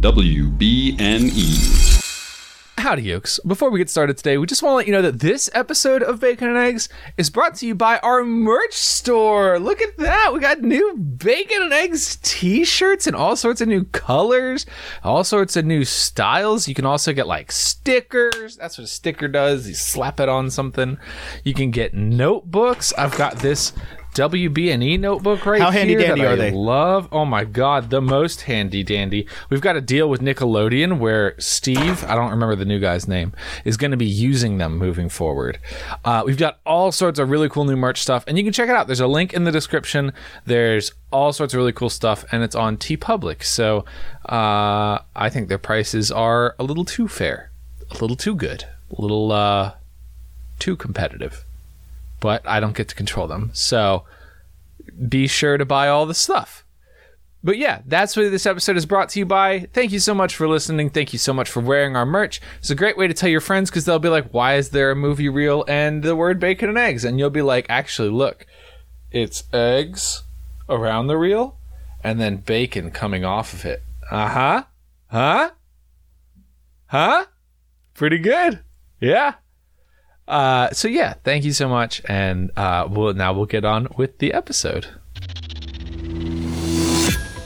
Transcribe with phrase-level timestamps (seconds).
[0.00, 2.00] WBNE.
[2.78, 3.38] Howdy, yokes.
[3.40, 6.02] Before we get started today, we just want to let you know that this episode
[6.02, 6.88] of Bacon and Eggs
[7.18, 9.58] is brought to you by our merch store.
[9.58, 10.32] Look at that.
[10.32, 14.64] We got new Bacon and Eggs t shirts in all sorts of new colors,
[15.04, 16.66] all sorts of new styles.
[16.66, 18.56] You can also get like stickers.
[18.56, 19.68] That's what a sticker does.
[19.68, 20.96] You slap it on something.
[21.44, 22.94] You can get notebooks.
[22.96, 23.74] I've got this
[24.14, 26.50] WB&E notebook right How handy here dandy that I they?
[26.50, 27.08] Love.
[27.12, 29.26] Oh my god, the most handy dandy.
[29.48, 33.32] We've got a deal with Nickelodeon where Steve, I don't remember the new guy's name,
[33.64, 35.58] is going to be using them moving forward.
[36.04, 38.68] Uh, we've got all sorts of really cool new merch stuff, and you can check
[38.68, 38.88] it out.
[38.88, 40.12] There's a link in the description.
[40.44, 43.44] There's all sorts of really cool stuff, and it's on TeePublic.
[43.44, 43.84] So
[44.28, 47.50] uh, I think their prices are a little too fair,
[47.90, 48.64] a little too good,
[48.96, 49.74] a little uh,
[50.58, 51.44] too competitive.
[52.20, 53.50] But I don't get to control them.
[53.54, 54.04] So
[55.08, 56.64] be sure to buy all the stuff.
[57.42, 59.60] But yeah, that's what this episode is brought to you by.
[59.72, 60.90] Thank you so much for listening.
[60.90, 62.40] Thank you so much for wearing our merch.
[62.58, 64.90] It's a great way to tell your friends because they'll be like, why is there
[64.90, 67.02] a movie reel and the word bacon and eggs?
[67.02, 68.44] And you'll be like, actually, look,
[69.10, 70.22] it's eggs
[70.68, 71.56] around the reel
[72.04, 73.82] and then bacon coming off of it.
[74.10, 74.64] Uh huh.
[75.06, 75.50] Huh?
[76.88, 77.24] Huh?
[77.94, 78.60] Pretty good.
[79.00, 79.34] Yeah.
[80.30, 84.18] Uh, so yeah, thank you so much, and uh, we'll now we'll get on with
[84.18, 84.86] the episode.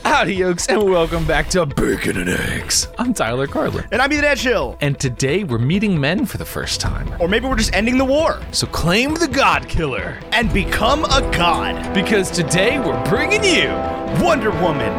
[0.04, 2.86] Howdy, yokes, and welcome back to Bacon and Eggs.
[2.98, 4.76] I'm Tyler Carlin, And I'm Ethan Edgehill.
[4.82, 7.10] and today we're meeting men for the first time.
[7.20, 11.22] Or maybe we're just ending the war So claim the God Killer, and become a
[11.34, 11.94] god.
[11.94, 13.68] because today we're bringing you.
[14.22, 14.92] Wonder Woman.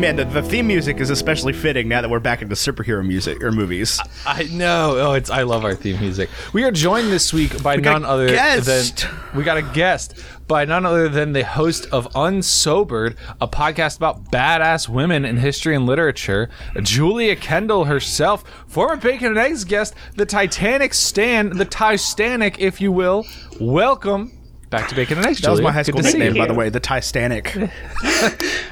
[0.00, 3.42] Man, the, the theme music is especially fitting now that we're back into superhero music
[3.44, 4.00] or movies.
[4.26, 4.96] I know.
[4.96, 6.30] Oh, it's I love our theme music.
[6.54, 9.00] We are joined this week by got none other guest.
[9.00, 13.98] than we got a guest by none other than the host of Unsobered, a podcast
[13.98, 16.48] about badass women in history and literature,
[16.80, 22.90] Julia Kendall herself, former Bacon and Eggs guest, the Titanic Stan, the Titanic, if you
[22.90, 23.26] will.
[23.60, 24.39] Welcome
[24.70, 25.40] back to Bacon and Eggs.
[25.40, 26.42] That was my high Good school to see nickname, you.
[26.42, 27.54] by the way, the Titanic.
[27.56, 27.72] Is that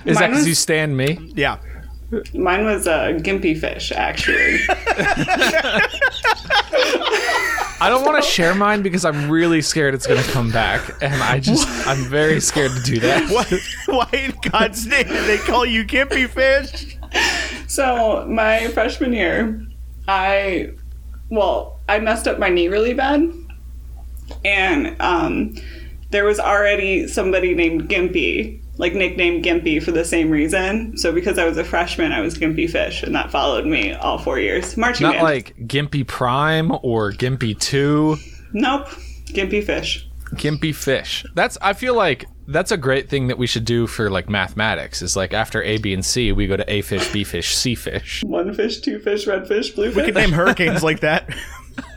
[0.06, 1.32] Mine because you stand me?
[1.34, 1.58] yeah.
[2.32, 4.60] Mine was a gimpy fish, actually.
[7.80, 10.90] I don't want to share mine because I'm really scared it's going to come back,
[11.02, 13.30] and I just I'm very scared to do that.
[13.30, 16.96] Why, why in God's name did they call you Gimpy Fish?
[17.68, 19.66] so my freshman year,
[20.08, 20.72] I,
[21.28, 23.30] well, I messed up my knee really bad,
[24.44, 25.54] and um,
[26.10, 30.96] there was already somebody named Gimpy, like nicknamed Gimpy for the same reason.
[30.96, 34.18] So because I was a freshman, I was Gimpy Fish, and that followed me all
[34.18, 34.76] four years.
[34.76, 35.24] Marching Not band.
[35.24, 38.16] like Gimpy Prime or Gimpy Two,
[38.52, 38.86] nope,
[39.26, 40.06] Gimpy Fish.
[40.34, 41.24] Gimpy Fish.
[41.34, 45.02] That's I feel like that's a great thing that we should do for like mathematics.
[45.02, 47.74] Is like after A, B, and C, we go to A fish, B fish, C
[47.74, 48.22] fish.
[48.24, 49.96] One fish, two fish, red fish, blue fish.
[49.96, 50.06] We fish.
[50.06, 51.28] could name hurricanes like that.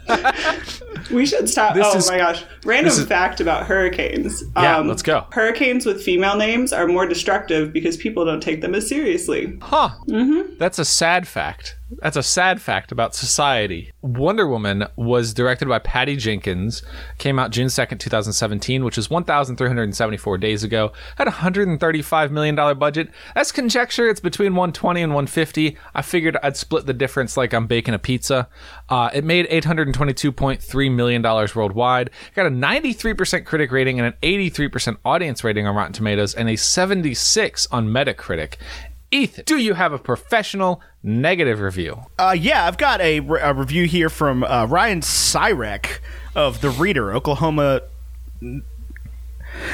[1.10, 1.74] We should stop.
[1.74, 2.44] This oh is- my gosh.
[2.64, 4.42] Random is- fact about hurricanes.
[4.56, 5.26] Um, Yeah, let's go.
[5.32, 9.58] Hurricanes with female names are more destructive because people don't take them as seriously.
[9.62, 9.90] Huh.
[10.08, 10.54] Mm-hmm.
[10.58, 11.76] That's a sad fact.
[12.00, 13.92] That's a sad fact about society.
[14.00, 16.82] Wonder Woman was directed by Patty Jenkins,
[17.18, 23.10] came out June 2nd, 2017, which is 1,374 days ago, had a $135 million budget.
[23.34, 24.08] That's conjecture.
[24.08, 25.76] It's between 120 and 150.
[25.94, 28.48] I figured I'd split the difference like I'm baking a pizza.
[28.88, 35.44] Uh, it made $822.3 million worldwide, got a 93% critic rating and an 83% audience
[35.44, 38.54] rating on Rotten Tomatoes, and a 76 on Metacritic.
[39.12, 42.00] Ethan, do you have a professional negative review?
[42.18, 45.98] Uh, yeah, I've got a, re- a review here from uh, Ryan Syrek
[46.34, 47.82] of The Reader, Oklahoma.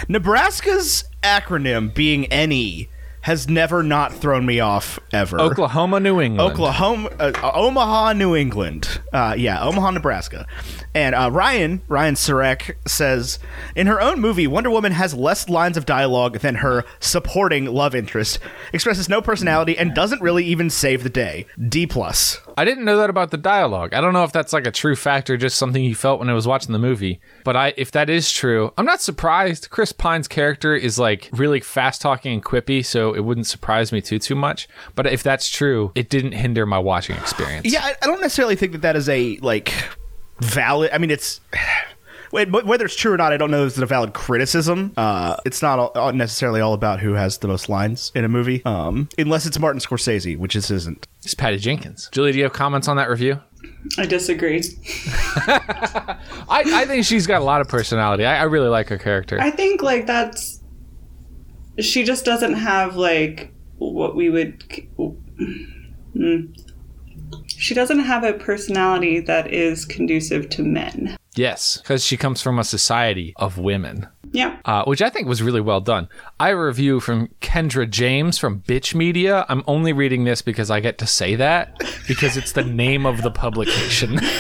[0.09, 2.89] Nebraska's acronym being NE
[3.23, 5.41] has never not thrown me off ever.
[5.41, 6.53] Oklahoma, New England.
[6.53, 9.01] Oklahoma, uh, uh, Omaha, New England.
[9.13, 10.47] Uh, yeah, Omaha, Nebraska.
[10.95, 13.39] And uh, Ryan, Ryan Syrek says,
[13.77, 17.95] in her own movie, Wonder Woman has less lines of dialogue than her supporting love
[17.95, 18.39] interest,
[18.73, 21.47] expresses no personality, and doesn't really even save the day.
[21.69, 22.41] D plus.
[22.57, 23.95] I didn't know that about the dialogue.
[23.95, 26.29] I don't know if that's like a true fact or just something you felt when
[26.29, 27.21] I was watching the movie.
[27.45, 29.71] But I, if that is true, I'm not surprised.
[29.71, 34.01] Chris Pine's character is like really fast talking and quippy, so it wouldn't surprise me
[34.01, 34.69] too too much.
[34.95, 37.73] But if that's true, it didn't hinder my watching experience.
[37.73, 39.73] Yeah, I, I don't necessarily think that that is a like
[40.41, 40.91] valid.
[40.93, 41.41] I mean, it's
[42.31, 43.65] but whether it's true or not, I don't know.
[43.65, 44.93] Is it a valid criticism?
[44.97, 48.29] Uh, it's not all, all necessarily all about who has the most lines in a
[48.29, 51.07] movie, um, unless it's Martin Scorsese, which this isn't.
[51.25, 52.09] It's Patty Jenkins.
[52.13, 53.41] Julie, do you have comments on that review?
[53.99, 54.63] I disagree.
[55.37, 56.17] I,
[56.49, 58.25] I think she's got a lot of personality.
[58.25, 59.41] I, I really like her character.
[59.41, 60.61] I think like that's
[61.79, 64.63] she just doesn't have like what we would
[66.19, 66.47] Hmm.
[67.47, 71.17] She doesn't have a personality that is conducive to men.
[71.35, 74.07] yes, because she comes from a society of women.
[74.31, 74.59] Yeah.
[74.67, 76.07] uh, which I think was really well done.
[76.39, 79.47] I have a review from Kendra James from Bitch Media.
[79.49, 83.23] I'm only reading this because I get to say that because it's the name of
[83.23, 84.21] the publication.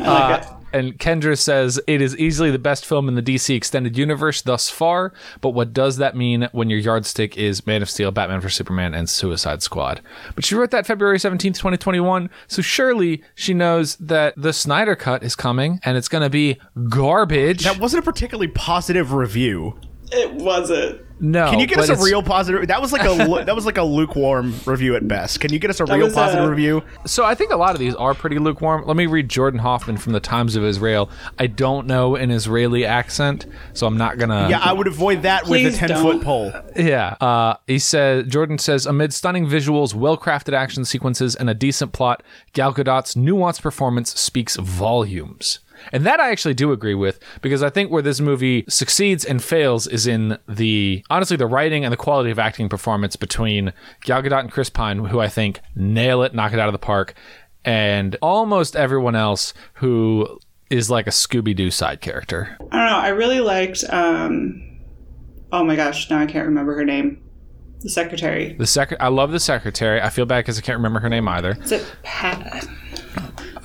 [0.00, 0.42] Uh,
[0.74, 4.68] and Kendra says it is easily the best film in the DC extended universe thus
[4.68, 5.12] far.
[5.40, 8.92] But what does that mean when your yardstick is Man of Steel, Batman vs Superman,
[8.92, 10.00] and Suicide Squad?
[10.34, 12.28] But she wrote that February 17th, 2021.
[12.48, 16.58] So surely she knows that the Snyder Cut is coming and it's going to be
[16.88, 17.62] garbage.
[17.62, 19.78] That wasn't a particularly positive review.
[20.12, 21.00] It wasn't.
[21.18, 22.66] no, Can you get us a real positive?
[22.68, 25.40] That was like a that was like a lukewarm review at best.
[25.40, 26.82] Can you get us a real positive a- review?
[27.06, 28.84] So I think a lot of these are pretty lukewarm.
[28.86, 31.08] Let me read Jordan Hoffman from the Times of Israel.
[31.38, 34.48] I don't know an Israeli accent, so I'm not gonna.
[34.50, 36.02] Yeah, I would avoid that with a ten don't.
[36.02, 36.52] foot pole.
[36.76, 37.16] Yeah.
[37.20, 42.22] Uh, he says Jordan says amid stunning visuals, well-crafted action sequences, and a decent plot,
[42.52, 45.60] Gal Gadot's nuanced performance speaks volumes.
[45.92, 49.42] And that I actually do agree with because I think where this movie succeeds and
[49.42, 53.72] fails is in the honestly the writing and the quality of acting performance between
[54.02, 56.78] Gal Gadot and Chris Pine, who I think nail it, knock it out of the
[56.78, 57.14] park,
[57.64, 60.38] and almost everyone else who
[60.70, 62.56] is like a Scooby Doo side character.
[62.70, 62.98] I don't know.
[62.98, 63.84] I really liked.
[63.90, 64.70] um
[65.52, 66.10] Oh my gosh!
[66.10, 67.23] Now I can't remember her name.
[67.84, 68.54] The secretary.
[68.54, 70.00] The sec- I love the secretary.
[70.00, 71.56] I feel bad because I can't remember her name either.
[71.62, 72.66] Is it Pat?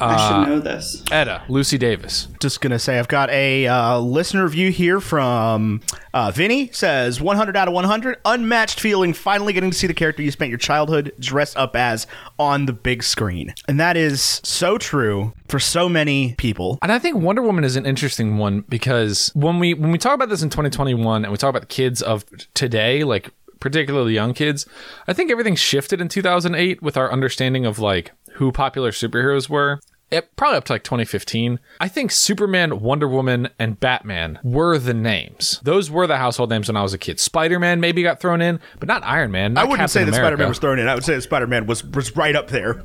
[0.02, 1.04] I Uh, should know this.
[1.12, 2.28] Etta, Lucy Davis.
[2.40, 5.82] Just gonna say, I've got a uh, listener review here from
[6.14, 6.70] uh, Vinny.
[6.72, 9.14] Says 100 out of 100, unmatched feeling.
[9.14, 12.08] Finally getting to see the character you spent your childhood dressed up as
[12.38, 16.78] on the big screen, and that is so true for so many people.
[16.82, 20.14] And I think Wonder Woman is an interesting one because when we when we talk
[20.14, 22.24] about this in 2021 and we talk about the kids of
[22.54, 24.66] today, like particularly young kids,
[25.08, 29.80] I think everything shifted in 2008 with our understanding of like who popular superheroes were.
[30.12, 31.60] It, probably up to like 2015.
[31.80, 35.60] I think Superman, Wonder Woman, and Batman were the names.
[35.64, 37.20] Those were the household names when I was a kid.
[37.20, 39.56] Spider Man maybe got thrown in, but not Iron Man.
[39.56, 40.88] I wouldn't say Captain that Spider Man was thrown in.
[40.88, 42.84] I would say that Spider Man was was right up there.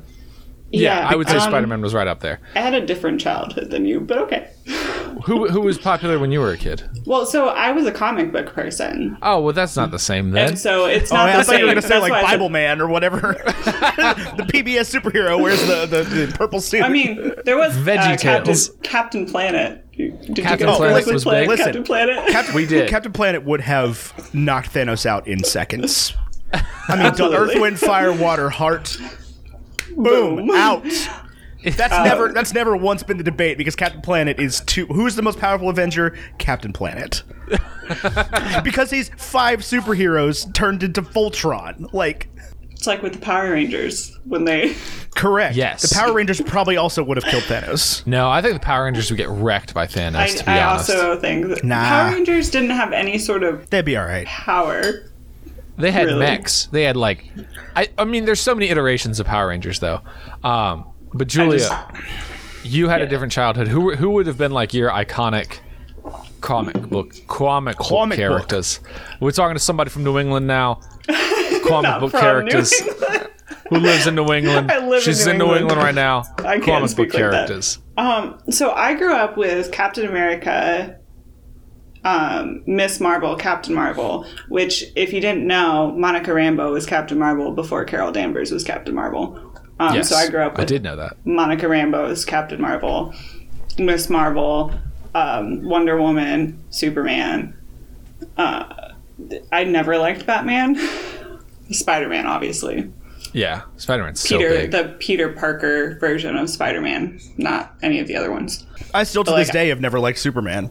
[0.75, 2.39] Yeah, I would say um, Spider Man was right up there.
[2.55, 4.49] I had a different childhood than you, but okay.
[5.25, 6.83] Who who was popular when you were a kid?
[7.05, 10.49] Well, so I was a comic book person, Oh well, that's not the same then.
[10.49, 11.21] and so it's not.
[11.21, 11.59] Oh, not I the thought same.
[11.61, 13.21] you were gonna say like why I said- Bible Man or whatever.
[13.45, 16.83] the PBS superhero wears the, the, the purple suit.
[16.83, 18.71] I mean, there was uh, Veggie Captain, Tales.
[18.83, 19.81] Captain Planet.
[19.95, 21.49] Did Captain you Planet was play big.
[21.49, 22.27] Listen, Captain Planet?
[22.27, 22.89] Captain, We did.
[22.89, 26.13] Captain Planet would have knocked Thanos out in seconds.
[26.53, 27.33] I mean.
[27.33, 28.97] Earth, Wind, Fire, Water, Heart.
[29.95, 30.51] Boom, Boom.
[30.51, 30.83] out.
[31.63, 34.85] That's uh, never that's never once been the debate because Captain Planet is two.
[34.85, 36.15] Who's the most powerful Avenger?
[36.37, 37.23] Captain Planet.
[38.63, 41.91] because he's five superheroes turned into Voltron.
[41.91, 42.29] Like,
[42.71, 44.75] It's like with the Power Rangers when they.
[45.15, 45.55] correct.
[45.55, 45.89] Yes.
[45.89, 48.05] The Power Rangers probably also would have killed Thanos.
[48.05, 50.15] No, I think the Power Rangers would get wrecked by Thanos.
[50.17, 51.83] I, to be I honest, also think that Nah.
[51.83, 54.27] Power Rangers didn't have any sort of They'd be all right.
[54.27, 55.09] power.
[55.77, 56.19] They had really.
[56.19, 56.65] mechs.
[56.67, 57.25] They had like,
[57.75, 60.01] I, I mean, there's so many iterations of Power Rangers though.
[60.43, 61.73] Um, but Julia, just-
[62.65, 63.67] you had a different childhood.
[63.67, 65.59] Who who would have been like your iconic
[66.41, 68.27] comic book comic, book Comic book.
[68.27, 68.79] characters?
[69.19, 70.79] We're talking to somebody from New England now.
[71.67, 72.71] Comic book characters
[73.69, 74.71] who lives in New England.
[74.71, 75.61] I live in She's New in New England.
[75.71, 76.23] England right now.
[76.39, 77.47] I can't comic speak book like that.
[77.47, 77.79] characters.
[77.97, 80.99] Um, so I grew up with Captain America,
[82.05, 87.51] um, Miss Marvel, Captain Marvel, which, if you didn't know, Monica Rambeau was Captain Marvel
[87.51, 89.37] before Carol Danvers was Captain Marvel.
[89.79, 91.17] Um, Yes, so I grew up I did know that.
[91.25, 93.13] Monica Rambeau is Captain Marvel,
[93.77, 94.73] Miss Marvel,
[95.13, 97.53] um, Wonder Woman, Superman.
[98.37, 98.91] Uh,
[99.51, 100.75] I never liked Batman.
[101.71, 102.91] Spider Man, obviously.
[103.33, 104.71] Yeah, Spider Man's so Peter, big.
[104.71, 108.65] the Peter Parker version of Spider Man, not any of the other ones.
[108.93, 110.69] I still to But, this like- day have never liked Superman.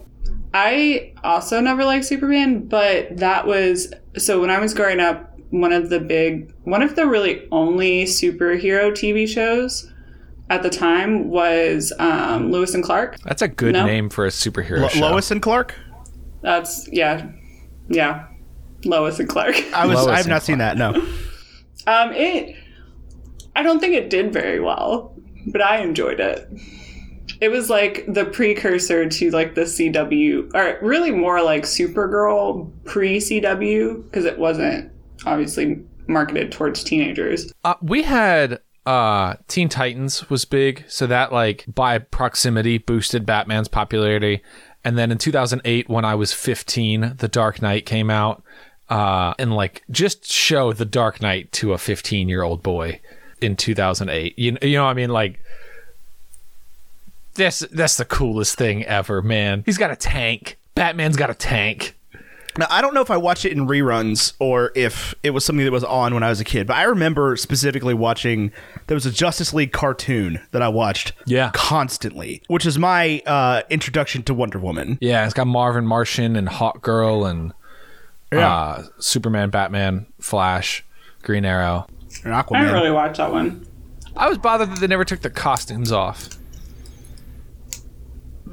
[0.57, 5.73] I also never liked Superman, but that was so when I was growing up, one
[5.73, 9.91] of the big, one of the really only superhero TV shows
[10.49, 13.17] at the time was um, Lewis and Clark.
[13.25, 13.85] That's a good No.
[13.85, 15.01] name for a superhero Lo- show.
[15.01, 15.75] Lois and Clark.
[16.41, 17.27] That's yeah,
[17.89, 18.27] yeah,
[18.85, 19.61] Lois and Clark.
[19.73, 19.97] I was.
[19.97, 20.77] Lois I have and not seen that.
[20.77, 20.91] No.
[21.87, 22.55] Um, it,
[23.57, 25.13] I don't think it did very well,
[25.47, 26.49] but I enjoyed it.
[27.41, 33.19] It was like the precursor to like the CW, or really more like Supergirl pre
[33.19, 34.91] CW because it wasn't
[35.25, 37.51] obviously marketed towards teenagers.
[37.63, 43.67] Uh, we had uh Teen Titans was big, so that like by proximity boosted Batman's
[43.67, 44.41] popularity.
[44.83, 48.43] And then in 2008 when I was 15, The Dark Knight came out
[48.87, 53.01] uh and like just show The Dark Knight to a 15-year-old boy
[53.41, 54.37] in 2008.
[54.37, 55.39] You, you know what I mean like
[57.35, 59.63] this that's the coolest thing ever, man.
[59.65, 60.57] He's got a tank.
[60.75, 61.97] Batman's got a tank.
[62.57, 65.65] Now, I don't know if I watched it in reruns or if it was something
[65.65, 68.51] that was on when I was a kid, but I remember specifically watching.
[68.87, 71.51] There was a Justice League cartoon that I watched, Yeah.
[71.53, 74.97] constantly, which is my uh, introduction to Wonder Woman.
[75.01, 77.51] Yeah, it's got Marvin Martian and Hawkgirl and
[78.31, 78.49] Yeah.
[78.53, 80.85] uh, Superman, Batman, Flash,
[81.23, 81.87] Green Arrow.
[82.23, 82.55] And Aquaman.
[82.55, 83.65] I didn't really watch that one.
[84.15, 86.29] I was bothered that they never took the costumes off.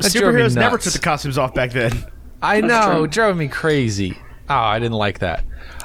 [0.02, 2.04] That Superheroes never took the costumes off back then.
[2.42, 4.18] I know, it drove me crazy.
[4.48, 5.44] Oh, I didn't like that.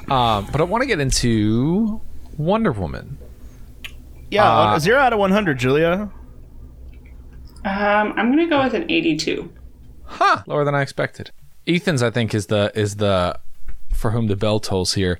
[0.09, 2.01] Um, but I want to get into
[2.37, 3.17] Wonder Woman.
[4.31, 6.09] Yeah, Uh, zero out of one hundred, Julia.
[7.63, 9.51] Um, I'm gonna go with an 82.
[10.05, 11.31] Huh, lower than I expected.
[11.67, 13.37] Ethan's, I think, is the is the
[13.93, 15.19] for whom the bell tolls here.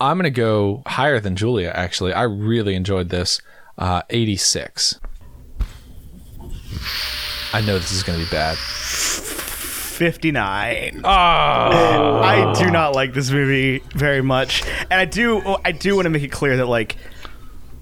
[0.00, 1.70] I'm gonna go higher than Julia.
[1.74, 3.40] Actually, I really enjoyed this.
[3.78, 5.00] Uh, 86.
[7.54, 8.58] I know this is gonna be bad.
[8.58, 11.02] Fifty nine.
[11.04, 15.56] Oh, I do not like this movie very much, and I do.
[15.64, 16.96] I do want to make it clear that like,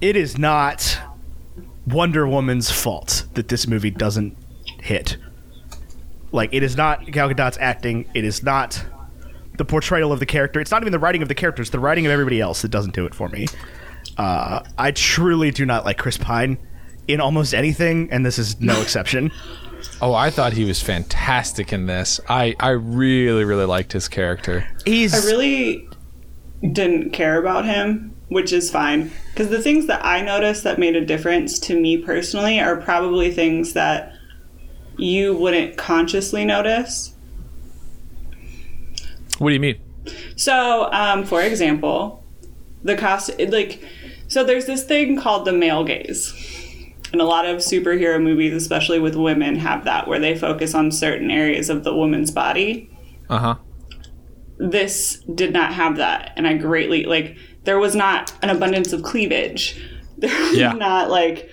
[0.03, 1.01] it is not
[1.87, 4.37] Wonder Woman's fault that this movie doesn't
[4.83, 5.17] hit.
[6.33, 8.11] Like, it is not Gal Gadot's acting.
[8.13, 8.85] It is not
[9.57, 10.61] the portrayal of the character.
[10.61, 11.63] It's not even the writing of the character.
[11.63, 13.47] It's the writing of everybody else that doesn't do it for me.
[14.19, 16.59] Uh, I truly do not like Chris Pine
[17.09, 19.31] in almost anything, and this is no exception.
[20.01, 22.21] oh, I thought he was fantastic in this.
[22.29, 24.67] I I really really liked his character.
[24.85, 25.89] He's I really
[26.71, 29.11] didn't care about him, which is fine.
[29.31, 33.31] Because the things that I noticed that made a difference to me personally are probably
[33.31, 34.13] things that
[34.97, 37.15] you wouldn't consciously notice.
[39.39, 39.81] What do you mean?
[40.37, 42.25] So, um, for example,
[42.83, 43.83] the cost, like,
[44.29, 46.33] so there's this thing called the male gaze.
[47.13, 50.91] And a lot of superhero movies, especially with women, have that where they focus on
[50.91, 52.91] certain areas of the woman's body.
[53.29, 53.55] Uh huh.
[54.59, 59.03] this did not have that and i greatly like there was not an abundance of
[59.03, 59.81] cleavage
[60.19, 60.73] there was Yeah.
[60.73, 61.51] not like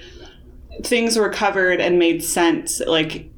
[0.83, 3.31] things were covered and made sense like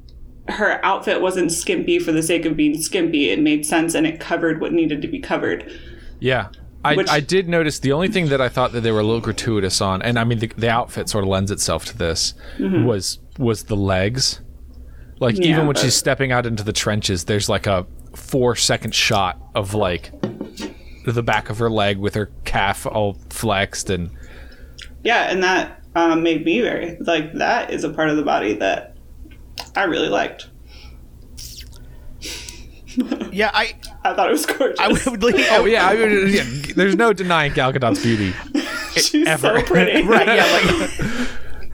[0.48, 4.18] her outfit wasn't skimpy for the sake of being skimpy it made sense and it
[4.20, 5.70] covered what needed to be covered
[6.18, 6.48] Yeah.
[6.84, 9.04] I, Which- I did notice the only thing that I thought that they were a
[9.04, 12.34] little gratuitous on, and I mean the, the outfit sort of lends itself to this,
[12.58, 14.40] was was the legs.
[15.20, 17.86] Like Yeah, even when but- she's stepping out into the trenches, there's like a
[18.16, 20.10] four second shot of like
[21.06, 24.10] the back of her leg with her calf all flexed and
[25.02, 28.52] yeah and that um, made me very like that is a part of the body
[28.54, 28.96] that
[29.74, 30.48] i really liked
[33.32, 33.50] yeah.
[33.54, 35.34] I i thought it was gorgeous I would like.
[35.50, 36.44] oh yeah, I mean, yeah,
[36.74, 38.32] there's no denying Gal Gadot's beauty.
[39.00, 39.60] she's ever.
[39.60, 40.26] so pretty right.
[40.26, 41.28] Yeah.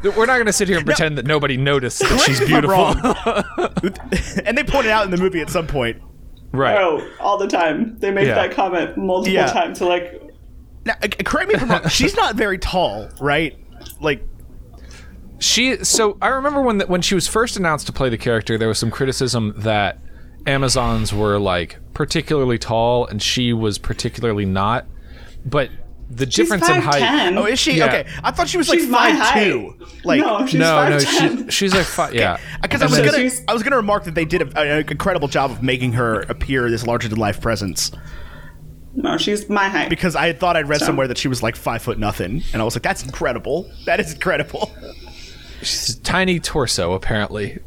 [0.04, 0.16] Like.
[0.16, 2.58] We're not going to sit here and pretend that nobody noticed that she's Correct me
[2.58, 4.42] if I'm beautiful.
[4.46, 6.00] and they point it out in the movie at some point.
[6.52, 6.78] right.
[6.78, 7.98] Oh, all the time.
[7.98, 8.34] They make Yeah.
[8.36, 9.46] that comment multiple Yeah.
[9.46, 9.80] times.
[9.80, 10.22] So like,
[10.86, 11.88] Now, uh, correct me if I'm wrong.
[11.88, 13.58] She's not very tall, right?
[14.00, 14.22] Like,
[15.40, 18.56] She so I remember when the, when she was first announced to play the character,
[18.56, 19.98] there was some criticism that
[20.48, 24.86] Amazons were like particularly tall and she was particularly not.
[25.44, 25.70] But
[26.10, 27.02] the she's difference in height.
[27.02, 27.36] 5'10".
[27.38, 27.72] oh, is she?
[27.74, 27.86] Yeah.
[27.86, 29.44] Okay, I thought she was like She's my five height.
[29.44, 29.74] two.
[30.04, 31.44] Like, no, she's no, no, 5'10".
[31.44, 32.14] she, she's like five.
[32.14, 34.90] Yeah, uh, because I was gonna, I was gonna remark that they did a, an
[34.90, 37.90] incredible job of making her appear this larger than life presence.
[38.94, 39.90] No, she's my height.
[39.90, 42.62] Because I thought I'd read So- somewhere that she was like five foot nothing, and
[42.62, 43.70] I was like, that's incredible.
[43.84, 44.72] That is incredible.
[45.60, 47.58] she's a tiny torso apparently,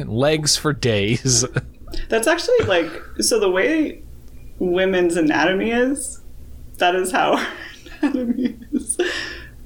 [0.00, 1.44] and legs for days.
[2.08, 3.38] That's actually like so.
[3.40, 4.02] The way
[4.58, 6.20] women's anatomy is,
[6.78, 7.44] that is how
[8.02, 8.98] anatomy is.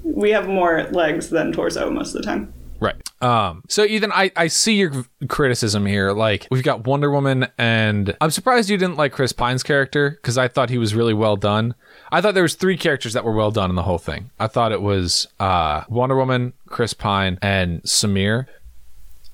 [0.03, 2.53] We have more legs than torso most of the time.
[2.81, 2.97] Right.
[3.23, 6.13] Um, so Ethan, I, I see your criticism here.
[6.13, 10.39] Like we've got Wonder Woman, and I'm surprised you didn't like Chris Pine's character because
[10.39, 11.75] I thought he was really well done.
[12.11, 14.31] I thought there was three characters that were well done in the whole thing.
[14.41, 18.47] I thought it was uh, Wonder Woman, Chris Pine, and Samir.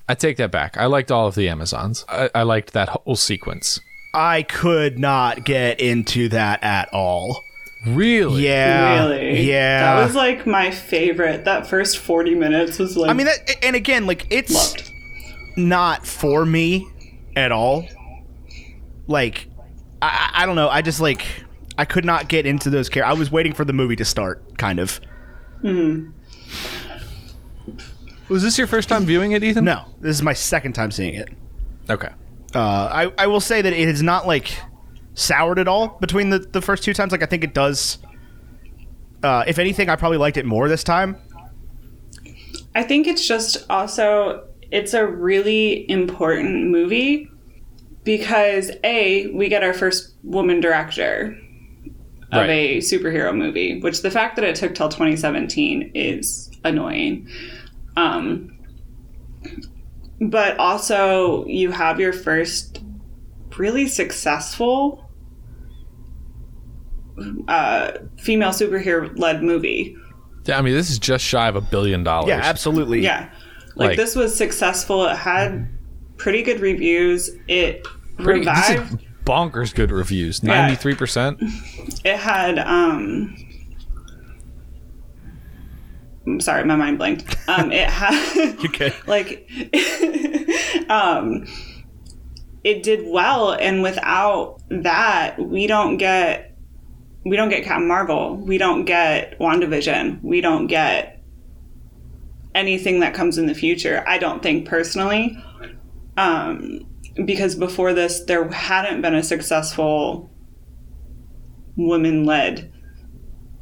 [0.09, 0.77] I take that back.
[0.77, 2.05] I liked all of the Amazons.
[2.07, 3.79] I, I liked that whole sequence.
[4.13, 7.43] I could not get into that at all.
[7.85, 8.45] Really?
[8.45, 9.41] Yeah, really?
[9.41, 9.95] yeah.
[9.95, 11.45] That was like my favorite.
[11.45, 14.91] That first forty minutes was like I mean, that, and again, like it's loved.
[15.55, 16.87] not for me
[17.35, 17.87] at all.
[19.07, 19.47] Like,
[20.01, 20.69] I, I I don't know.
[20.69, 21.25] I just like
[21.77, 23.15] I could not get into those characters.
[23.15, 24.99] I was waiting for the movie to start, kind of.
[25.63, 26.11] Mm-hmm.
[28.29, 29.63] Was this your first time viewing it, Ethan?
[29.65, 31.29] No, this is my second time seeing it.
[31.89, 32.09] Okay.
[32.53, 34.57] Uh, I I will say that it is not like
[35.13, 37.11] soured at all between the the first two times.
[37.11, 37.97] Like I think it does.
[39.23, 41.17] Uh, if anything, I probably liked it more this time.
[42.75, 47.29] I think it's just also it's a really important movie
[48.03, 51.37] because a we get our first woman director
[52.31, 52.49] of Right.
[52.49, 57.27] a superhero movie, which the fact that it took till 2017 is annoying.
[57.97, 58.57] Um,
[60.21, 62.83] but also you have your first
[63.57, 65.09] really successful
[67.47, 69.95] uh, female superhero led movie.
[70.45, 72.29] Yeah, I mean, this is just shy of a billion dollars.
[72.29, 73.01] Yeah, absolutely.
[73.01, 73.29] Yeah.
[73.75, 75.05] Like, Like- this was successful.
[75.07, 75.67] It had
[76.17, 77.29] pretty good reviews.
[77.47, 77.83] It
[78.17, 78.93] Pretty, this revived.
[79.01, 80.41] is bonkers good reviews.
[80.43, 81.39] Ninety-three percent.
[82.05, 83.35] It had um
[86.27, 87.35] I'm sorry, my mind blanked.
[87.47, 88.93] Um it had Okay.
[89.07, 89.49] like
[90.89, 91.45] um
[92.63, 96.55] it did well and without that we don't get
[97.25, 98.35] we don't get Captain Marvel.
[98.35, 100.21] We don't get WandaVision.
[100.21, 101.21] We don't get
[102.55, 104.03] anything that comes in the future.
[104.07, 105.37] I don't think personally.
[106.17, 106.81] Um
[107.25, 110.29] because before this there hadn't been a successful
[111.75, 112.71] woman led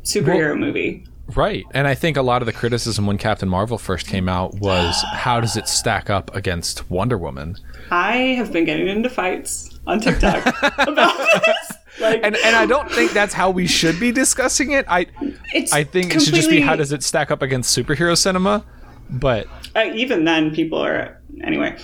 [0.03, 1.05] superhero Well- movie.
[1.33, 1.65] Right.
[1.71, 5.03] And I think a lot of the criticism when Captain Marvel first came out was
[5.13, 7.57] how does it stack up against Wonder Woman?
[7.91, 10.45] I have been getting into fights on TikTok
[10.79, 11.77] about this.
[11.99, 14.85] Like, And and I don't think that's how we should be discussing it.
[14.89, 15.07] I
[15.53, 18.65] it's I think it should just be how does it stack up against superhero cinema?
[19.09, 21.77] But uh, even then people are anyway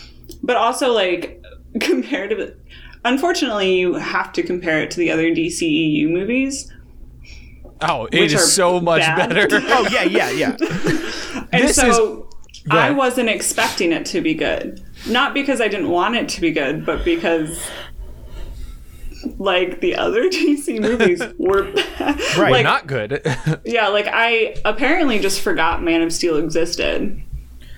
[0.43, 1.43] but also like
[1.79, 2.55] comparative
[3.05, 6.71] unfortunately you have to compare it to the other dceu movies
[7.81, 9.29] oh, it is so much bad.
[9.29, 9.47] better.
[9.73, 10.57] Oh yeah, yeah, yeah.
[11.51, 12.27] and This so
[12.69, 16.41] Go i wasn't expecting it to be good not because i didn't want it to
[16.41, 17.67] be good but because
[19.37, 22.19] like the other dc movies were bad.
[22.37, 23.21] Right, like, Not good.
[23.65, 27.21] Yeah, like I apparently just forgot Man of Steel existed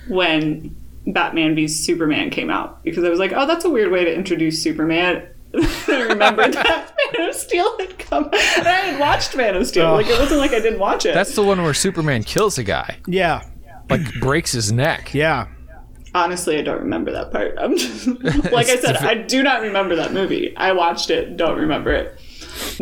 [0.07, 0.75] when
[1.07, 4.13] Batman v Superman came out because I was like, oh, that's a weird way to
[4.13, 5.27] introduce Superman.
[5.87, 8.25] I remembered that Man of Steel had come.
[8.25, 9.91] And I had watched Man of Steel.
[9.93, 11.13] Like it wasn't like I didn't watch it.
[11.13, 13.43] That's the one where Superman kills a guy, Yeah,
[13.89, 15.13] like breaks his neck.
[15.13, 15.47] yeah.
[16.15, 17.55] Honestly, I don't remember that part.
[17.59, 18.05] I'm just
[18.51, 20.55] like I said, I do not remember that movie.
[20.55, 22.19] I watched it, don't remember it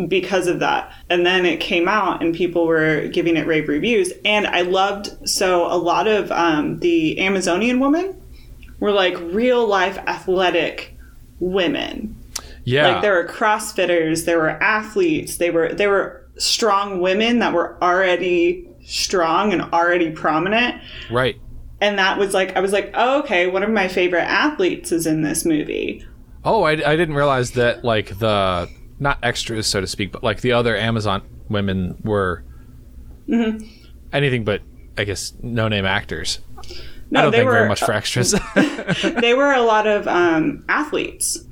[0.08, 0.92] because of that.
[1.08, 4.12] And then it came out and people were giving it rave reviews.
[4.26, 8.20] And I loved so a lot of um, the Amazonian women
[8.80, 10.94] were like real life athletic
[11.40, 12.14] women.
[12.64, 12.88] Yeah.
[12.92, 17.76] Like there were CrossFitters, there were athletes, they were they were strong women that were
[17.82, 21.36] already strong and already prominent right.
[21.80, 25.06] and that was like I was like, oh, okay, one of my favorite athletes is
[25.06, 26.04] in this movie.
[26.44, 30.40] Oh, I, I didn't realize that like the not extras so to speak, but like
[30.40, 32.44] the other Amazon women were
[33.28, 33.64] Mm-hmm.
[34.12, 34.62] anything but
[34.98, 36.40] I guess no name actors.
[37.10, 38.32] No, I don't they think were very much for extras.
[39.20, 41.44] they were a lot of um, athletes,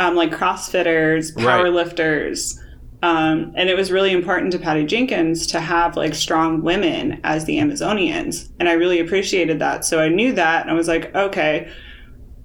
[0.00, 1.46] um, like CrossFitters, Right.
[1.64, 2.58] powerlifters.
[3.02, 7.44] Um, and it was really important to Patty Jenkins to have like strong women as
[7.44, 8.50] the Amazonians.
[8.58, 9.84] And I really appreciated that.
[9.84, 11.70] So I knew that and I was like, okay.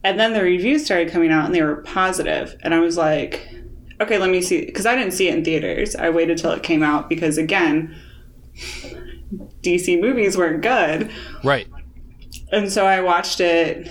[0.03, 2.55] And then the reviews started coming out and they were positive.
[2.61, 3.49] And I was like,
[3.99, 4.65] okay, let me see.
[4.65, 5.95] Because I didn't see it in theaters.
[5.95, 7.93] I waited till it came out because, again,
[9.61, 11.11] DC movies weren't good.
[11.43, 11.67] right.
[12.51, 13.89] And so I watched it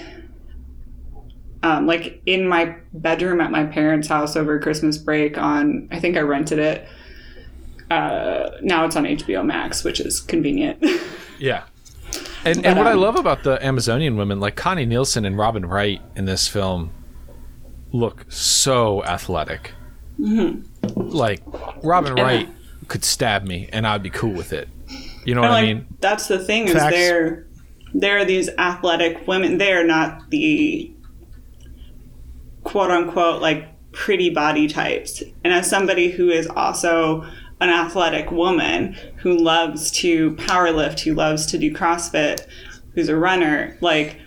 [1.65, 6.17] um, like in my bedroom at my parents' house over Christmas break on I think
[6.17, 6.87] I rented it.
[7.91, 10.85] Uh, now it's on HBO Max, which is convenient.
[11.41, 11.65] Yeah.
[12.45, 15.67] And, and what I um, love about the Amazonian women, like Connie Nielsen and Robin
[15.67, 16.93] Wright in this film,
[17.93, 19.73] look so athletic.
[20.95, 21.43] Like
[21.83, 22.23] Robin Mm-hmm.
[22.25, 22.49] Wright
[22.87, 24.69] could stab me, and I'd be cool with it.
[25.25, 25.87] You know what And, I mean?
[26.01, 26.95] that's the thing is Facts.
[26.95, 27.47] they're
[27.95, 29.59] they're these athletic women.
[29.59, 30.94] They're not the
[32.65, 35.23] quote unquote like pretty body types.
[35.45, 37.23] And as somebody who is also
[37.61, 42.47] an athletic woman who loves to powerlift, who loves to do CrossFit,
[42.95, 44.19] who's a runner, like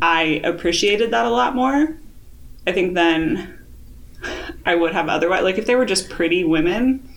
[0.00, 1.98] I appreciated that a lot more.
[2.66, 3.58] I think than
[4.64, 5.42] I would have otherwise.
[5.42, 7.08] Like if they were just pretty women,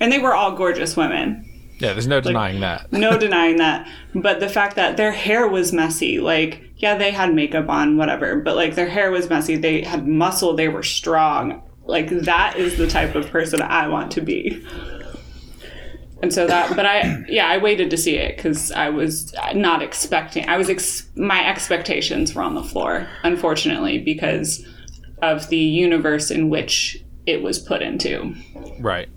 [0.00, 1.47] and they were all gorgeous women,
[1.78, 2.92] Yeah, there's no denying that.
[2.92, 3.88] no denying that.
[4.14, 8.36] But the fact that their hair was messy, like, yeah, they had makeup on, whatever,
[8.36, 9.56] but like their hair was messy.
[9.56, 11.62] They had muscle, they were strong.
[11.84, 14.66] Like, that is the type of person I want to be.
[16.20, 19.82] And so that, but I, yeah, I waited to see it because I was not
[19.82, 24.66] expecting, I was, ex- my expectations were on the floor, unfortunately, because
[25.22, 28.34] of the universe in which it was put into.
[28.80, 29.08] Right.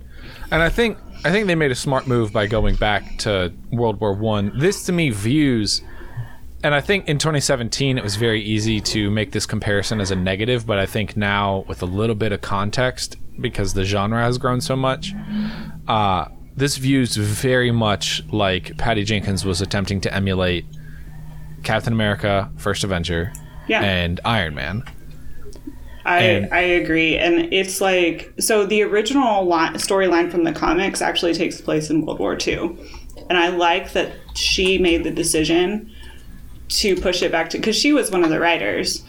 [0.51, 3.99] And I think I think they made a smart move by going back to World
[3.99, 4.51] War One.
[4.57, 5.81] This to me views
[6.63, 10.15] and I think in 2017 it was very easy to make this comparison as a
[10.15, 14.37] negative, but I think now with a little bit of context, because the genre has
[14.37, 15.11] grown so much,
[15.87, 20.65] uh, this views very much like Patty Jenkins was attempting to emulate
[21.63, 23.33] Captain America, First Avenger,
[23.67, 23.81] Yeah.
[23.81, 24.83] and Iron Man.
[26.05, 27.17] I, And- I agree.
[27.17, 32.05] And it's like, so the original li- storyline from the comics actually takes place in
[32.05, 32.75] World War II.
[33.29, 35.91] And I like that she made the decision
[36.69, 39.03] to push it back to, because she was one of the writers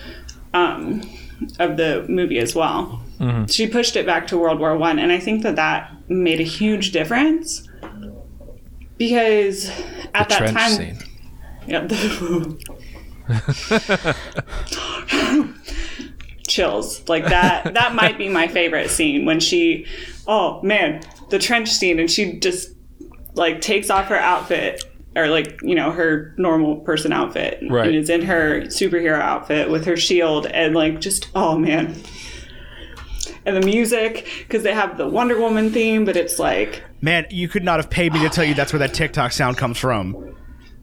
[0.53, 1.03] um,
[1.59, 3.01] of the movie as well.
[3.49, 6.45] She pushed it back to World War One, and I think that that made a
[6.45, 7.69] huge difference
[8.99, 9.71] because
[10.13, 10.99] at The that time, scene.
[11.69, 11.93] Yep.
[16.49, 17.09] Chills.
[17.09, 19.87] Like that that might be my favorite scene when she
[20.27, 22.71] oh man, the trench scene and she just
[23.35, 27.87] like takes off her outfit or like, you know, her normal person outfit Right.
[27.89, 31.97] and is in her superhero outfit with her shield and like just oh man.
[33.45, 37.49] And the music because they have the Wonder Woman theme, but it's like Man, you
[37.49, 40.15] could not have paid me to tell you that's where that TikTok sound comes from.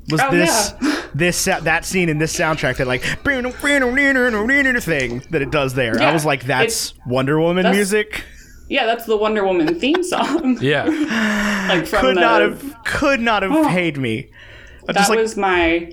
[0.10, 0.96] Was Oh, this yeah.
[1.14, 3.02] this that scene in this soundtrack that like
[4.82, 6.02] thing that it does there?
[6.02, 8.24] I was like, that's Wonder Woman that's- music.
[8.70, 10.58] yeah, that's the Wonder Woman theme song.
[10.62, 10.86] Yeah.
[11.70, 14.30] like from Could the, not have could not have paid me.
[14.88, 15.92] I that just like was my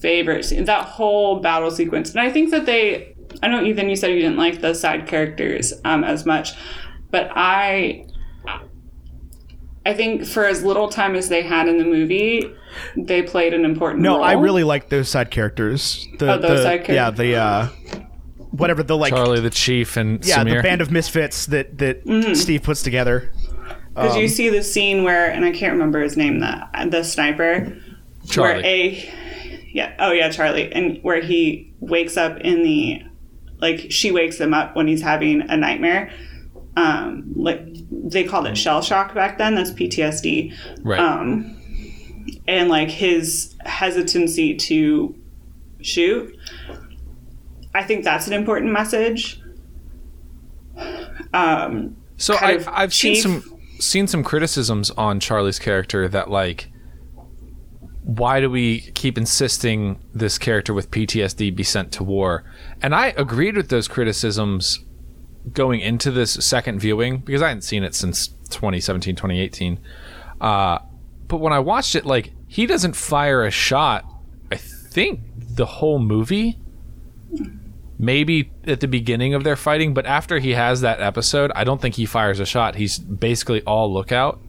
[0.00, 0.64] favorite scene.
[0.64, 3.14] That whole battle sequence, and I think that they.
[3.42, 6.52] I know Ethan, you said you didn't like the side characters um, as much,
[7.10, 8.06] but I.
[9.86, 12.52] I think for as little time as they had in the movie,
[12.96, 14.24] they played an important no, role.
[14.24, 16.06] I really like those side characters.
[16.18, 17.68] The, Oh, those the- side Yeah, the uh,
[18.50, 19.12] whatever the like.
[19.12, 20.56] Charlie the Chief and yeah, Samir.
[20.58, 22.34] the band of misfits that that Mm-hmm.
[22.34, 23.30] Steve puts together.
[23.94, 27.02] Because um, you see the scene where, and I can't remember his name, the the
[27.02, 27.76] sniper,
[28.28, 28.62] Charlie.
[28.62, 33.02] where a, yeah, oh yeah, Charlie, and where he wakes up in the,
[33.58, 36.10] like she wakes him up when he's having a nightmare.
[36.76, 39.56] Um, like they called it shell shock back then.
[39.56, 40.54] That's PTSD.
[40.84, 41.00] right.
[41.00, 41.59] Um,
[42.46, 45.14] and like his hesitancy to
[45.80, 46.36] shoot.
[47.74, 49.40] I think that's an important message.
[51.32, 56.70] Um, So I, I've seen some seen some criticisms on Charlie's character that like,
[58.02, 62.44] why do we keep insisting this character with PTSD be sent to war?
[62.82, 64.84] And I agreed with those criticisms
[65.52, 69.78] going into this second viewing because I hadn't seen it since 2017, 2018.
[70.40, 70.80] Uh,
[71.30, 74.04] but when I watched it, like he doesn't fire a shot.
[74.52, 76.58] I think the whole movie
[77.98, 81.80] maybe at the beginning of their fighting, but after he has that episode, I don't
[81.80, 82.74] think he fires a shot.
[82.74, 84.40] He's basically all lookout.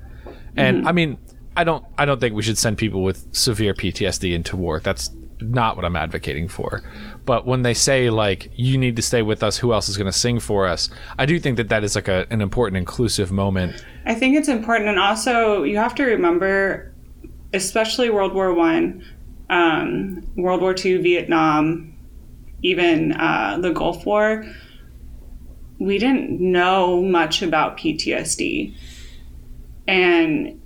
[0.55, 0.87] And mm-hmm.
[0.87, 1.17] I mean,
[1.55, 4.79] I don't I don't think we should send people with severe PTSD into war.
[4.79, 6.81] That's not what I'm advocating for.
[7.25, 10.11] But when they say like you need to stay with us, who else is going
[10.11, 10.89] to sing for us?
[11.17, 13.83] I do think that that is like a, an important inclusive moment.
[14.05, 16.93] I think it's important, and also you have to remember,
[17.53, 19.05] especially World War One,
[19.49, 21.95] um, World War Two, Vietnam,
[22.63, 24.45] even uh, the Gulf War.
[25.79, 28.75] We didn't know much about PTSD,
[29.87, 30.61] and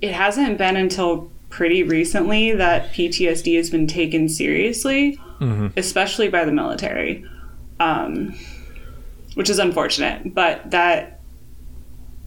[0.00, 5.20] it hasn't been until pretty recently that PTSD has been taken seriously,
[5.76, 7.24] especially by the military,
[7.78, 8.34] um,
[9.34, 10.34] which is unfortunate.
[10.34, 11.20] But that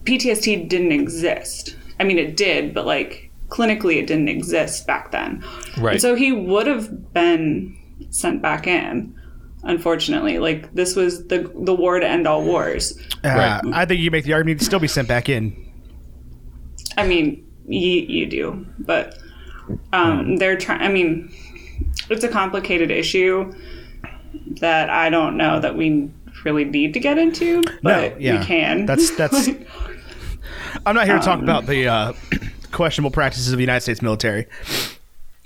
[0.04, 1.76] PTSD didn't exist.
[1.98, 5.44] I mean, it did, but like clinically, it didn't exist back then.
[5.76, 5.94] Right.
[5.94, 7.76] And so he would have been
[8.10, 9.12] sent back in.
[9.64, 12.96] Unfortunately, like this was the the war to end all wars.
[13.24, 13.60] Uh, Right.
[13.72, 15.56] I think you make the argument he'd still be sent back in.
[16.96, 19.18] I mean, you, you do, but
[19.92, 20.82] um, they're trying.
[20.82, 21.32] I mean,
[22.10, 23.52] it's a complicated issue
[24.60, 26.10] that I don't know that we
[26.44, 28.86] really need to get into, but no, yeah, we can.
[28.86, 29.48] That's that's.
[30.86, 32.12] I'm not here to Um, talk about the uh,
[32.72, 34.46] questionable practices of the United States military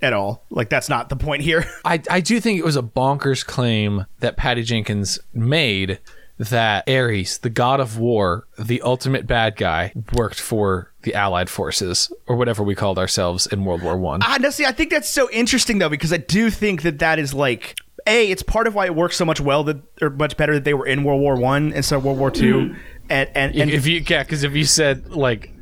[0.02, 0.44] at all.
[0.50, 1.64] Like that's not the point here.
[1.84, 6.00] I, I do think it was a bonkers claim that Patty Jenkins made
[6.38, 12.12] that Ares, the god of war, the ultimate bad guy, worked for the Allied forces
[12.26, 14.20] or whatever we called ourselves in World War One.
[14.22, 17.18] Ah, no, see, I think that's so interesting though because I do think that that
[17.18, 18.30] is like a.
[18.30, 20.74] It's part of why it works so much well that or much better that they
[20.74, 22.74] were in World War One instead of World War 2
[23.08, 25.52] and and and if you yeah, because if you said like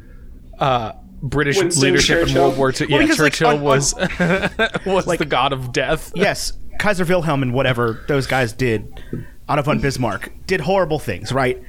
[0.59, 3.63] uh, British Winston leadership in World War Two, Well, yeah, because, like, Churchill on- on-
[3.63, 3.95] was
[4.87, 6.13] was Like- the god of death.
[6.15, 9.03] yes, Kaiser Wilhelm and whatever those guys did,
[9.49, 11.63] Otto von Bismarck did horrible things, right?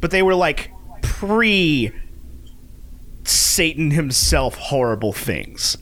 [0.00, 0.70] But they were like
[1.02, 1.92] pre
[3.24, 5.76] Satan himself horrible things.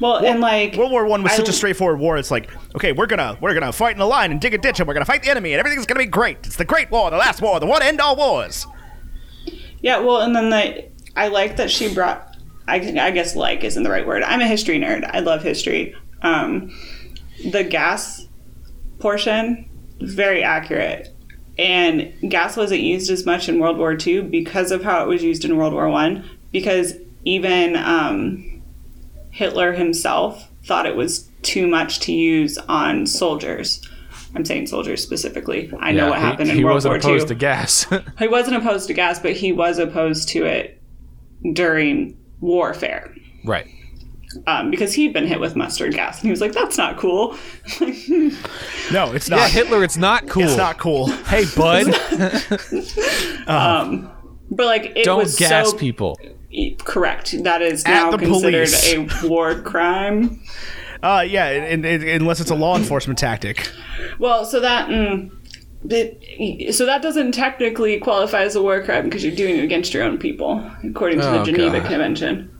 [0.00, 2.16] Well, and like World War One was I- such a straightforward war.
[2.18, 4.78] It's like, okay, we're gonna we're gonna fight in a line and dig a ditch,
[4.78, 6.38] and we're gonna fight the enemy, and everything's gonna be great.
[6.46, 8.66] It's the Great War, the last war, the one end all wars.
[9.80, 12.36] Yeah, well, and then the I like that she brought.
[12.68, 14.22] I, I guess like isn't the right word.
[14.22, 15.08] I'm a history nerd.
[15.12, 15.96] I love history.
[16.22, 16.70] Um,
[17.50, 18.28] the gas
[18.98, 19.68] portion
[20.00, 21.08] very accurate,
[21.58, 25.24] and gas wasn't used as much in World War II because of how it was
[25.24, 26.28] used in World War One.
[26.52, 28.62] Because even um,
[29.30, 33.80] Hitler himself thought it was too much to use on soldiers.
[34.34, 35.72] I'm saying soldiers specifically.
[35.80, 37.00] I know Yeah, what he- happened he, in World War II.
[37.00, 37.28] He wasn't War opposed II.
[37.28, 37.86] to gas.
[38.18, 40.80] He wasn't opposed to gas, but he was opposed to it
[41.54, 43.66] during warfare right.
[44.46, 47.36] um, because he'd been hit with mustard gas, and he was like, "That's not cool."
[48.90, 49.38] No, it's not.
[49.40, 50.44] Yeah, Hitler, it's not cool.
[50.44, 51.08] It's not cool.
[51.08, 51.86] Hey, bud,
[53.46, 56.18] but like, it don't was gas so people.
[56.84, 57.42] Correct.
[57.44, 59.22] That is now considered police.
[59.24, 60.40] a war crime.
[61.02, 63.70] Uh, yeah, and, and- unless it's a law enforcement tactic.
[64.18, 64.88] Well, so that.
[64.88, 65.30] Mm,
[65.90, 69.94] it, so that doesn't technically qualify as a war crime because you're doing it against
[69.94, 71.88] your own people, according to the Oh, Geneva God.
[71.88, 72.50] Convention.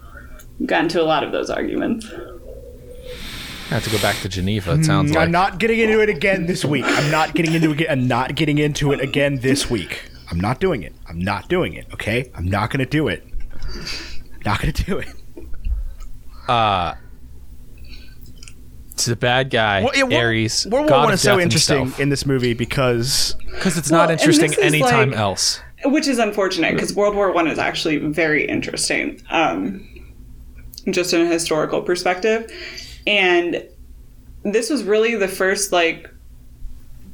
[0.61, 2.07] We've gotten to a lot of those arguments.
[3.71, 4.75] I have to go back to Geneva.
[4.75, 6.85] It sounds like I'm not getting into it again this week.
[6.87, 7.87] I'm not getting into it.
[7.91, 10.11] I'm not getting into it again this week.
[10.31, 10.95] I'm not doing it.
[11.09, 11.87] I'm not doing it.
[11.95, 13.27] Okay, I'm not gonna do it.
[14.45, 15.09] Not gonna do it.
[18.93, 20.67] it's the bad guy, Well, yeah, World- Ares.
[20.71, 22.01] World War One is so interesting himself.
[22.01, 25.61] in this movie because because it's Well, not and interesting this is anytime like- else.
[25.85, 29.87] which is unfortunate because World War One is actually very interesting, um,
[30.91, 32.51] just in a historical perspective,
[33.07, 33.63] and
[34.45, 36.09] this was really the first like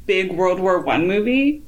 [0.07, 1.63] big World War One movie.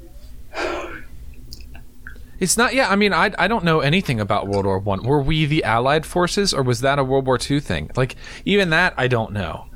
[2.38, 2.75] It's not.
[2.75, 5.03] Yeah, I mean, I I don't know anything about World War One.
[5.05, 7.90] Were we the Allied forces, or was that a World War Two thing?
[7.96, 9.66] Like even that, I don't know.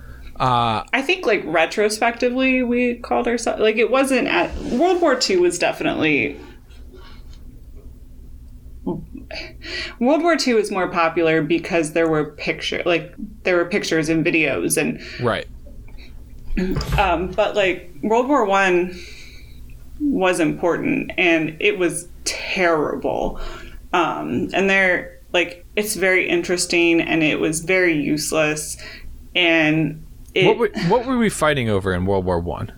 [0.41, 5.43] Uh, I think like retrospectively we called ourselves like it wasn't at World War Two
[5.43, 6.41] was definitely
[8.85, 14.25] World War II is more popular because there were picture like there were pictures and
[14.25, 15.47] videos and right.
[16.99, 18.99] um, but like World War One
[20.01, 23.41] was important and it was terrible.
[23.93, 28.77] Um, and they're like it's very interesting and it was very useless
[29.35, 32.73] and it, What were, what were we fighting over in World War One?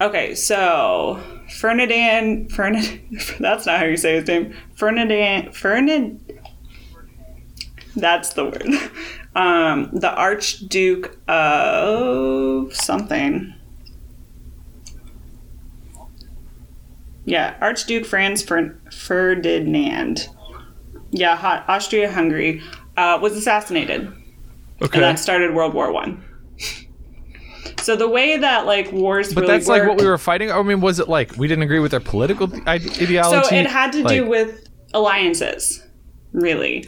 [0.00, 3.00] okay so Ferdinand Ferdinand
[3.40, 6.40] that's not how you say his name Ferdinand Ferdinand
[7.96, 8.62] that's the word
[9.34, 13.54] um, the Archduke of something
[17.24, 20.28] Yeah, Archduke Franz Ferdinand.
[21.10, 22.62] Yeah, Ha- Austria-Hungary
[22.96, 24.12] uh, was assassinated,
[24.80, 26.24] and that started World War One.
[27.82, 30.52] So the way that like wars but really that's like what we were fighting.
[30.52, 33.48] I mean, was it like we didn't agree with their political ide- ideology?
[33.48, 35.82] So it had to do with alliances,
[36.32, 36.86] really.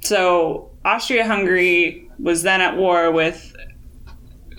[0.00, 3.54] So Austria-Hungary was then at war with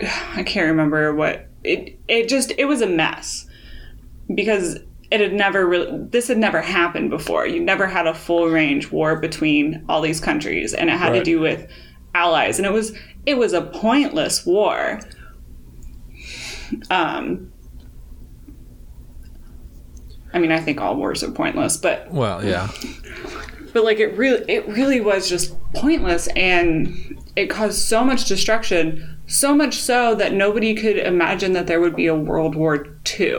[0.34, 3.46] I can't remember what it it just it was a mess
[4.34, 4.78] because
[5.10, 7.46] it had never really this had never happened before.
[7.46, 11.22] You never had a full range war between all these countries and it had to
[11.22, 11.66] do with
[12.14, 15.00] allies and it was it was a pointless war.
[16.90, 17.52] Um
[20.34, 22.68] I mean, I think all wars are pointless, but Well, yeah.
[23.72, 29.16] but like it really it really was just pointless and it caused so much destruction
[29.26, 32.86] so much so that nobody could imagine that there would be a world war
[33.20, 33.36] ii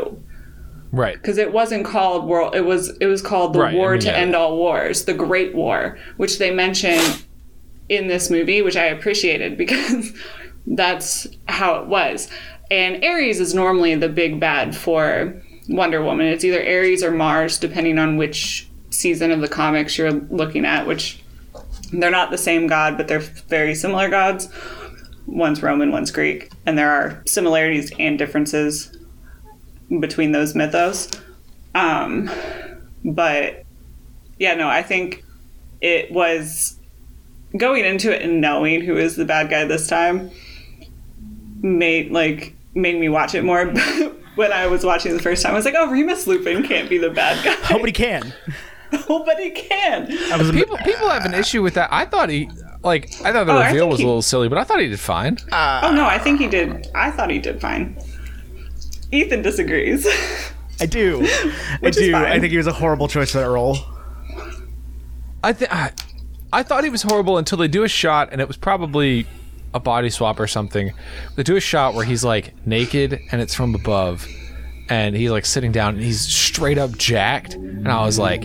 [0.92, 1.16] Right.
[1.16, 4.02] because it wasn't called world it was it was called the Right, I war mean,
[4.02, 4.18] to yeah.
[4.18, 7.00] end all wars the great war which they mention
[7.90, 10.14] in this movie which i appreciated because
[10.66, 12.30] that's how it was
[12.72, 15.34] and ares is normally the big bad for
[15.68, 20.12] wonder woman it's either ares or mars depending on which season of the comics you're
[20.12, 21.22] looking at which
[21.94, 24.50] they're not the same god but they're very similar gods
[25.28, 28.96] one's roman one's greek and there are similarities and differences
[30.00, 31.10] between those mythos.
[31.76, 32.30] Um,
[33.06, 33.64] but
[34.38, 35.24] yeah, no, I think
[35.82, 36.78] it was
[37.58, 40.30] going into it and knowing who is the bad guy this time
[41.62, 43.66] made like made me watch it more.
[44.36, 46.98] when I was watching the first time, I was like, "Oh, Remus Lupin can't be
[46.98, 47.56] the bad guy.
[47.72, 48.34] Nobody can.
[49.10, 51.90] Nobody can." Was People people have an issue with that.
[51.92, 52.50] I thought he
[52.84, 54.88] like I thought the Oh, reveal was he- a little silly, but I thought he
[54.88, 55.38] did fine.
[55.52, 56.88] oh no, I think he did.
[56.96, 57.98] I thought he did fine.
[59.12, 60.08] Ethan disagrees.
[60.80, 61.20] I do.
[61.26, 62.12] I Which is do.
[62.12, 62.26] fine.
[62.26, 63.78] I think he was a horrible choice for that role.
[65.44, 65.92] I think I,
[66.52, 69.26] I thought he was horrible until they do a shot, and it was probably
[69.74, 70.92] a body swap or something.
[71.36, 74.28] They do a shot where he's like naked and it's from above,
[74.90, 78.44] and he's like sitting down and he's straight up jacked, and I was like,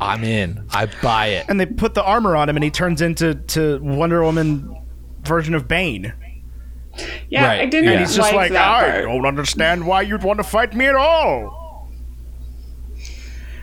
[0.00, 0.66] I'm in.
[0.70, 1.46] I buy it.
[1.48, 4.76] And they put the armor on him, and he turns into to Wonder Woman
[5.22, 6.12] version of Bane.
[7.30, 7.90] Yeah, Right, I didn't yeah.
[7.92, 9.04] And he's just like, like, that I part.
[9.04, 11.90] don't understand why you'd want to fight me at all.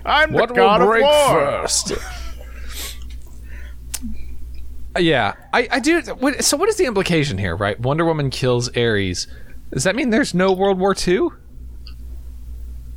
[0.06, 1.62] I'm the What god will of break war.
[1.62, 1.94] first?
[4.98, 6.02] Yeah, I, I do.
[6.20, 7.78] What, so, what is the implication here, right?
[7.80, 9.28] Wonder Woman kills Ares.
[9.74, 11.30] Does that mean there's no World War II?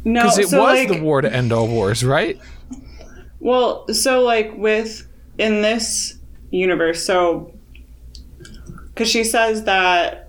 [0.04, 2.38] No, Because it so, was like, the war to end all wars, right?
[3.40, 6.18] Well, so like with in this
[6.50, 7.52] universe, so
[8.86, 10.27] because she says that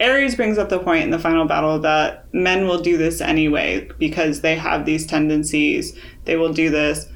[0.00, 3.88] Ares brings up the point in the final battle that men will do this anyway
[3.98, 5.98] because they have these tendencies.
[6.24, 7.06] They will do this,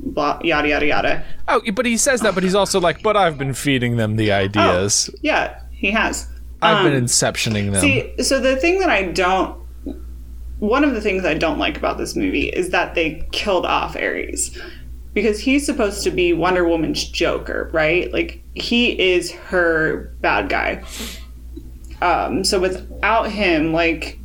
[0.00, 1.24] blah, yada yada yada.
[1.46, 4.32] Oh, but he says that, but he's also like, but I've been feeding them the
[4.32, 5.10] ideas.
[5.22, 6.26] Yeah, he has.
[6.60, 7.80] I've been Um, inceptioning them.
[7.80, 9.56] See, so the thing that I don't,
[10.58, 13.94] one of the things I don't like about this movie is that they killed off
[13.96, 14.58] Ares.
[15.14, 18.12] Because he's supposed to be Wonder Woman's Joker, right?
[18.12, 20.82] Like, he is her bad guy.
[22.00, 24.18] Um, so without him, like,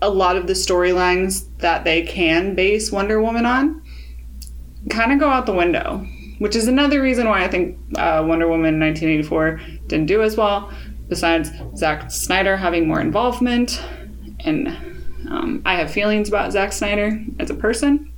[0.00, 3.82] a lot of the storylines that they can base Wonder Woman on
[4.90, 6.06] kind of go out the window.
[6.38, 10.72] Which is another reason why I think uh, Wonder Woman 1984 didn't do as well
[11.08, 13.82] besides Zack Snyder having more involvement,
[14.40, 14.68] and
[15.28, 18.10] um, I have feelings about Zack Snyder as a person.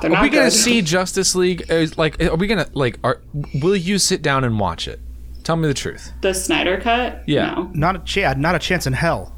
[0.00, 0.52] They're are we gonna good.
[0.52, 1.70] see Justice League?
[1.98, 2.98] Like, are we gonna like?
[3.04, 3.20] Are
[3.54, 4.98] will you sit down and watch it?
[5.44, 6.12] Tell me the truth.
[6.20, 7.22] the Snyder cut?
[7.26, 7.54] Yeah.
[7.54, 7.70] No.
[7.74, 8.38] Not a chance.
[8.38, 9.34] Not a chance in hell.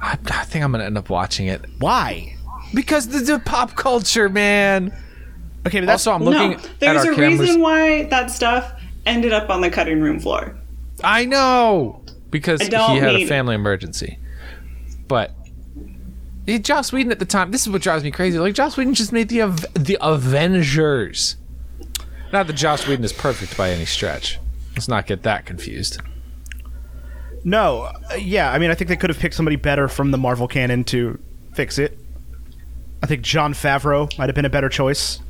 [0.00, 2.36] I, I think I'm gonna end up watching it Why?
[2.74, 4.92] because the, the pop culture, man.
[5.66, 6.56] Okay, but that's Also, I'm looking No.
[6.58, 7.40] at There's our a cameras.
[7.40, 8.72] reason why that stuff
[9.06, 10.54] ended up on the cutting room floor.
[11.02, 14.18] I know because I he had a need- family emergency.
[15.08, 15.32] But
[16.46, 18.38] eh, Joss Whedon at the time, this is what drives me crazy.
[18.38, 19.40] Like Joss Whedon just made the
[19.74, 21.36] the Avengers.
[22.32, 24.38] Not that Joss Whedon is perfect by any stretch.
[24.78, 26.00] Let's not get that confused.
[27.44, 27.82] no.
[28.10, 30.48] uh, yeah, I mean, I think they could have picked somebody better from the Marvel
[30.48, 31.18] canon to
[31.54, 31.98] fix it.
[33.02, 35.20] I think Jon Favreau might have been a better choice.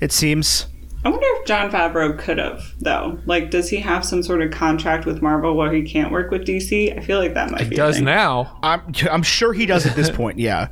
[0.00, 0.66] It seems.
[1.04, 3.18] I wonder if Jon Favreau could have, though.
[3.26, 6.46] Like, does he have some sort of contract with Marvel where he can't work with
[6.46, 6.96] DC?
[6.96, 7.74] I feel like that might He be.
[7.74, 8.06] a does thing.
[8.06, 8.58] now.
[8.62, 10.38] I'm I'm sure he does at this point.
[10.38, 10.68] Yeah,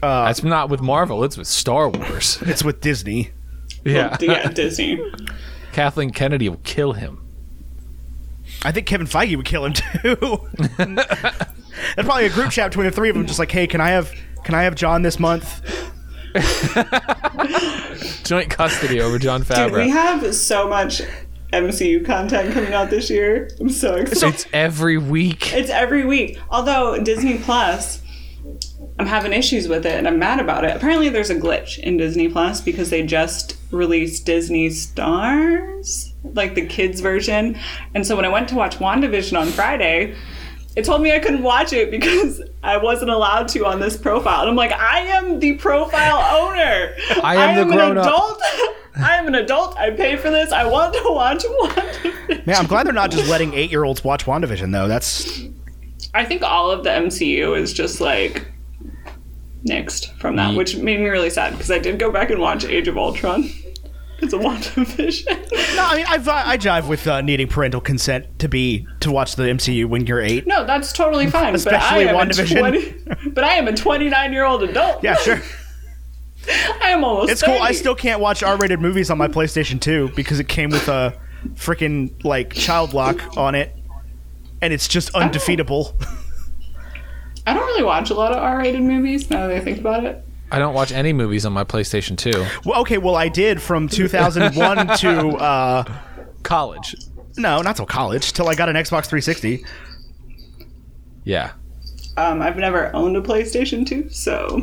[0.00, 1.24] That's not with Marvel.
[1.24, 2.38] It's with Star Wars.
[2.42, 3.30] it's with Disney.
[3.84, 4.16] yeah.
[4.20, 4.98] Yeah, Disney.
[5.72, 7.24] Kathleen Kennedy will kill him.
[8.62, 10.16] I think Kevin Feige would kill him too.
[10.78, 13.90] That's probably a group chat between the three of them, just like, hey, can I
[13.90, 14.12] have
[14.44, 15.62] can I have John this month?
[18.24, 21.02] Joint custody over John Dude, we have so much
[21.52, 23.50] MCU content coming out this year.
[23.60, 24.34] I'm so excited.
[24.34, 25.54] it's every week.
[25.54, 26.38] It's every week.
[26.50, 28.02] Although Disney Plus,
[28.98, 30.76] I'm having issues with it and I'm mad about it.
[30.76, 36.66] Apparently, there's a glitch in Disney Plus because they just released Disney Stars, like the
[36.66, 37.58] kids version.
[37.94, 40.14] And so when I went to watch WandaVision on Friday,
[40.76, 44.42] it told me I couldn't watch it because I wasn't allowed to on this profile.
[44.42, 46.94] And I'm like, I am the profile owner.
[47.22, 48.06] I am the an grown-up.
[48.06, 48.42] adult.
[48.96, 49.76] I am an adult.
[49.76, 50.50] I pay for this.
[50.52, 52.46] I want to watch WandaVision.
[52.46, 54.88] Man, I'm glad they're not just letting eight year olds watch WandaVision though.
[54.88, 55.40] That's
[56.14, 58.50] I think all of the MCU is just like
[59.64, 62.64] nixed from that, which made me really sad because I did go back and watch
[62.64, 63.50] Age of Ultron.
[64.20, 65.26] It's a WandaVision.
[65.76, 65.84] no.
[65.84, 69.44] I mean, I I jive with uh, needing parental consent to be to watch the
[69.44, 70.44] MCU when you're eight.
[70.44, 71.54] no, that's totally fine.
[71.54, 72.56] Especially but I am WandaVision.
[72.56, 75.04] A 20, but I am a 29 year old adult.
[75.04, 75.40] Yeah, sure.
[76.48, 77.30] I am almost.
[77.30, 77.58] It's cool.
[77.60, 81.16] I still can't watch R-rated movies on my PlayStation 2 because it came with a
[81.54, 83.72] freaking like child lock on it,
[84.60, 85.94] and it's just undefeatable.
[87.48, 90.24] I don't really watch a lot of R-rated movies now that I think about it.
[90.50, 92.46] I don't watch any movies on my PlayStation 2.
[92.64, 95.84] well, okay, well I did from 2001 to uh,
[96.42, 96.94] College.
[97.36, 99.64] no, not till college, till I got an Xbox 360.
[101.24, 101.52] Yeah.
[102.16, 104.62] Um, I've never owned a PlayStation 2, so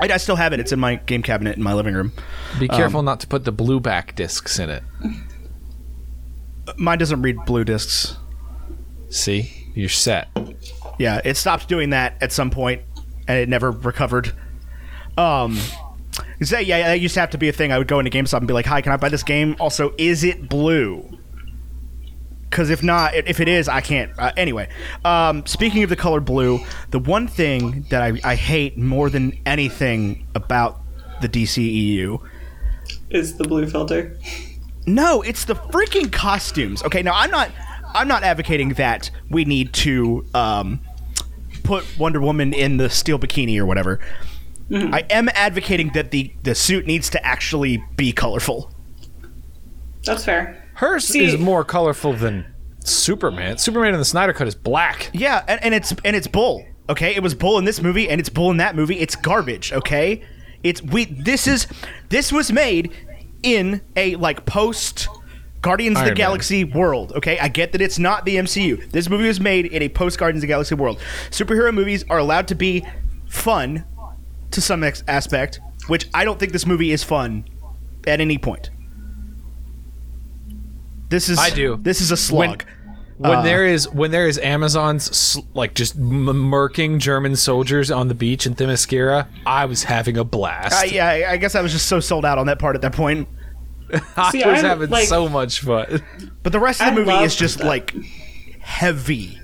[0.00, 0.60] I, I still have it.
[0.60, 2.12] It's in my game cabinet in my living room.
[2.58, 4.82] Be Um, careful not to put the blue back discs in it.
[6.76, 8.16] Mine doesn't read blue discs.
[9.10, 10.28] See, you're set.
[10.98, 12.82] Yeah, it stopped doing that at some point,
[13.26, 14.32] and it never recovered.
[15.16, 15.58] Um,
[16.42, 17.72] so yeah, that used to have to be a thing.
[17.72, 19.56] I would go into GameStop and be like, "Hi, can I buy this game?
[19.60, 21.18] Also, is it blue?"
[22.50, 24.10] Because if not, if it is, I can't.
[24.18, 24.68] Uh, anyway,
[25.04, 29.38] um, speaking of the color blue, the one thing that I, I hate more than
[29.44, 30.80] anything about
[31.20, 32.20] the DCEU
[33.10, 34.16] Is the blue filter?
[34.86, 36.82] no, it's the freaking costumes.
[36.84, 37.50] Okay, now I'm not
[37.94, 40.80] I'm not advocating that we need to um,
[41.68, 44.00] put Wonder Woman in the steel bikini or whatever.
[44.70, 44.94] Mm-hmm.
[44.94, 48.72] I am advocating that the the suit needs to actually be colorful.
[50.02, 50.64] That's fair.
[50.74, 52.46] Hers See- is more colorful than
[52.84, 53.58] Superman.
[53.58, 55.10] Superman in the Snyder Cut is black.
[55.12, 56.64] Yeah, and, and it's and it's bull.
[56.88, 58.98] Okay, it was bull in this movie, and it's bull in that movie.
[58.98, 59.72] It's garbage.
[59.72, 60.22] Okay,
[60.62, 61.04] it's we.
[61.04, 61.66] This is
[62.08, 62.92] this was made
[63.42, 65.08] in a like post
[65.62, 66.16] Guardians of Iron the Man.
[66.16, 67.12] Galaxy world.
[67.16, 68.90] Okay, I get that it's not the MCU.
[68.92, 70.98] This movie was made in a post Guardians of the Galaxy world.
[71.30, 72.84] Superhero movies are allowed to be
[73.28, 73.84] fun
[74.52, 77.44] to some ex- aspect, which I don't think this movie is fun
[78.06, 78.70] at any point.
[81.08, 81.78] This is I do.
[81.80, 82.64] This is a slug.
[83.16, 88.06] When Uh, there is when there is Amazon's like just m- murking German soldiers on
[88.06, 90.74] the beach in Themyscira, I was having a blast.
[90.76, 92.82] I, yeah, I- I guess I was just so sold out on that part at
[92.82, 93.26] that point.
[94.16, 96.02] I See, was I'm, having like- so much fun.
[96.42, 97.66] But the rest of the I movie is just that.
[97.66, 97.94] like
[98.60, 99.38] heavy.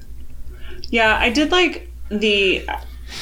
[0.90, 2.66] Yeah, I did like the.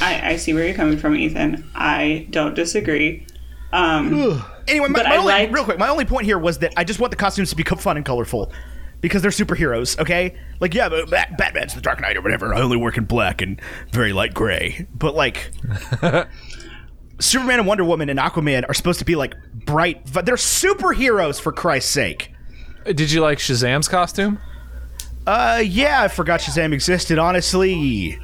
[0.00, 1.68] I, I see where you're coming from, Ethan.
[1.74, 3.26] I don't disagree.
[3.72, 6.58] Um, Anyway, my, But my I only, liked- real quick, my only point here was
[6.58, 8.52] that I just want the costumes to be fun and colorful
[9.00, 9.98] because they're superheroes.
[9.98, 12.54] Okay, like yeah, but Bat- Batman's the Dark Knight or whatever.
[12.54, 13.60] I only work in black and
[13.90, 14.86] very light gray.
[14.94, 15.50] But like,
[17.22, 20.12] Superman and Wonder Woman and Aquaman are supposed to be like bright.
[20.12, 22.32] But they're superheroes for Christ's sake.
[22.84, 24.38] Did you like Shazam's costume?
[25.26, 27.18] Uh, yeah, I forgot Shazam existed.
[27.18, 28.18] Honestly,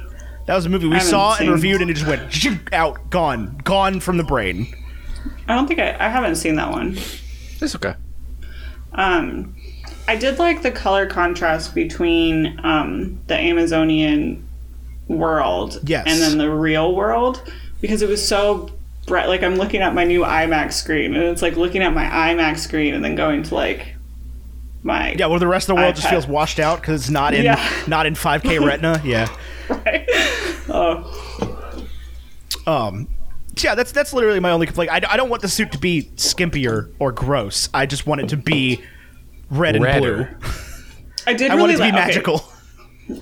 [0.47, 3.99] that was a movie we saw and reviewed, and it just went out, gone, gone
[4.01, 4.67] from the brain.
[5.47, 6.97] I don't think I, I haven't seen that one.
[7.61, 7.93] It's okay.
[8.93, 9.55] Um,
[10.07, 14.45] I did like the color contrast between um, the Amazonian
[15.07, 16.05] world Yes.
[16.07, 17.41] and then the real world
[17.81, 18.69] because it was so
[19.09, 19.27] bright.
[19.27, 22.59] Like I'm looking at my new IMAX screen and it's like looking at my IMAX
[22.59, 23.95] screen and then going to like
[24.83, 27.33] my Yeah, well, the rest of the world just feels washed out because it's not
[27.33, 27.69] in Yeah.
[27.87, 29.01] not in 5K Retina.
[29.03, 29.27] Yeah.
[29.69, 30.05] right.
[30.69, 31.75] Oh,
[32.65, 33.07] Um,
[33.57, 34.91] yeah, that's that's literally my only complaint.
[34.91, 37.67] I, I don't want the suit to be skimpier or gross.
[37.73, 38.81] I just want it to be
[39.49, 40.37] red and Redder.
[40.39, 40.49] blue.
[41.27, 42.05] I did I really want it to be like- okay.
[42.05, 42.43] magical.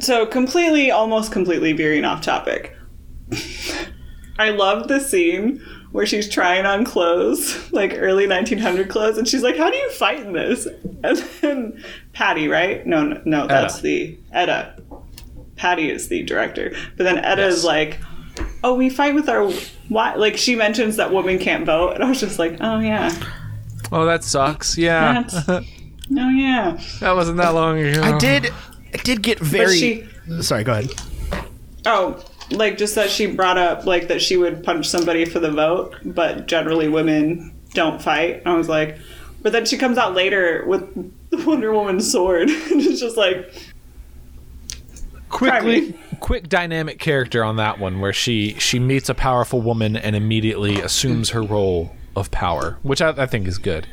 [0.01, 2.75] So completely, almost completely veering off topic.
[4.39, 9.43] I love the scene where she's trying on clothes, like early 1900 clothes, and she's
[9.43, 10.67] like, "How do you fight in this?"
[11.03, 11.83] And then
[12.13, 12.85] Patty, right?
[12.85, 13.83] No, no, no that's Etta.
[13.83, 14.73] the Etta.
[15.55, 17.53] Patty is the director, but then Etta Yes.
[17.57, 17.99] is like,
[18.63, 19.49] "Oh, we fight with our
[19.89, 23.11] why?" Like she mentions that women can't vote, and I was just like, "Oh yeah,
[23.91, 24.77] Oh, that sucks.
[24.77, 25.61] Yeah, that's, oh
[26.11, 28.01] yeah." that wasn't that long ago.
[28.01, 28.51] I did
[28.93, 29.77] I did get very.
[29.77, 30.07] she,
[30.41, 30.89] Sorry, go ahead.
[31.85, 35.51] Oh, like just that she brought up like that she would punch somebody for the
[35.51, 38.43] vote, but generally women don't fight.
[38.45, 38.97] I was like,
[39.41, 40.93] but then she comes out later with
[41.29, 43.53] the Wonder Woman sword, and it's just like,
[45.29, 50.15] quickly quick dynamic character on that one where she she meets a powerful woman and
[50.15, 53.85] immediately assumes her role of power which i, I think is good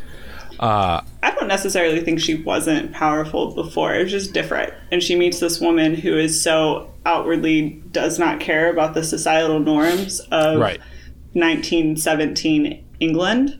[0.60, 3.94] uh I don't necessarily think she wasn't powerful before.
[3.94, 8.40] It was just different, and she meets this woman who is so outwardly does not
[8.40, 10.80] care about the societal norms of right
[11.34, 13.58] 1917 England.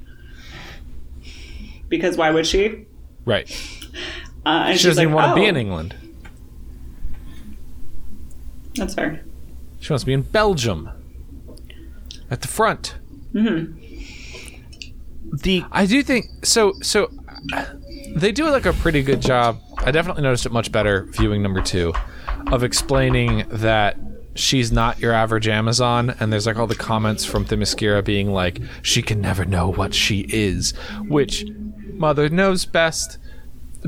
[1.89, 2.87] Because why would she?
[3.27, 3.49] right
[4.47, 5.95] Uh, and she she's doesn't like, even want to "Oh, be in england
[8.75, 9.23] That's fair.
[9.81, 10.91] she wants to be in belgium
[12.31, 12.97] at the front
[15.33, 16.73] The I do think so.
[16.83, 17.11] So
[18.15, 19.61] they do like a pretty good job.
[19.79, 21.93] I definitely noticed it much better viewing number two,
[22.53, 23.97] of explaining that
[24.35, 28.61] she's not your average Amazon, and there's like all the comments from Themyscira being like
[28.83, 30.73] she can never know what she is,
[31.09, 31.45] which
[31.93, 33.19] Mother knows best,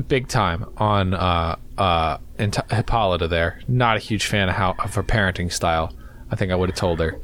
[0.07, 3.27] big time on uh uh Hippolyta.
[3.27, 5.93] There, not a huge fan of how of her parenting style.
[6.31, 7.15] I think I would have told her.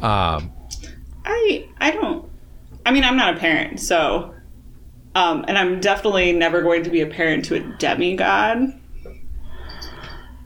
[0.00, 0.52] Um,
[1.24, 2.28] I I don't.
[2.84, 4.34] I mean, I'm not a parent, so,
[5.14, 8.72] um, and I'm definitely never going to be a parent to a demigod.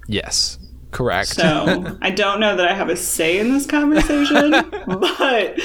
[0.09, 0.59] yes,
[0.91, 1.29] correct.
[1.29, 4.51] So I don't know that I have a say in this conversation,
[4.87, 5.61] but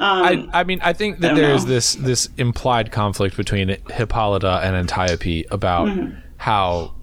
[0.00, 1.70] I, I mean, I think that there is know.
[1.70, 6.18] this this implied conflict between Hippolyta and Antiope about Mm-hmm.
[6.36, 6.94] how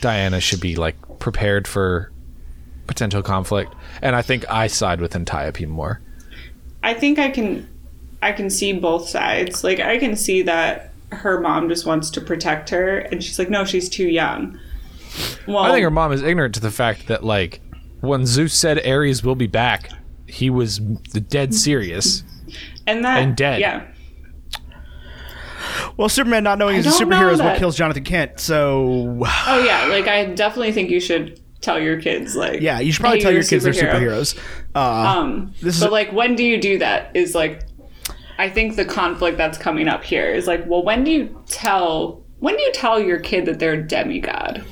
[0.00, 2.12] Diana should be like prepared for
[2.86, 6.00] potential conflict, and I think I side with Antiope more.
[6.82, 7.66] I think I can
[8.24, 9.62] I can see both sides.
[9.64, 13.50] Like I can see that her mom just wants to protect her and she's like
[13.50, 14.58] no, she's too young.
[15.46, 17.60] Well, I think her mom is ignorant to the fact that like
[18.00, 19.90] when Zeus said Ares will be back,
[20.26, 20.80] he was
[21.12, 22.24] the dead serious.
[22.86, 23.60] and that and dead.
[23.60, 23.86] Yeah.
[25.96, 28.40] Well, Superman not knowing he's a superhero is what kills Jonathan Kent.
[28.40, 32.92] So Oh yeah, like I definitely think you should tell your kids like yeah, you
[32.92, 34.36] should probably hey, tell your a kids they're superheroes.
[34.74, 37.14] Uh, Um, This is but a- like, when do you do that?
[37.14, 37.62] Is like,
[38.38, 42.22] I think the conflict that's coming up here is like, well, when do you tell?
[42.40, 44.64] When do you tell your kid that they're a demigod?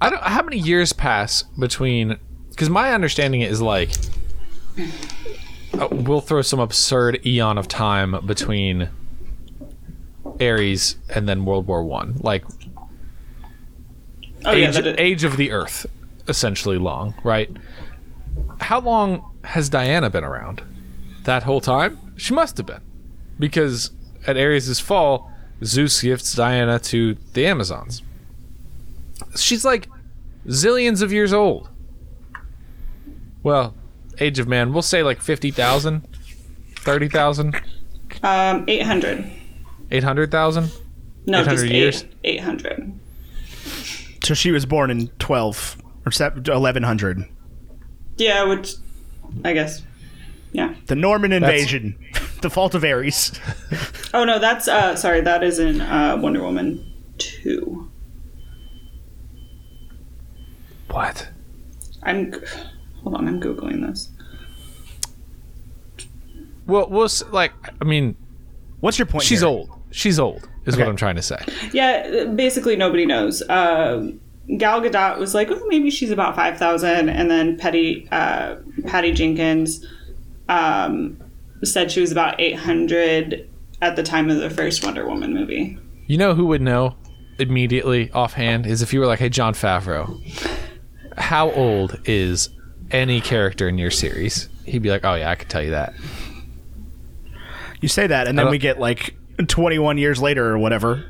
[0.00, 0.22] I don't.
[0.22, 2.18] How many years pass between?
[2.50, 3.90] Because my understanding is like,
[5.78, 8.90] uh, we'll throw some absurd eon of time between
[10.40, 12.44] Ares and then World War One, like
[14.44, 15.86] Oh age, it, age of the Earth,
[16.28, 17.50] essentially long, right?
[18.60, 20.62] How long has Diana been around?
[21.24, 21.98] That whole time?
[22.16, 22.80] She must have been,
[23.38, 23.90] because
[24.26, 25.30] at Ares' fall,
[25.64, 28.02] Zeus gifts Diana to the Amazons.
[29.36, 29.88] She's like
[30.46, 31.68] zillions of years old.
[33.42, 33.74] Well,
[34.18, 36.06] Age of Man, we'll say like 50,000,
[36.76, 37.60] 30,000,
[38.22, 39.30] um, eight hundred.
[39.90, 40.70] 800,000.
[41.26, 42.02] No, 800 just years?
[42.04, 42.10] eight.
[42.24, 42.92] Eight hundred.
[44.22, 46.12] so she was born in twelve or
[46.52, 47.24] eleven hundred.
[48.16, 48.74] Yeah, which
[49.44, 49.82] I guess.
[50.54, 50.72] Yeah.
[50.86, 51.98] The Norman invasion,
[52.40, 53.32] the fault of Ares.
[54.14, 57.90] Oh no, that's uh sorry, that is in uh Wonder Woman two.
[60.88, 61.28] What?
[62.04, 62.32] I'm
[63.02, 64.10] hold on, I'm googling this.
[66.66, 68.16] Well, we'll like, I mean,
[68.78, 69.24] What's your point?
[69.24, 69.48] she's here?
[69.48, 69.70] old.
[69.90, 71.38] She's old, is what I'm trying to say.
[71.72, 73.42] Yeah, basically nobody knows.
[73.48, 74.20] Um
[74.58, 79.10] Gal Gadot was like, oh, maybe she's about five thousand, and then Patty uh, Patty
[79.10, 79.84] Jenkins
[80.48, 81.22] um,
[81.62, 83.48] said she was about eight hundred
[83.82, 85.78] at the time of the first Wonder Woman movie.
[86.06, 86.96] You know who would know
[87.38, 90.20] immediately offhand is if you were like, hey, Jon Favreau,
[91.18, 92.50] how old is
[92.90, 94.48] any character in your series?
[94.64, 95.94] He'd be like, oh, yeah, I could tell you that.
[97.80, 99.14] You say that, and then we get like
[99.46, 101.04] twenty-one years later or whatever.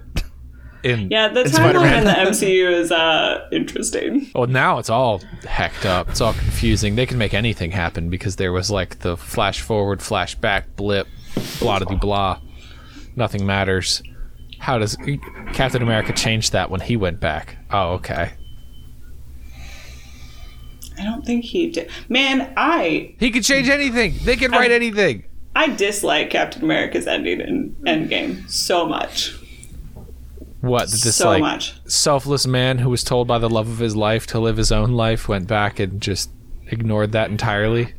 [0.85, 1.99] In, Yeah, the timeline Spider-Man.
[1.99, 4.31] in the MCU is uh, interesting.
[4.35, 6.11] Well, now it's all hecked up.
[6.11, 6.95] It's all confusing.
[6.95, 11.07] They can make anything happen because there was like the flash forward, flash back, blip,
[11.59, 12.39] blah de blah.
[13.17, 14.03] Nothing matters.
[14.59, 14.97] How does
[15.53, 17.57] Captain America change that when he went back?
[17.71, 18.33] Oh, okay.
[20.99, 21.91] I don't think he did.
[22.09, 24.15] Man, I He could change anything.
[24.23, 25.25] They can write anything.
[25.57, 29.35] I dislike Captain America's ending in Endgame so much,
[30.65, 30.91] What?
[30.91, 31.75] That this so like much.
[31.87, 34.93] selfless man who was told by the love of his life to live his own
[34.93, 36.31] life went back and just
[36.67, 37.95] ignored that entirely.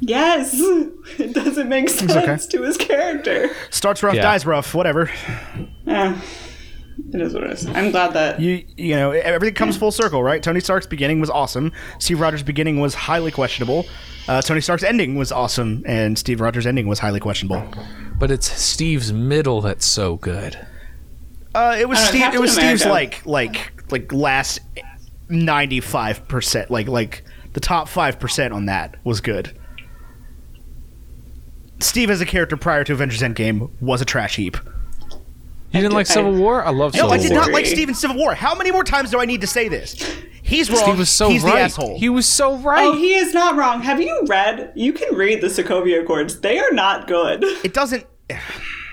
[0.00, 0.52] Yes,
[1.18, 2.36] it doesn't make sense okay.
[2.50, 3.50] to his character.
[3.70, 4.22] Starts rough, Yeah.
[4.22, 5.08] dies rough, whatever.
[5.84, 6.20] Yeah,
[7.12, 7.66] it is what it is.
[7.66, 10.42] I'm glad that You you know everything comes full circle, right?
[10.42, 11.70] Tony Stark's beginning was awesome.
[12.00, 13.86] Steve Rogers' beginning was highly questionable.
[14.28, 17.64] Uh, Tony Stark's ending was awesome, and Steve Rogers' ending was highly questionable.
[18.18, 20.66] But it's Steve's middle that's so good.
[21.54, 22.20] Uh, it was I know, Steve.
[22.20, 24.60] It Captain was Steve's like like like last
[25.28, 26.70] ninety five percent.
[26.70, 29.56] Like like the top five percent on that was good.
[31.80, 34.56] Steve as a character prior to Avengers Endgame was a trash heap.
[35.72, 36.62] You didn't like Civil War?
[36.64, 37.40] I love No, I did War.
[37.40, 37.74] not like Agree.
[37.74, 38.34] Steve in Civil War.
[38.34, 39.94] How many more times do I need to say this?
[40.42, 40.82] He's wrong.
[40.82, 41.54] Steve was so He's right.
[41.54, 41.98] the asshole.
[41.98, 42.84] He was so right.
[42.86, 43.80] Oh, he is not wrong.
[43.80, 44.70] Have you read?
[44.76, 46.40] You can read the Sokovia Accords.
[46.40, 47.42] They are not good.
[47.64, 48.06] it doesn't.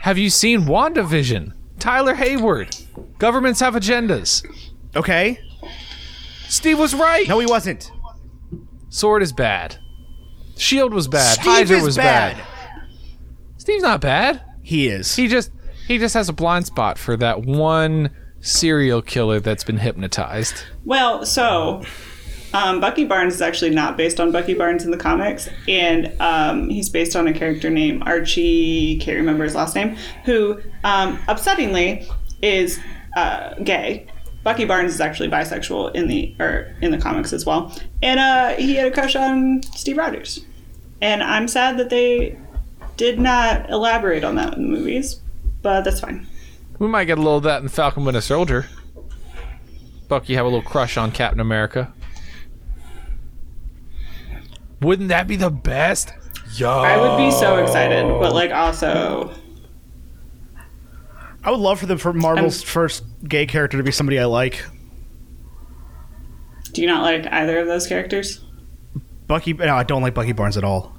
[0.01, 1.51] Have you seen WandaVision?
[1.79, 2.75] Tyler Hayward.
[3.17, 4.45] Governments have agendas.
[4.95, 5.39] Okay.
[6.47, 7.27] Steve was right.
[7.27, 7.91] No, he wasn't.
[8.89, 9.77] Sword is bad.
[10.57, 11.33] Shield was bad.
[11.35, 12.37] Steve Hydra is was bad.
[12.37, 12.45] bad.
[13.57, 14.43] Steve's not bad.
[14.61, 15.15] He is.
[15.15, 15.51] He just
[15.87, 18.09] he just has a blind spot for that one
[18.41, 20.63] serial killer that's been hypnotized.
[20.85, 21.83] Well, so
[22.53, 26.69] um, Bucky Barnes is actually not based on Bucky Barnes in the comics, and um,
[26.69, 28.97] he's based on a character named Archie.
[28.99, 29.95] Can't remember his last name.
[30.25, 32.79] Who, um, upsettingly, is
[33.15, 34.07] uh, gay.
[34.43, 38.49] Bucky Barnes is actually bisexual in the or in the comics as well, and uh,
[38.55, 40.45] he had a crush on Steve Rogers.
[41.01, 42.37] And I'm sad that they
[42.97, 45.21] did not elaborate on that in the movies,
[45.61, 46.27] but that's fine.
[46.79, 48.65] We might get a little of that in Falcon Winter Soldier.
[50.07, 51.93] Bucky have a little crush on Captain America.
[54.81, 56.13] Wouldn't that be the best?
[56.55, 56.69] Yo.
[56.69, 59.33] I would be so excited, but like also,
[61.43, 64.63] I would love for them for Marvel's first gay character to be somebody I like.
[66.73, 68.41] do you not like either of those characters?
[69.27, 69.53] Bucky.
[69.53, 70.95] No, I don't like Bucky Barnes at all.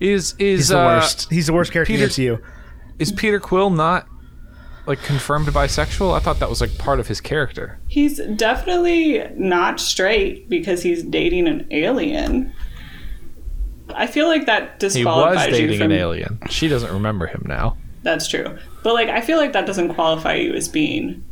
[0.00, 1.30] Is is He's the uh, worst.
[1.30, 2.42] He's the worst character in the Peter- MCU.
[2.98, 4.06] is Peter Quill not
[4.86, 6.14] like confirmed bisexual?
[6.14, 7.78] I thought that was like part of his character.
[7.88, 12.54] He's definitely not straight because he's dating an alien.
[13.94, 16.38] I feel like that disqualifies He disqualifies was dating you from an alien.
[16.50, 17.76] She doesn't remember him now.
[18.02, 18.56] That's true.
[18.82, 21.24] But like I feel like that doesn't qualify you as being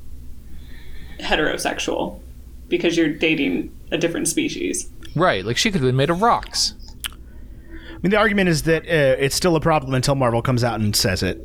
[1.20, 2.20] heterosexual
[2.68, 4.90] because you're dating a different species.
[5.14, 6.74] Right, like she could have been made of rocks.
[7.10, 10.80] I mean, the argument is that uh, it's still a problem until Marvel comes out
[10.80, 11.40] and says it,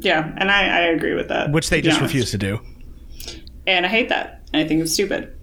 [0.00, 1.50] Yeah, and I, I agree with that.
[1.52, 2.12] which they just honest.
[2.12, 2.60] refuse to do.
[3.66, 4.42] And I hate that.
[4.52, 5.34] I think it's stupid.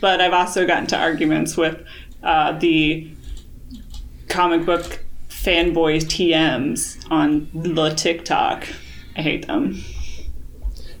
[0.00, 1.82] But I've also gotten to arguments with
[2.22, 3.10] uh, the
[4.30, 8.66] comic book fanboy TMs on the TikTok.
[9.16, 9.82] I hate them.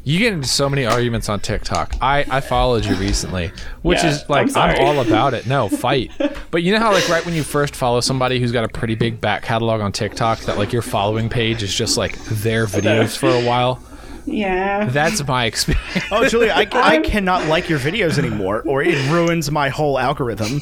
[0.02, 1.94] You get into so many arguments on TikTok.
[2.00, 3.52] I, I followed you recently,
[3.82, 5.46] which Yeah, is like I'm I'm, all about it.
[5.46, 6.10] No, fight.
[6.50, 8.94] But you know how like right when you first follow somebody who's got a pretty
[8.94, 13.16] big back catalog on TikTok, that like your following page is just like their videos
[13.16, 13.82] for a while.
[14.24, 14.86] Yeah.
[14.86, 15.84] That's my experience.
[16.10, 20.60] Oh, Julia, I, I cannot like your videos anymore, or it ruins my whole algorithm.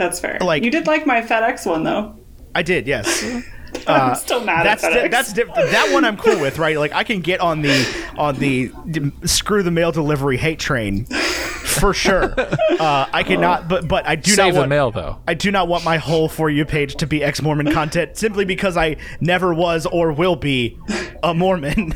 [0.00, 0.38] That's fair.
[0.40, 2.16] Like- you did like my FedEx one though.
[2.54, 3.22] I did, yes.
[3.86, 5.10] I'm still mad That's at di- FedEx.
[5.10, 6.78] that's diff- that one I'm cool with, right?
[6.78, 7.86] Like I can get on the
[8.16, 12.34] on the d- screw the mail delivery hate train for sure.
[12.80, 15.18] Uh, I cannot, but but I do Save not the want mail though.
[15.28, 18.46] I do not want my whole for you page to be ex Mormon content simply
[18.46, 20.78] because I never was or will be
[21.22, 21.92] a Mormon.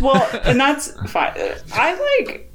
[0.00, 1.34] well, and that's fine.
[1.74, 2.50] I like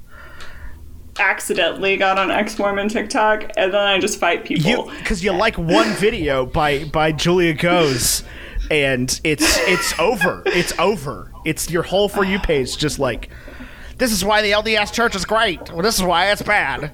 [1.19, 4.69] accidentally got on ex Mormon TikTok, and then I just fight people.
[4.69, 8.23] you because you like one video by by Julia Goes,
[8.71, 10.43] and it's it's over.
[10.45, 11.31] It's over.
[11.45, 13.29] It's your whole for you page just like
[13.97, 15.59] this is why the LDS church is great.
[15.71, 16.91] Well, this is why it's bad.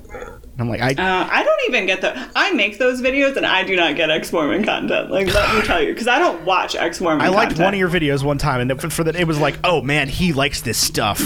[0.58, 0.92] I'm like I.
[0.92, 2.30] Uh, I don't even get the.
[2.36, 5.12] I make those videos and I do not get ex Mormon content.
[5.12, 7.26] Like, let me tell you, because I don't watch ex Mormon.
[7.26, 9.58] I liked one of your videos one time, and for, for that it was like,
[9.64, 11.20] oh man, he likes this stuff.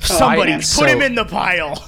[0.00, 1.82] Somebody I- put so- him in the pile.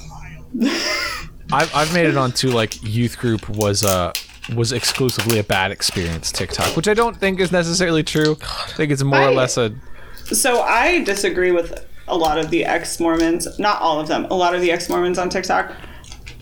[1.53, 4.13] I've, I've made it onto like youth group was uh
[4.55, 8.37] was exclusively a bad experience TikTok, which I don't think is necessarily true.
[8.41, 9.75] I think it's more or less a
[10.33, 14.35] So I disagree with a lot of the ex Mormons, not all of them, a
[14.35, 15.73] lot of the ex Mormons on TikTok,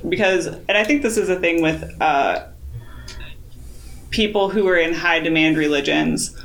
[0.09, 2.47] because, and I think this is a thing with uh,
[4.11, 6.41] people who are in high demand religions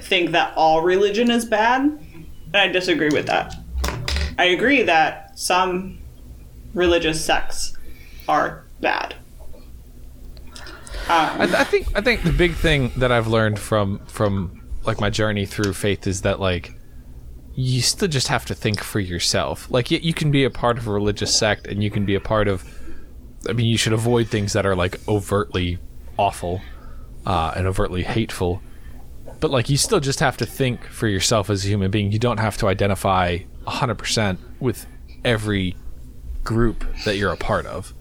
[0.00, 3.54] think that all religion is bad, and I disagree with that.
[4.38, 5.99] I agree that some
[6.74, 7.76] religious sects
[8.28, 9.14] are bad.
[11.08, 15.00] Um, I, I think I think the big thing that I've learned from from like
[15.00, 16.74] my journey through faith is that like
[17.54, 19.70] you still just have to think for yourself.
[19.70, 22.14] Like you, you can be a part of a religious sect and you can be
[22.14, 22.64] a part of.
[23.48, 25.78] I mean, you should avoid things that are like overtly
[26.18, 26.60] awful
[27.26, 28.62] uh, and overtly hateful.
[29.40, 32.12] But like you still just have to think for yourself as a human being.
[32.12, 34.86] You don't have to identify 100% with
[35.24, 35.76] every
[36.50, 37.94] group that you're a part of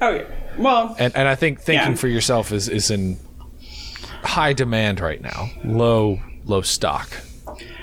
[0.00, 0.24] oh, yeah.
[0.58, 1.96] Well, and and I think thinking Yeah.
[1.96, 3.16] for yourself is is in
[4.24, 5.50] high demand right now.
[5.64, 7.08] Low low stock.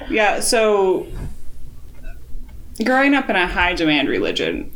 [0.10, 1.08] Yeah, so
[2.84, 4.72] growing up in a high demand religion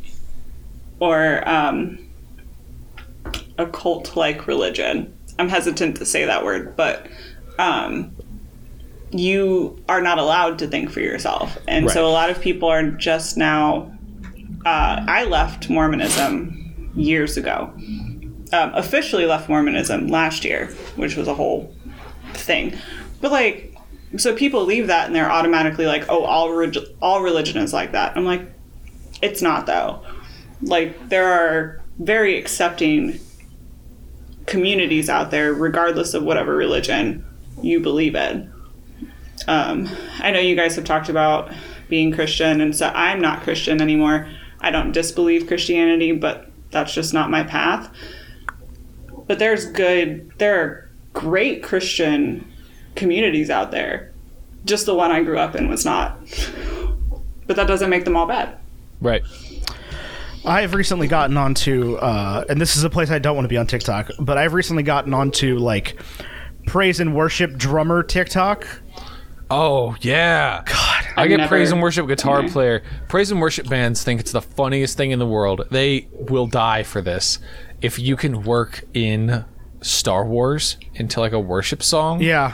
[0.99, 1.99] or um,
[3.57, 7.07] a cult like religion, I'm hesitant to say that word, but
[7.59, 8.11] um,
[9.11, 11.57] you are not allowed to think for yourself.
[11.67, 13.91] And so a lot of people are just now.
[14.65, 17.71] Uh, I left Mormonism years ago.
[18.51, 21.73] Um, officially left Mormonism last year, which was a whole
[22.33, 22.75] thing.
[23.21, 23.75] But like,
[24.17, 28.17] so people leave that and they're automatically like, oh, all all religion is like that.
[28.17, 28.41] I'm like,
[29.21, 30.03] it's not though.
[30.61, 33.19] Like there are very accepting
[34.45, 37.25] communities out there, regardless of whatever religion
[37.61, 38.51] you believe in.
[39.47, 39.89] Um,
[40.19, 41.51] I know you guys have talked about
[41.87, 44.27] being Christian, and so I'm not Christian anymore.
[44.65, 47.87] I don't disbelieve Christianity, but that's just not my path.
[49.27, 52.51] But there's good, there are great Christian
[52.95, 54.11] communities out there.
[54.65, 56.17] Just the one I grew up in was not.
[57.45, 58.57] But that doesn't make them all bad.
[59.01, 59.21] Right.
[60.43, 63.57] I've recently gotten onto, uh, and this is a place I don't want to be
[63.57, 66.01] on TikTok, but I've recently gotten onto like
[66.65, 68.67] praise and worship drummer TikTok.
[69.51, 70.63] Oh yeah.
[70.65, 70.94] God.
[71.17, 72.51] I I've get never- praise and worship guitar Yeah.
[72.51, 72.83] player.
[73.07, 75.61] Praise and worship bands think it's the funniest thing in the world.
[75.71, 77.39] They will die for this.
[77.81, 79.45] If you can work in
[79.81, 82.21] Star Wars into like a worship song.
[82.21, 82.53] Yeah.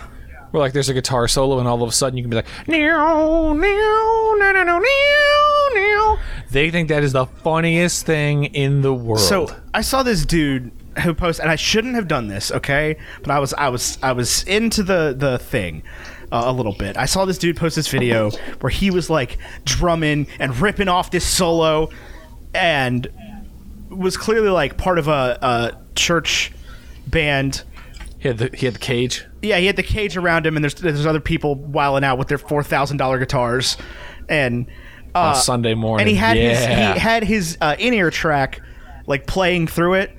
[0.51, 2.47] Where like there's a guitar solo and all of a sudden you can be like
[2.67, 6.17] "Meow, meow, no, no, no, meow, meow."
[6.49, 9.21] They think that is the funniest thing in the world.
[9.21, 10.71] So I saw this dude
[11.03, 12.97] who posted, and I shouldn't have done this, okay?
[13.21, 15.83] But I was, I was, I was into the the thing
[16.31, 16.97] uh, a little bit.
[16.97, 18.29] I saw this dude post this video
[18.59, 21.89] where he was like drumming and ripping off this solo,
[22.53, 23.07] and
[23.89, 26.51] was clearly like part of a, a church
[27.07, 27.63] band.
[28.19, 29.25] he had the he had the cage.
[29.41, 32.27] Yeah, he had the cage around him, and there's there's other people wiling out with
[32.27, 33.77] their four thousand dollar guitars,
[34.29, 34.67] and
[35.13, 36.03] on Sunday morning.
[36.03, 38.61] and he had his he had his uh, in ear track
[39.07, 40.15] like playing through it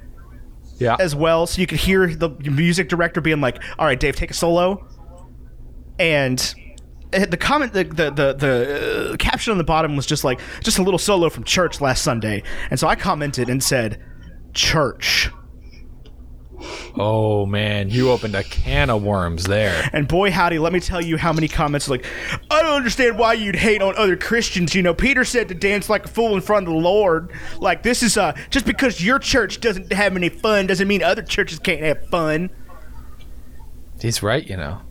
[0.79, 0.97] yeah.
[0.99, 4.31] as well, so you could hear the music director being like, "All right, Dave, take
[4.31, 4.87] a solo,"
[6.03, 6.55] and
[7.13, 10.41] uh, the comment, the the the, the uh, caption on the bottom was just like,
[10.63, 14.03] "Just a little solo from church last Sunday," and so I commented and said,
[14.53, 15.31] "Church."
[16.97, 19.89] oh man, you opened a can of worms there.
[19.93, 22.07] And boy, howdy, let me tell you how many comments like,
[22.51, 24.73] I don't understand why you'd hate on other Christians.
[24.73, 27.33] You know, Peter said to dance like a fool in front of the Lord.
[27.59, 31.23] Like, this is, uh, just because your church doesn't have any fun doesn't mean other
[31.23, 32.51] churches can't have fun.
[34.01, 34.83] He's right, you know.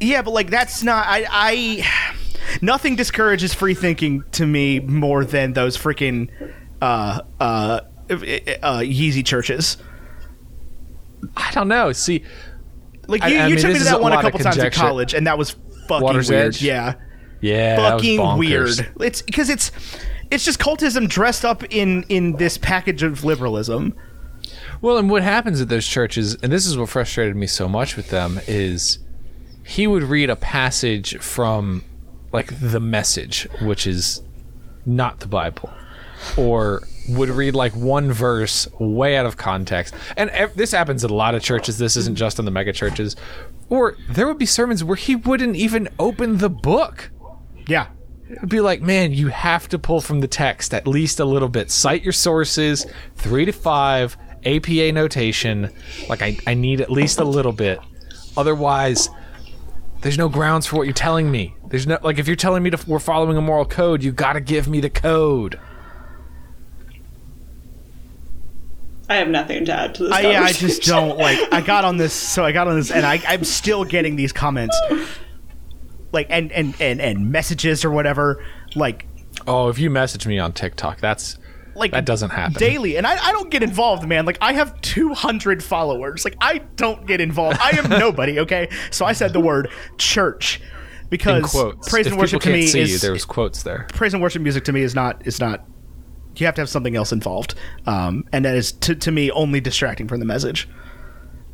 [0.00, 2.16] Yeah, but like, that's not, I, I,
[2.62, 6.30] nothing discourages free thinking to me more than those freaking,
[6.80, 7.80] uh, uh,
[8.10, 9.76] uh, Yeezy churches.
[11.36, 11.92] I don't know.
[11.92, 12.24] See,
[13.06, 15.14] Like, you, I you mean, took me to that one a couple times in college,
[15.14, 15.50] and that was
[15.86, 16.46] fucking Water's weird.
[16.46, 16.62] Edge?
[16.62, 16.94] Yeah.
[17.40, 18.88] yeah, fucking weird.
[19.00, 19.70] It's because it's
[20.30, 23.94] it's just cultism dressed up in in this package of liberalism.
[24.80, 27.96] Well, and what happens at those churches, and this is what frustrated me so much
[27.96, 28.98] with them, is
[29.70, 31.84] he would read a passage from
[32.32, 34.20] like the message, which is
[34.84, 35.70] not the Bible,
[36.36, 39.94] or would read like one verse way out of context.
[40.16, 41.78] And ev- this happens at a lot of churches.
[41.78, 43.14] This isn't just in the mega churches.
[43.68, 47.12] Or there would be sermons where he wouldn't even open the book.
[47.68, 47.86] Yeah.
[48.28, 51.48] It'd be like, man, you have to pull from the text at least a little
[51.48, 51.70] bit.
[51.70, 55.70] Cite your sources, three to five, APA notation.
[56.08, 57.78] Like, I, I need at least a little bit.
[58.36, 59.08] Otherwise,
[60.02, 61.54] there's no grounds for what you're telling me.
[61.68, 64.40] There's no, like, if you're telling me to, we're following a moral code, you gotta
[64.40, 65.58] give me the code.
[69.08, 70.12] I have nothing to add to this.
[70.12, 71.52] I, yeah, I just don't like.
[71.52, 74.32] I got on this, so I got on this, and I, I'm still getting these
[74.32, 74.76] comments,
[76.12, 78.44] like and and and and messages or whatever,
[78.76, 79.06] like
[79.46, 81.38] Oh, if you message me on TikTok, that's,
[81.80, 82.54] like that doesn't happen.
[82.54, 84.24] daily, and I, I don't get involved, man.
[84.26, 86.24] Like I have 200 followers.
[86.24, 87.58] Like I don't get involved.
[87.60, 88.38] I am nobody.
[88.40, 90.60] Okay, so I said the word church
[91.08, 91.52] because
[91.88, 93.88] praise if and worship to me see is you, there was quotes there.
[93.92, 95.64] praise and worship music to me is not is not
[96.36, 97.56] you have to have something else involved
[97.86, 100.68] um, and that is to, to me only distracting from the message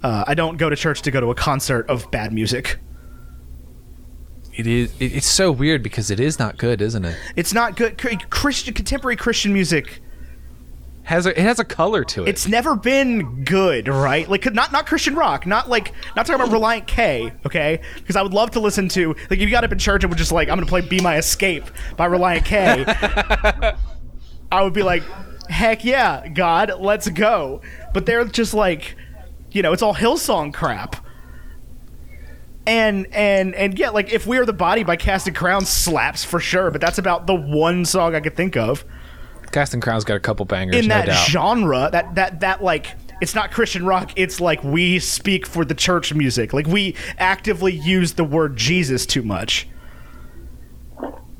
[0.02, 2.78] uh, i don't go to church to go to a concert of bad music
[4.54, 7.16] It is, it, it's so weird because it is not good, isn't it?
[7.34, 7.96] it's not good
[8.30, 10.02] christian contemporary christian music
[11.06, 12.28] Has a, it has a color to it.
[12.28, 14.28] it's never been good right?
[14.28, 17.80] Like not not christian rock not like not talking about Relient K okay?
[17.94, 20.12] Because i would love to listen to like if you got up in church and
[20.12, 21.64] was just like i'm gonna play be my escape
[21.96, 22.84] by Relient K
[24.52, 25.04] i would be like
[25.48, 27.60] heck yeah god let's go.
[27.94, 28.96] But they're just like
[29.52, 30.96] you know it's all hillsong crap.
[32.66, 36.40] And and and yeah like if we are the body by casting crowns slaps for
[36.40, 38.84] sure but that's about the one song i could think of
[39.56, 41.28] Casting Crown's got a couple bangers, in no that doubt.
[41.28, 45.74] genre that that that like it's not christian rock it's like we speak for the
[45.74, 46.52] church music.
[46.52, 49.66] Like we actively use the word jesus too much.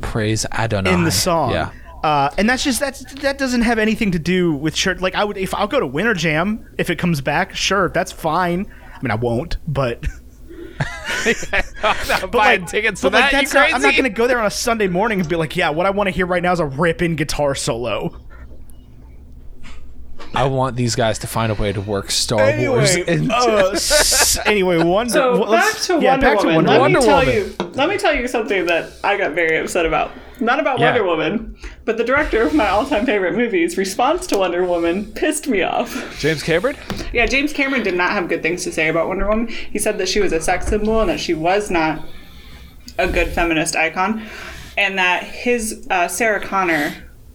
[0.01, 0.95] Praise Adonai.
[0.95, 1.51] In the song.
[1.51, 5.03] Yeah, uh, and that's just that's that doesn't have anything to do with church.
[5.03, 8.13] Like i would if i'll go to winter jam if it comes back sure that's
[8.13, 8.65] fine.
[8.95, 10.07] I mean i won't but
[11.83, 13.41] I'm buying tickets to but, like, that.
[13.43, 15.71] that's not, i'm not gonna go there on a sunday morning and be like yeah
[15.71, 18.21] what i want to hear right now is a ripping guitar solo
[20.35, 22.91] I want these guys to find a way to work Star Wars.
[22.97, 26.47] anyway, into- uh, s- anyway one So well, back let's- to yeah, Wonder back to
[26.47, 26.65] Woman.
[26.67, 26.93] Wonder let Woman.
[27.01, 27.55] me tell Wonder you.
[27.75, 30.11] Let me tell you something that I got very upset about.
[30.39, 30.87] Not about Yeah.
[30.93, 35.49] Wonder Woman, but the director of my all-time favorite movies' response to Wonder Woman pissed
[35.49, 36.19] me off.
[36.21, 36.77] James Cameron.
[37.13, 39.49] Yeah, James Cameron did not have good things to say about Wonder Woman.
[39.49, 42.05] He said that she was a sex symbol and that she was not
[42.99, 44.23] a good feminist icon,
[44.77, 46.93] and that his uh, Sarah Connor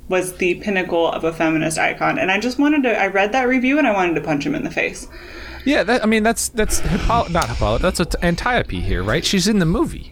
[0.07, 2.19] was the pinnacle of a feminist icon.
[2.19, 2.99] And I just wanted to.
[2.99, 5.07] I read that review and I wanted to punch him in the face.
[5.65, 7.81] Yeah, that, I mean that's that's Hippoly- not Hippolyta.
[7.81, 9.23] That's Antiope here, right?
[9.23, 10.11] She's in the movie.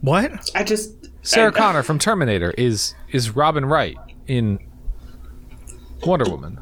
[0.00, 3.96] What I just Sarah I- Connor from Terminator is is Robin Wright
[4.26, 4.58] in
[6.04, 6.58] Wonder Woman.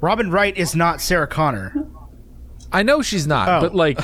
[0.00, 1.74] Robin Wright is not Sarah Connor.
[2.72, 3.60] I know she's not, Oh.
[3.60, 3.98] but like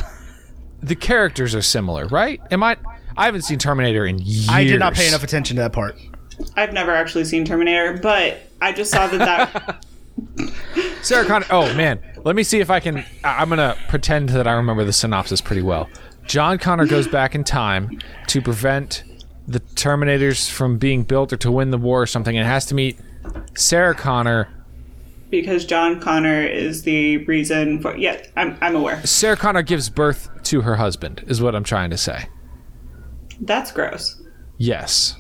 [0.83, 2.41] the characters are similar, right?
[2.51, 2.77] Am I?
[3.17, 4.49] I haven't seen Terminator in years.
[4.49, 5.99] I did not pay enough attention to that part.
[6.57, 9.85] I've never actually seen Terminator, but I just saw that that
[11.03, 11.47] Sarah Connor.
[11.51, 13.05] Oh man, let me see if I can.
[13.25, 15.89] I'm gonna pretend that I remember the synopsis pretty well.
[16.27, 17.99] John Connor goes back in time
[18.29, 19.05] to prevent
[19.49, 22.75] the Terminators from being built or to win the war or something, and has to
[22.75, 22.99] meet
[23.57, 24.49] Sarah Connor.
[25.31, 27.97] because John Connor is the reason for.
[27.97, 29.05] Yeah, I'm I'm aware.
[29.05, 32.27] Sarah Connor gives birth to her husband, is what I'm trying to say.
[33.41, 34.23] That's gross.
[34.59, 35.17] Yes.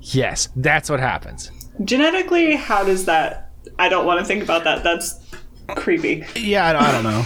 [0.00, 1.50] Yes, that's what happens.
[1.84, 3.52] Genetically, how does that?
[3.78, 4.82] I don't want to think about that.
[4.82, 5.20] That's
[5.76, 6.24] creepy.
[6.34, 7.24] Yeah, I, I don't know.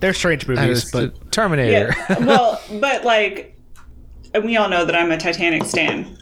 [0.00, 1.94] They're strange movies, but But Terminator.
[2.08, 2.18] Yeah.
[2.24, 3.58] well, but like,
[4.34, 6.18] and we all know that I'm a Titanic stan.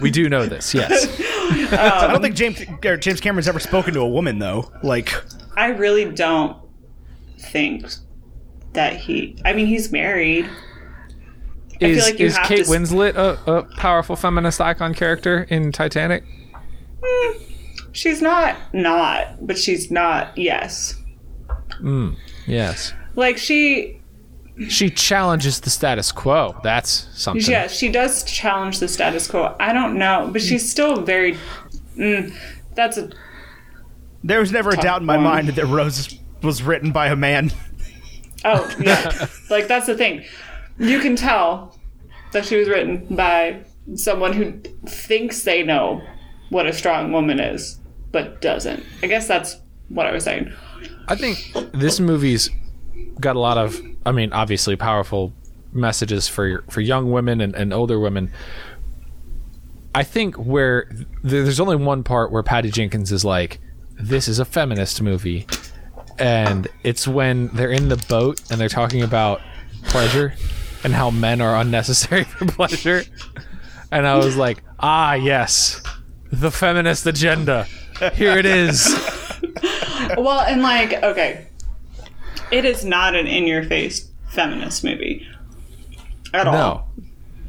[0.00, 0.74] we do know this.
[0.74, 1.06] Yes.
[1.72, 4.70] I don't um, think James or James Cameron's ever spoken to a woman though.
[4.82, 5.12] Like,
[5.56, 6.56] I really don't
[7.38, 7.86] think
[8.72, 9.40] that he.
[9.44, 10.48] I mean, he's married.
[11.78, 16.24] Feel Is, like is Kate to Winslet a, a powerful feminist icon character in Titanic?
[17.92, 20.36] She's not not, but she's not.
[20.36, 20.94] Yes,
[22.46, 22.92] Yes.
[23.14, 24.00] like she.
[24.68, 26.58] She challenges the status quo.
[26.62, 27.44] That's something.
[27.50, 29.54] Yeah, she does challenge the status quo.
[29.60, 31.36] I don't know, but she's still very.
[31.98, 32.34] Mm,
[32.74, 33.10] that's a
[34.24, 35.24] there was never a doubt in my one.
[35.24, 37.52] mind that Rose was written by a man.
[38.44, 39.28] Oh, yeah.
[39.50, 40.24] like that's the thing.
[40.78, 41.76] You can tell
[42.32, 43.64] that she was written by
[43.94, 44.52] someone who
[44.86, 46.02] thinks they know
[46.50, 47.78] what a strong woman is,
[48.12, 48.84] but doesn't.
[49.02, 49.56] I guess that's
[49.88, 50.52] what I was saying.
[51.08, 52.50] I think this movie's
[53.20, 55.32] got a lot of, I mean, obviously powerful
[55.72, 58.32] messages for for young women and, and older women.
[59.94, 60.90] I think where
[61.22, 63.60] there's only one part where Patty Jenkins is like,
[63.98, 65.46] "This is a feminist movie,"
[66.18, 69.40] and it's when they're in the boat and they're talking about
[69.84, 70.34] pleasure
[70.84, 73.02] and how men are unnecessary for pleasure.
[73.90, 75.82] And I was like, "Ah, yes,
[76.32, 77.66] the feminist agenda.
[78.14, 78.94] Here it is."
[80.16, 81.46] Well, and like, okay,
[82.50, 85.26] it is not an in-your-face feminist movie
[86.32, 86.90] at all.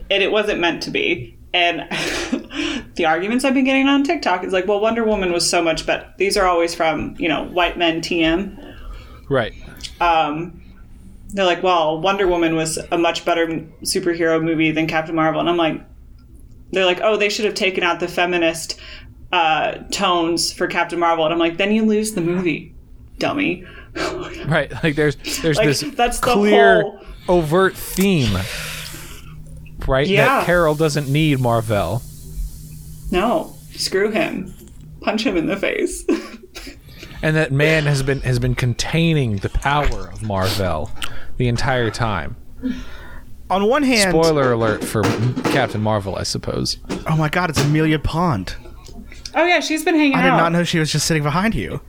[0.10, 1.38] And it wasn't meant to be.
[1.54, 1.82] And
[2.96, 5.86] the arguments I've been getting on TikTok is like, well, Wonder Woman was so much
[5.86, 6.12] better.
[6.18, 8.76] These are always from you know white men TM.
[9.30, 9.54] Right.
[10.02, 10.62] Um,
[11.34, 13.48] they're like, well, Wonder Woman was a much better
[13.84, 15.82] superhero movie than Captain Marvel, and I'm like,
[16.72, 18.80] they're like, oh, they should have taken out the feminist
[19.32, 22.74] uh, tones for Captain Marvel, and I'm like, then you lose the movie,
[23.18, 23.66] dummy.
[24.48, 28.38] Right, like there's there's Like, this that's the clear, whole- overt theme,
[29.88, 30.06] right?
[30.08, 30.26] Yeah.
[30.40, 32.02] That Carol doesn't need Marvel.
[33.12, 34.54] no, screw him,
[35.02, 36.06] punch him in the face.
[37.22, 40.92] and that man has been has been containing the power of Marvel
[41.38, 42.36] the entire time.
[43.50, 45.04] On one hand, Spoiler alert for
[45.52, 46.78] Captain Marvel, I suppose.
[47.08, 48.56] oh my god, it's Amelia Pond.
[49.36, 50.20] oh yeah, she's been hanging out.
[50.20, 50.38] I did out.
[50.38, 51.80] not know she was just sitting behind you.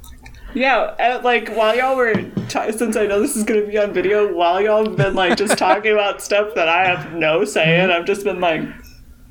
[0.55, 3.93] Yeah, uh, like while y'all were, t- since I know this is gonna be on
[3.93, 7.83] video, while y'all have been like just talking about stuff that I have no say
[7.83, 8.63] in, I've just been like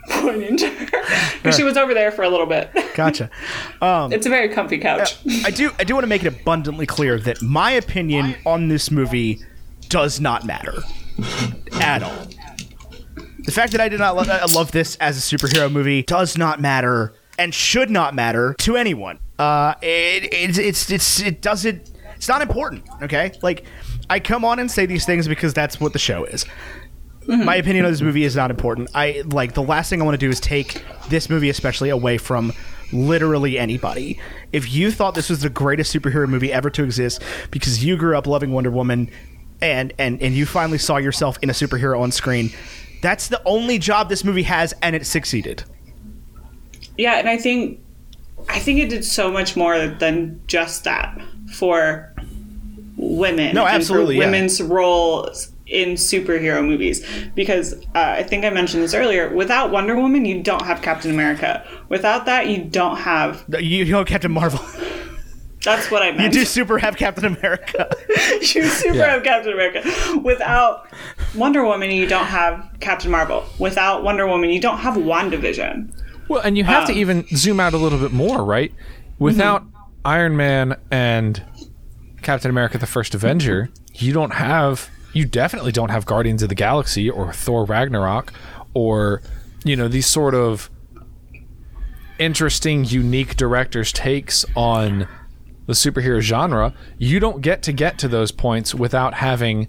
[0.10, 0.86] pointing to her
[1.42, 2.72] because she was over there for a little bit.
[2.96, 3.30] Gotcha.
[3.82, 5.18] Um, It's a very comfy couch.
[5.46, 5.72] I do.
[5.78, 9.40] I do want to make it abundantly clear that my opinion on this movie
[9.90, 10.74] does not matter
[11.74, 12.28] at all.
[13.46, 16.38] The fact that I did not lo- I love this as a superhero movie does
[16.38, 19.20] not matter and should not matter to anyone.
[19.38, 21.92] Uh, it, it's it's it's it doesn't.
[22.16, 22.84] It's not important.
[23.04, 23.64] Okay, like
[24.10, 26.46] I come on and say these things because that's what the show is.
[27.28, 27.44] Mm-hmm.
[27.44, 28.90] My opinion of this movie is not important.
[28.96, 32.18] I like the last thing I want to do is take this movie, especially away
[32.18, 32.54] from
[32.94, 34.20] literally anybody.
[34.54, 37.22] If you thought this was the greatest superhero movie ever to exist
[37.52, 39.10] because you grew up loving Wonder Woman
[39.60, 42.52] and and and you finally saw yourself in a superhero on screen,
[43.02, 45.64] that's the only job this movie has, and it succeeded.
[46.98, 47.82] Yeah, and I think
[48.48, 51.20] I think it did so much more than just that
[51.54, 52.14] for
[52.96, 53.54] women.
[53.54, 54.28] No, and absolutely, For yeah.
[54.28, 57.06] women's roles in superhero movies
[57.36, 59.34] because uh, I think I mentioned this earlier.
[59.34, 61.68] Without Wonder Woman, you don't have Captain America.
[61.90, 63.44] Without that, you don't have.
[63.50, 64.60] You, you know Captain Marvel.
[65.64, 66.22] That's what I meant.
[66.34, 67.90] you do super have Captain America.
[68.42, 69.12] you super Yeah.
[69.12, 69.84] have Captain America.
[70.24, 70.88] Without
[71.36, 73.44] Wonder Woman, you don't have Captain Marvel.
[73.60, 75.92] Without Wonder Woman, you don't have WandaVision.
[76.30, 78.72] Well, and you have to Um, even zoom out a little bit more, right?
[79.20, 79.64] Without
[80.06, 81.44] Iron Man and
[82.22, 84.90] Captain America: The First Avenger, you don't have.
[85.18, 88.32] You definitely don't have Guardians of the Galaxy or Thor Ragnarok
[88.76, 89.24] or
[89.64, 90.70] you know these sort of
[92.20, 95.08] interesting, unique directors' takes on
[95.66, 99.68] the superhero genre, you don't get to get to those points without having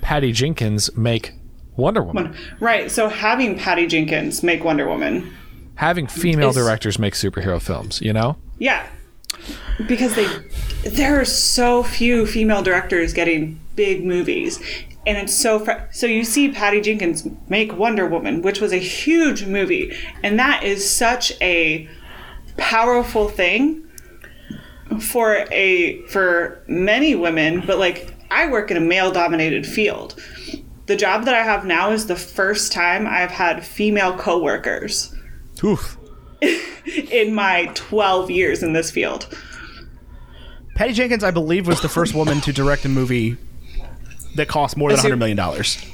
[0.00, 1.34] Patty Jenkins make
[1.76, 2.34] Wonder Woman.
[2.58, 2.90] Right.
[2.90, 5.30] So having Patty Jenkins make Wonder Woman.
[5.74, 8.36] Having female Is- directors make superhero films, you know?
[8.58, 8.86] Yeah.
[9.86, 10.26] Because they
[10.88, 14.58] there are so few female directors getting big movies.
[15.06, 18.78] And it's so fr- so you see Patty Jenkins make Wonder Woman, which was a
[18.78, 21.88] huge movie, and that is such a
[22.56, 23.88] powerful thing
[25.00, 30.20] for a for many women, but like I work in a male dominated field.
[30.86, 35.14] The job that I have now is the first time I've had female coworkers
[35.62, 35.98] Oof.
[37.12, 39.28] in my 12 years in this field.
[40.74, 43.36] Patty Jenkins, I believe, was the first woman to direct a movie
[44.36, 45.36] that cost more than As $100 million.
[45.36, 45.84] dollars,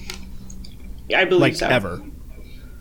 [1.14, 1.68] I believe Like, so.
[1.68, 2.03] ever.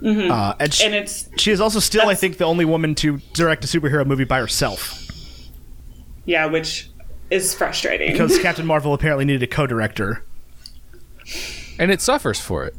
[0.05, 3.19] Uh, and she, And it's she is also still, I think, the only woman to
[3.33, 4.99] direct a superhero movie by herself.
[6.25, 6.89] yeah, which
[7.29, 8.11] is frustrating.
[8.11, 10.25] Because Captain Marvel apparently needed a co director.
[11.79, 12.75] And it suffers for it.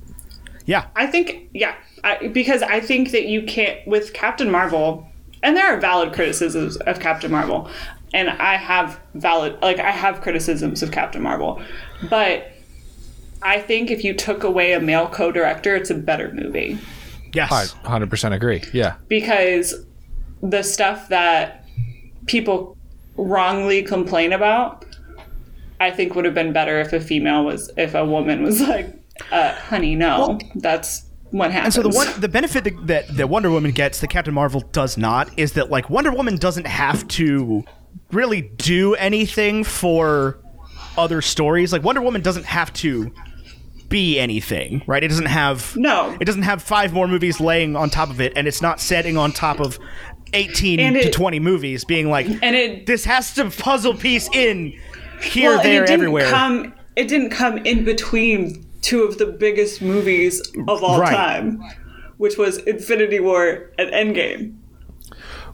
[0.67, 0.87] Yeah.
[0.97, 5.09] I think yeah, I, because I think that you can't with Captain Marvel,
[5.43, 7.71] and there are valid criticisms of Captain Marvel,
[8.13, 11.61] and I have valid like I have criticisms of Captain Marvel,
[12.11, 12.51] but
[13.45, 16.79] I think if you took away a male co-director, it's a better movie
[17.35, 17.51] Yes.
[17.53, 18.63] I 100% agree.
[18.73, 18.95] Yeah.
[19.09, 19.75] because
[20.43, 21.65] the stuff that
[22.27, 22.77] people
[23.17, 24.85] wrongly complain about,
[25.81, 28.95] I think would have been better if a female was if a woman was like,
[29.33, 31.77] uh, "Honey, no, that's what happens.
[31.77, 34.61] And so the one the benefit that, that that Wonder Woman gets that Captain Marvel
[34.73, 37.65] does not is that like Wonder Woman doesn't have to
[38.13, 40.39] really do anything for
[40.97, 41.73] other stories.
[41.73, 43.13] Like Wonder Woman doesn't have to
[43.95, 45.05] be anything, right?
[45.05, 46.17] It doesn't have No.
[46.21, 49.17] It doesn't have five more movies laying on top of it, and it's not setting
[49.17, 49.79] on top of
[50.33, 54.29] eighteen And to it- twenty movies, being like and it this has to puzzle piece
[54.35, 54.73] in
[55.23, 56.29] here, well, and there, it didn't everywhere.
[56.29, 56.75] come.
[56.97, 61.15] It didn't come in between two of the biggest movies of all Right.
[61.15, 61.61] time,
[62.19, 64.55] which was Infinity War and Endgame.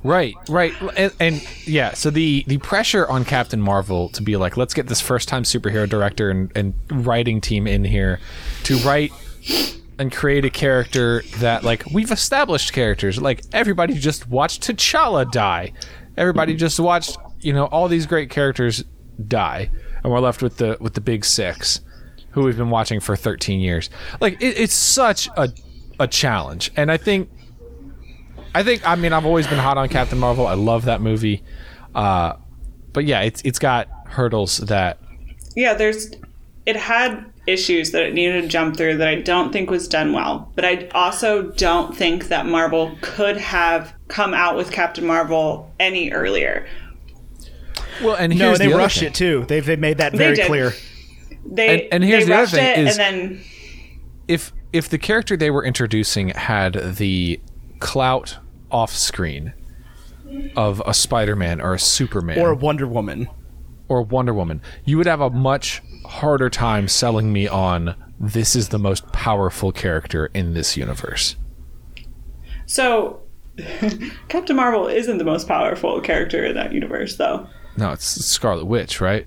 [0.03, 1.92] Right, right, and, and yeah.
[1.92, 5.42] So the the pressure on Captain Marvel to be like, let's get this first time
[5.42, 8.18] superhero director and, and writing team in here
[8.64, 9.12] to write
[9.98, 13.20] and create a character that like we've established characters.
[13.20, 15.74] Like everybody just watched T'Challa die.
[16.16, 18.82] Everybody just watched you know all these great characters
[19.28, 19.70] die,
[20.03, 21.82] and we're left with the with the big six,
[22.30, 23.90] who we've been watching for 13 years.
[24.18, 25.51] Like it, it's such a
[25.98, 27.28] a challenge, and I think
[28.55, 30.46] I think I mean I've always been hot on Captain Marvel.
[30.46, 31.42] I love that movie.
[31.94, 32.34] Uh,
[32.92, 34.98] but yeah, it's it's got hurdles that
[35.57, 36.11] Yeah, there's.
[36.66, 40.12] It had issues that it needed to jump through that I don't think was done
[40.12, 40.53] well.
[40.55, 46.12] But I also don't think that Marvel could have come out with Captain Marvel any
[46.12, 46.66] earlier.
[48.03, 49.09] well and no, they the other rushed thing.
[49.09, 49.44] it too.
[49.48, 50.46] They've they made that very did.
[50.46, 50.72] clear.
[51.46, 53.40] They And- and here's they the other thing it, is- and then
[54.28, 57.40] If if the character they were introducing had the
[57.81, 58.39] clout
[58.70, 59.53] off screen
[60.57, 63.28] of a Spider-Man or a Superman Or a Wonder Woman.
[63.89, 68.68] or Wonder Woman, you would have a much harder time selling me on this is
[68.68, 71.37] the most powerful character in this universe.
[72.66, 73.22] so
[74.28, 77.47] Captain Marvel isn't the most powerful character in that universe, though.
[77.76, 79.26] No, it's Scarlet Witch, right?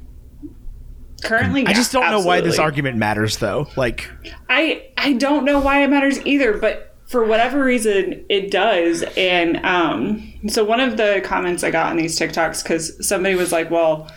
[1.24, 3.68] Currently, I just don't know why this argument matters, though.
[3.78, 4.10] Like,
[4.50, 9.04] I I don't know why it matters either, but for whatever reason it does.
[9.16, 13.52] And um, so one of the comments I got on these TikToks because somebody was
[13.52, 14.12] like, "Well,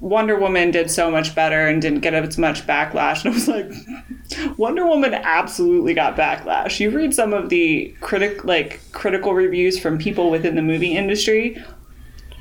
[0.00, 3.48] Wonder Woman did so much better and didn't get as much backlash," and I was
[3.48, 6.78] like, "Wonder Woman absolutely got backlash.
[6.80, 11.56] You read some of the critic like critical reviews from people within the movie industry,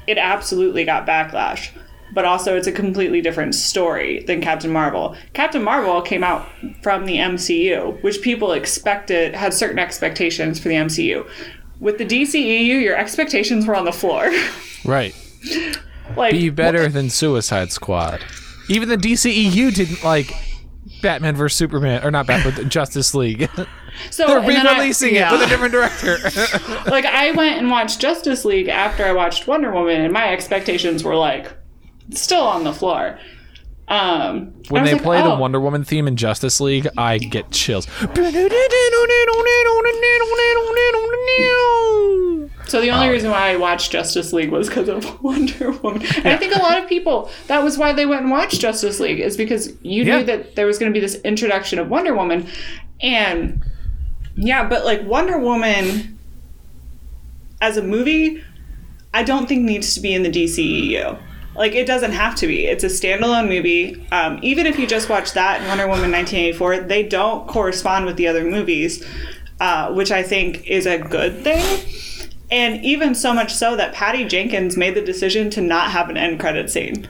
[0.06, 1.72] it absolutely got backlash."
[2.14, 5.16] But also, it's a completely different story than Captain Marvel.
[5.34, 6.48] Captain Marvel came out
[6.82, 11.26] from the MCU, which people expected, had certain expectations for the MCU.
[11.80, 14.30] With the DCEU, your expectations were on the floor.
[14.84, 15.14] Right.
[16.18, 18.26] like, be better than Suicide Squad.
[18.68, 20.34] Even the DCEU didn't like
[21.04, 23.48] Batman vs Superman, or not Batman, Justice League.
[24.10, 26.18] so They're then I- re-releasing it with a different director.
[26.90, 31.04] like I went and watched Justice League after I watched Wonder Woman, and my expectations
[31.04, 31.52] were like
[32.12, 33.20] still on the floor.
[33.88, 35.38] Um, when they like, play the oh.
[35.38, 37.88] Wonder Woman theme in Justice League, I get chills.
[42.68, 46.04] So the only Oh, reason why I watched Justice League was because of Wonder Woman.
[46.18, 49.00] And I think a lot of people that was why they went and watched Justice
[49.02, 50.20] League is because you Yeah.
[50.20, 52.48] knew that there was going to be this introduction of Wonder Woman,
[53.02, 53.62] and
[54.36, 56.18] yeah, but like Wonder Woman,
[57.60, 58.42] as a movie,
[59.14, 61.20] I don't think needs to be in the DCEU.
[61.56, 62.66] Like it doesn't have to be.
[62.66, 64.06] It's a standalone movie.
[64.12, 68.16] Um, even if you just watch that and Wonder Woman 1984, they don't correspond with
[68.16, 69.06] the other movies,
[69.60, 71.86] uh, which I think is a good thing.
[72.50, 76.18] And even so much so that Patty Jenkins made the decision to not have an
[76.18, 77.10] end credit scene.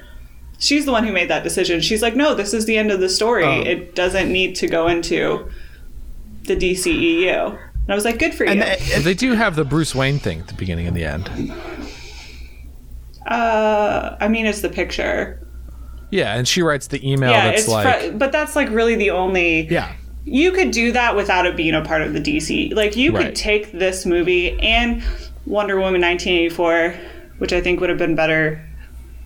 [0.60, 1.82] She's the one who made that decision.
[1.82, 3.44] She's like, no, this is the end of the story.
[3.46, 3.62] Oh.
[3.62, 5.50] It doesn't need to go into
[6.44, 7.48] the DCEU.
[7.58, 8.52] And I was like, good for you.
[8.52, 11.06] And the- But they do have the Bruce Wayne thing at the beginning and the
[11.06, 11.28] end.
[13.32, 15.46] Uh, I mean, it's the picture.
[16.10, 18.96] Yeah, and she writes the email yeah, that's it's like, fr- but that's like really
[18.96, 19.68] the only.
[19.68, 19.94] yeah.
[20.24, 22.76] You could do that without it being a part of the DC.
[22.76, 23.26] Like you Right.
[23.28, 25.02] could take this movie and
[25.48, 26.94] Wonder Woman 1984,
[27.40, 28.62] which I think would have been better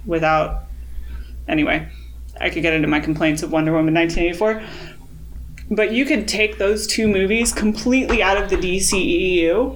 [0.06, 0.64] without.
[1.50, 1.86] Anyway,
[2.40, 4.64] I could get into my complaints of Wonder Woman 1984.
[5.76, 9.76] But you could take those two movies completely out of the DCEU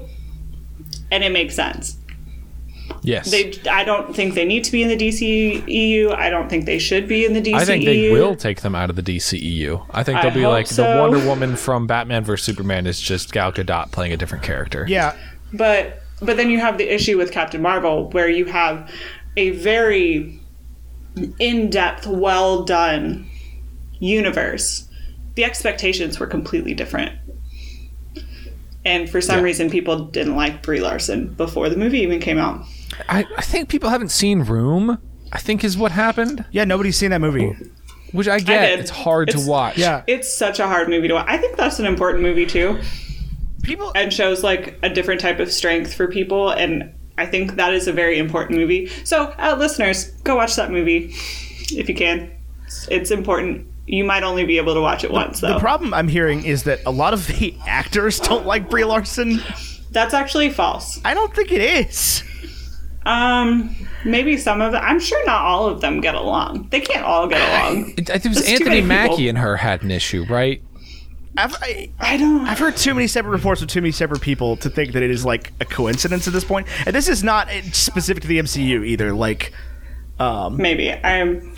[1.12, 1.98] and it makes sense.
[3.02, 3.32] Yes.
[3.32, 6.14] They, I don't think they need to be in the DCEU.
[6.16, 7.56] I don't think they should be in the DCEU.
[7.56, 9.86] I think they will take them out of the DCEU.
[9.92, 10.84] I think they'll be hope like the.
[11.00, 14.86] Wonder Woman from Batman vs Superman is just Gal Gadot playing a different character.
[14.88, 15.16] Yeah.
[15.54, 18.92] But but then you have the issue with Captain Marvel where you have
[19.38, 20.40] a very
[21.40, 23.30] in-depth, well done
[24.00, 24.88] universe.
[25.36, 27.14] The expectations were completely different.
[28.86, 29.44] And for some Yeah.
[29.44, 32.66] reason people didn't like Brie Larson before the movie even came out.
[33.08, 34.98] I, I think people haven't seen Room.
[35.32, 37.56] I think is what happened, Yeah, nobody's seen that movie.
[38.14, 38.68] which I get.
[38.70, 38.80] did.
[38.80, 39.78] it's hard It's- to watch.
[39.78, 40.04] Yeah.
[40.08, 41.26] It's such a hard movie to watch.
[41.30, 42.80] I think that's an important movie too.
[43.62, 47.74] People and shows like a different type of strength for people and i think that
[47.74, 51.14] is a very important movie so uh, listeners go watch that movie
[51.78, 52.20] if you can
[52.66, 55.94] It's- it's important you might only be able to watch it once though The problem
[55.94, 59.42] I'm hearing is that a lot of the actors don't like Brie Larson.
[59.92, 62.24] that's actually false I don't think it is.
[63.06, 63.74] Um
[64.04, 67.28] maybe some of them i'm sure not all of them get along they can't all
[67.28, 69.30] get along It, it was That's Anthony Mackie people.
[69.30, 70.62] and her had an issue, right?
[71.38, 74.58] I've, I, i don't I've heard too many separate reports with too many separate people
[74.58, 76.68] to think that it is like a coincidence at this point.
[76.86, 79.14] And this is not uh, specific to the MCU either.
[79.14, 79.54] Like,
[80.20, 81.56] um, maybe i'm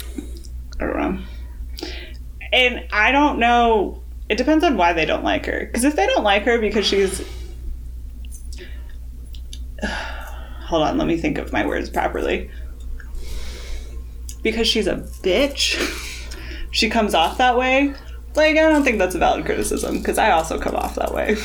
[0.80, 1.24] i don't know
[2.54, 6.06] and i don't know it depends on why they don't like her because if they
[6.06, 7.28] don't like her because she's
[10.72, 12.50] hold on let me think of my words properly
[14.42, 15.78] because she's a bitch
[16.72, 17.94] she comes off that way
[18.36, 21.36] like i don't think that's a valid criticism because i also come off that way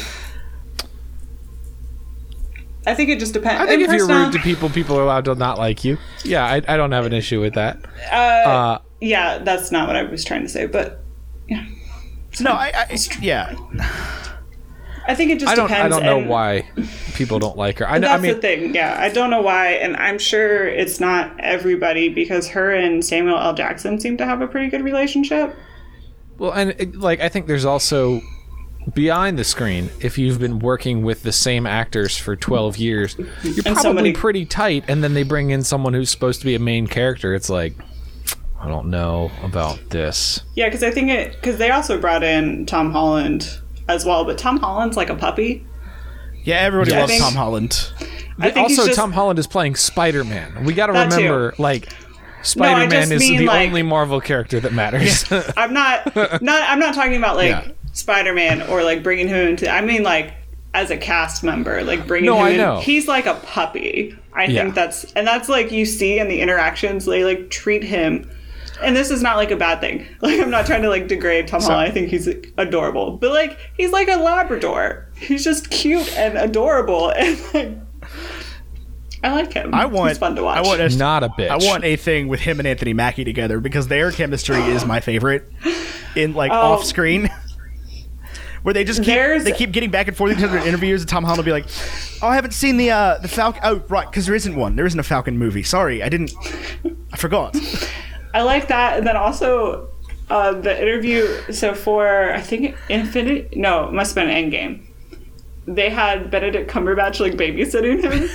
[2.86, 5.24] i think it just depends I think if you're rude to people, people are allowed
[5.24, 5.98] to not like you.
[6.24, 7.78] Yeah, I, I don't have an issue with that.
[8.12, 11.02] uh, Uh, yeah that's not what i was trying to say but
[11.48, 11.66] yeah.
[12.40, 13.54] no, I, I yeah.
[15.09, 15.68] I think it just I don't.
[15.68, 15.94] depends.
[15.94, 16.68] I don't know and why
[17.14, 17.88] people don't like her.
[17.88, 18.09] I know.
[18.09, 18.74] That's I mean, the thing.
[18.74, 23.38] Yeah, I don't know why, and I'm sure it's not everybody because her and Samuel
[23.38, 23.54] L.
[23.54, 25.54] Jackson seem to have a pretty good relationship.
[26.38, 28.20] Well, and it, like I think there's also
[28.94, 29.90] behind the screen.
[30.00, 34.44] If you've been working with the same actors for 12 years, you're probably somebody- pretty
[34.46, 34.84] tight.
[34.88, 37.34] And then they bring in someone who's supposed to be a main character.
[37.34, 37.74] It's like,
[38.61, 40.40] I don't know about this.
[40.54, 44.39] Yeah, because I think it because they also brought in Tom Holland as well, but
[44.39, 45.64] Tom Holland's like a puppy.
[46.45, 47.93] Yeah, everybody Yeah, loves think- Tom Holland.
[48.39, 50.64] I think also, just- Tom Holland is playing Spider Man.
[50.64, 51.16] We got to That too.
[51.16, 51.89] remember, like,
[52.43, 55.24] Spider Man just is mean, the like- only Marvel character that matters.
[55.57, 57.68] I'm not not I'm not talking about like Yeah.
[57.92, 59.68] Spider Man or like bringing him into.
[59.68, 60.33] I mean like
[60.75, 62.57] as a cast member, like bringing No, him I in.
[62.58, 62.79] know.
[62.80, 64.14] He's like a puppy.
[64.34, 64.63] I Yeah.
[64.63, 68.30] think that's and that's like you see in the interactions they like treat him.
[68.82, 70.07] And this is not like a bad thing.
[70.20, 71.80] Like I'm not trying to like degrade Tom Holland.
[71.88, 72.26] I think he's
[72.58, 75.08] adorable, but like he's like a Labrador.
[75.16, 77.72] He's just cute and adorable, and like
[79.24, 79.74] I like him.
[79.74, 80.11] I want.
[80.11, 80.58] He's fun to watch.
[80.58, 80.80] I want.
[80.80, 81.48] A, Not a bitch.
[81.48, 85.00] I want a thing with him and Anthony Mackie together because their chemistry is my
[85.00, 85.50] favorite.
[86.14, 86.74] In like Oh.
[86.74, 87.30] off screen.
[88.62, 90.66] Where they just keep There's- they keep getting back and forth with each other in
[90.66, 91.66] interviews, and Tom Holland will be like,
[92.20, 93.61] "Oh, I haven't seen the uh, the Falcon.
[93.64, 94.74] Oh, right, because there isn't one.
[94.76, 95.62] There isn't a Falcon movie.
[95.62, 96.32] Sorry, I didn't.
[97.12, 97.57] I forgot.
[98.37, 99.88] I like that, and then also
[100.29, 101.26] uh, the interview.
[101.53, 104.83] So for I think Infinity, no, it must have been Endgame.
[105.68, 108.29] They had Benedict Cumberbatch like babysitting him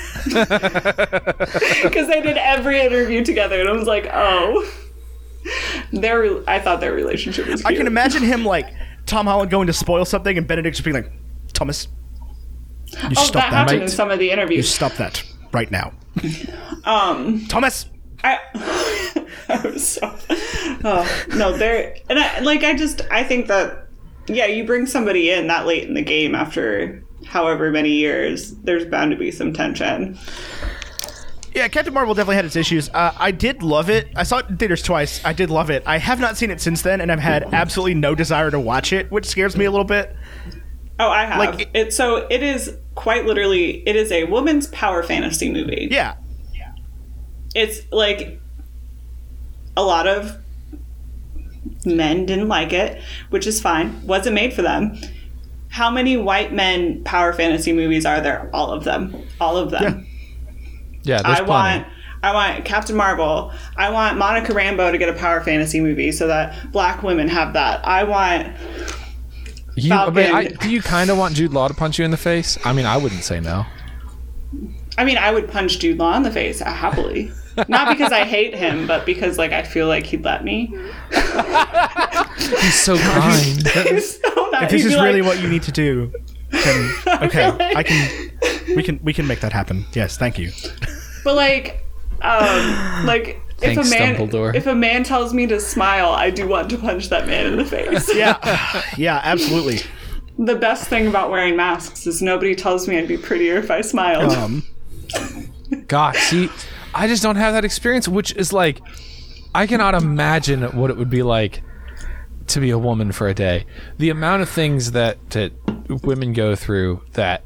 [1.84, 4.70] because they did every interview together, and I was like, oh,
[5.94, 6.48] their.
[6.50, 7.64] I thought their relationship was.
[7.64, 8.68] I can imagine him like
[9.06, 11.12] Tom Holland going to spoil something, and Benedict just being like,
[11.54, 11.88] Thomas,
[12.92, 13.54] you Oh, stop that that.
[13.54, 13.84] happened mate.
[13.84, 14.58] in some of the interviews.
[14.58, 15.24] You stop that
[15.54, 15.94] right now,
[16.86, 17.86] Um, Thomas.
[18.24, 18.40] I,
[19.50, 20.16] I was so.
[20.84, 23.88] Oh no, they're and I like I just I think that
[24.28, 28.86] yeah, you bring somebody in that late in the game after however many years, there's
[28.86, 30.18] bound to be some tension.
[31.54, 32.90] Yeah, Captain Marvel definitely had its issues.
[32.90, 34.08] Uh, I did love it.
[34.16, 35.24] I saw it in theaters twice.
[35.26, 35.84] I did love it.
[35.86, 38.94] I have not seen it since then, and I've had absolutely no desire to watch
[38.94, 40.16] it, which scares me a little bit.
[40.98, 41.40] Oh, I have.
[41.40, 45.90] Like- it, so it is quite literally it is a woman's power fantasy movie.
[45.92, 46.16] Yeah,
[47.56, 48.40] It's like
[49.78, 50.38] a lot of
[51.86, 54.06] men didn't like it, which is fine.
[54.06, 54.98] Wasn't made for them.
[55.70, 58.50] How many white men power fantasy movies are there?
[58.54, 59.16] All of them.
[59.40, 60.06] All of them.
[61.04, 61.50] Yeah, there's I plenty.
[61.84, 61.88] want
[62.24, 63.52] I want Captain Marvel.
[63.76, 67.54] I want Monica Rambeau to get a power fantasy movie so that black women have
[67.54, 67.86] that.
[67.88, 68.56] I want
[69.76, 70.14] You, Falcon.
[70.14, 72.58] but I, do you kind of want Jude Law to punch you in the face?
[72.64, 73.66] I mean, I wouldn't say no.
[74.98, 77.32] I mean, I would punch Jude Law in the face happily.
[77.68, 80.68] Not because I hate him, but because like I feel like he'd let me.
[82.38, 83.68] He's so kind.
[83.68, 84.64] He's so nice.
[84.64, 86.12] if this He'd is really like, what you need to do,
[86.50, 86.92] then
[87.24, 88.32] okay, I can.
[88.76, 89.86] We can we can make that happen.
[89.94, 90.52] Yes, thank you.
[91.24, 91.84] But like,
[92.22, 94.56] um, like if Thanks, a man Dumbledore.
[94.56, 97.58] if a man tells me to smile, I do want to punch that man in
[97.58, 98.10] the face.
[98.16, 99.82] Yeah, yeah, absolutely.
[100.40, 103.82] the best thing about wearing masks is nobody tells me I'd be prettier if I
[103.82, 104.32] smiled.
[104.32, 104.64] Um,
[105.88, 106.50] God, see,
[106.94, 108.82] I just don't have that experience, which is like,
[109.56, 111.62] I cannot imagine what it would be like
[112.48, 113.66] to be a woman for a day.
[113.98, 115.54] The amount of things that, that
[116.04, 117.44] women go through that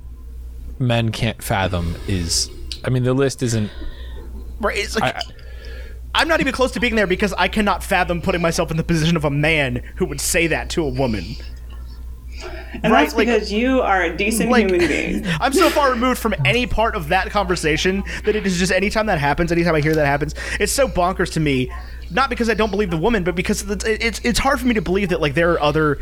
[0.79, 2.49] men can't fathom is,
[2.83, 3.71] I mean, the list isn't.
[4.59, 5.15] right, it's like.
[5.15, 5.21] I-
[6.17, 8.85] I'm not even close to being there because I cannot fathom putting myself in the
[8.85, 11.35] position of a man who would say that to a woman.
[12.83, 15.25] And right, that's like- because you are a decent like- human being.
[15.39, 19.05] I'm so far removed from any part of that conversation that it is just anytime
[19.07, 21.71] that happens, anytime I hear that happens, it's so bonkers to me.
[22.11, 24.75] Not because I don't believe the woman, but because it's it's, it's hard for me
[24.75, 25.97] to believe that like there are other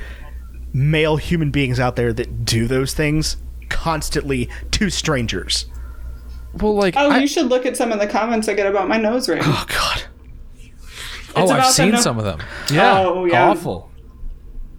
[0.74, 3.38] male human beings out there that do those things
[3.70, 5.66] constantly to strangers.
[6.56, 8.88] Well, like, Oh, I, you should look at some of the comments I get about
[8.88, 9.42] my nose ring.
[9.44, 10.04] Oh God.
[11.36, 12.42] oh, I've seen no- some of them.
[12.72, 13.50] Yeah, Oh, yeah.
[13.50, 13.90] awful.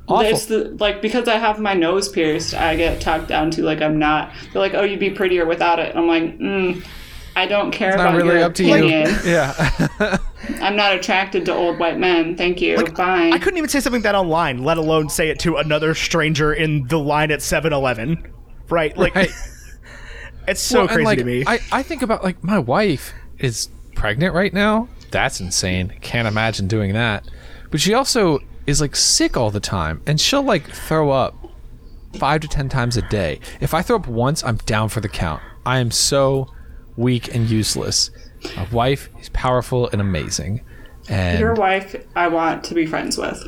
[0.07, 0.27] Awful.
[0.27, 3.81] It's the, like because I have my nose pierced, I get talked down to like
[3.81, 4.33] I'm not.
[4.53, 6.85] They're like, "Oh, you'd be prettier without it." I'm like, mm,
[7.37, 9.09] I don't care Not about really your up to opinion.
[9.09, 9.17] you.
[9.25, 10.19] Yeah.
[10.61, 12.37] I'm not attracted to old white men.
[12.37, 12.77] Thank you.
[12.97, 13.31] Bye.
[13.33, 16.87] I couldn't even say something that online, let alone say it to another stranger in
[16.89, 18.31] the line at 7-Eleven.
[18.69, 18.95] Right?
[18.97, 19.31] Like Right.
[20.49, 21.45] it's so Well, and, crazy like, to me.
[21.47, 24.89] I, I think about like my wife is pregnant right now.
[25.11, 25.95] That's insane.
[26.03, 27.25] Can't imagine doing that.
[27.71, 31.35] But she also is like sick all the time, and she'll like throw up
[32.19, 33.41] five to ten times a day.
[33.61, 35.43] If I throw up once, I'm down for the count.
[35.67, 36.49] I am so
[36.97, 38.11] weak and useless.
[38.57, 40.63] My wife is powerful and amazing,
[41.09, 43.47] and Your wife, I want to be friends with.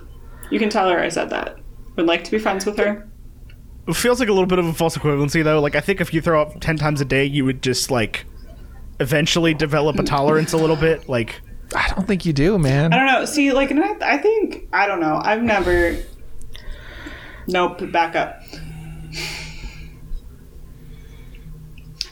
[0.51, 1.59] You can tell her I said that.
[1.97, 3.09] Would like to be friends with her.
[3.89, 5.61] It feels like a little bit of a false equivalency though.
[5.61, 8.27] Like I think if you throw up 10 times a day, you would just like
[9.01, 11.41] eventually develop a tolerance a little bit like
[11.75, 12.93] I don't think you do, man.
[12.93, 13.25] I don't know.
[13.25, 15.21] See, like, and I, I think I don't know.
[15.23, 15.97] I've never.
[17.49, 17.91] Nope.
[17.93, 18.43] Back up.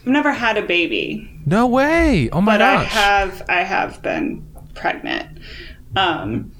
[0.00, 1.30] I've never had a baby.
[1.46, 2.28] No way.
[2.30, 5.38] Oh my but I have I have been pregnant.
[5.96, 6.52] Um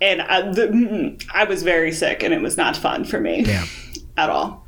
[0.00, 3.66] and I, the, I was very sick and it was not fun for me damn.
[4.16, 4.66] at all.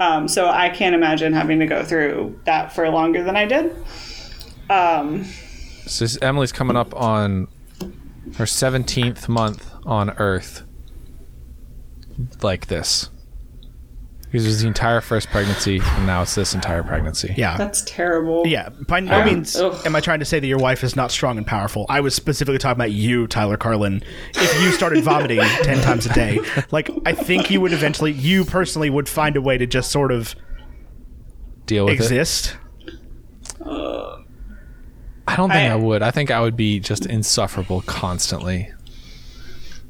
[0.00, 3.76] Um, so I can't imagine having to go through that for longer than I did.
[4.70, 5.26] Um,
[5.90, 7.48] So this- Emily's coming up on
[8.36, 10.62] her 17th month on Earth
[12.42, 13.10] like this.
[14.30, 17.34] Because it was the entire first pregnancy, and now it's this entire pregnancy.
[17.36, 17.56] Yeah.
[17.56, 18.46] that's terrible.
[18.46, 19.76] yeah, by no Um, means ugh.
[19.84, 21.84] am I trying to say that your wife is not strong and powerful.
[21.88, 24.04] I was specifically talking about you, Tyler Carlin.
[24.36, 26.38] If you started vomiting 10 times a day,
[26.70, 30.12] like I think you would eventually you personally would find a way to just sort
[30.12, 30.36] of
[31.66, 32.56] Deal with it.
[35.30, 35.38] Exist.
[35.38, 36.02] I don't think I, I- would.
[36.02, 38.70] I think I would be just insufferable constantly.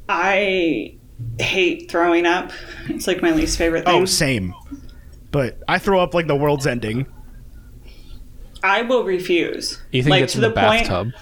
[0.09, 0.95] I
[1.39, 2.51] hate throwing up.
[2.89, 4.01] It's like my least favorite oh, thing.
[4.01, 4.53] Oh, same.
[5.31, 7.05] But I throw up like the world's ending.
[8.63, 9.81] I will refuse.
[9.91, 10.87] Ethan like gets to in the, the, point.
[10.87, 11.13] bathtub.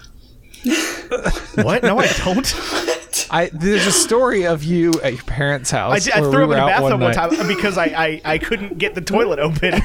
[1.66, 1.84] What?
[1.84, 2.46] No, I don't.
[3.32, 5.94] I there's a story of you at your parents' house.
[5.94, 7.14] I, did, I threw we up in the out bathtub one, night.
[7.38, 9.74] time because I, I, I couldn't get the toilet open.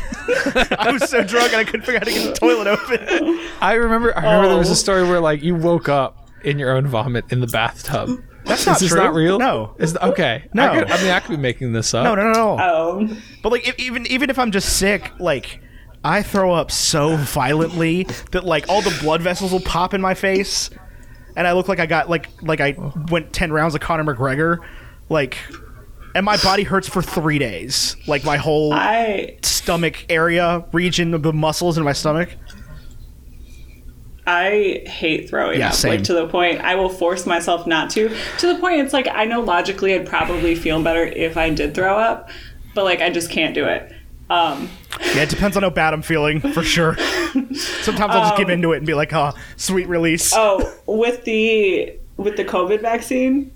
[0.79, 3.41] I was so drunk and I couldn't figure out how to get the toilet open.
[3.61, 4.17] I remember.
[4.17, 4.73] I remember there was Oh.
[4.73, 8.23] a story where like you woke up in your own vomit in the bathtub.
[8.45, 9.01] That's not Is this true.
[9.01, 9.39] not real?
[9.39, 9.75] No.
[9.79, 10.45] Is okay?
[10.53, 10.71] No.
[10.71, 12.05] I, could, I mean, I could be making this up.
[12.05, 12.63] No, no, no, no.
[12.63, 15.61] Oh, But like, if, even even if I'm just sick, like
[16.05, 20.13] I throw up so violently that like all the blood vessels will pop in my
[20.13, 20.69] face,
[21.37, 22.75] and I look like I got like like I
[23.11, 24.59] went ten rounds of Conor McGregor.
[25.09, 25.39] Like
[26.15, 27.97] and my body hurts for three days.
[28.07, 32.31] Like my whole I stomach area, region of the muscles in my stomach.
[34.27, 35.75] I hate throwing Yeah, up.
[35.75, 35.91] same.
[35.91, 38.09] Like to the point I will force myself not to.
[38.39, 41.75] To the point it's like I know logically I'd probably feel better if I did
[41.75, 42.31] throw up,
[42.75, 43.93] but like I just can't do it.
[44.31, 44.69] Um,
[45.15, 46.97] Yeah, it depends on how bad I'm feeling for sure.
[46.97, 51.99] Sometimes I'll just give into it and be like, "Oh, sweet release." oh, with the
[52.17, 53.51] with the COVID vaccine,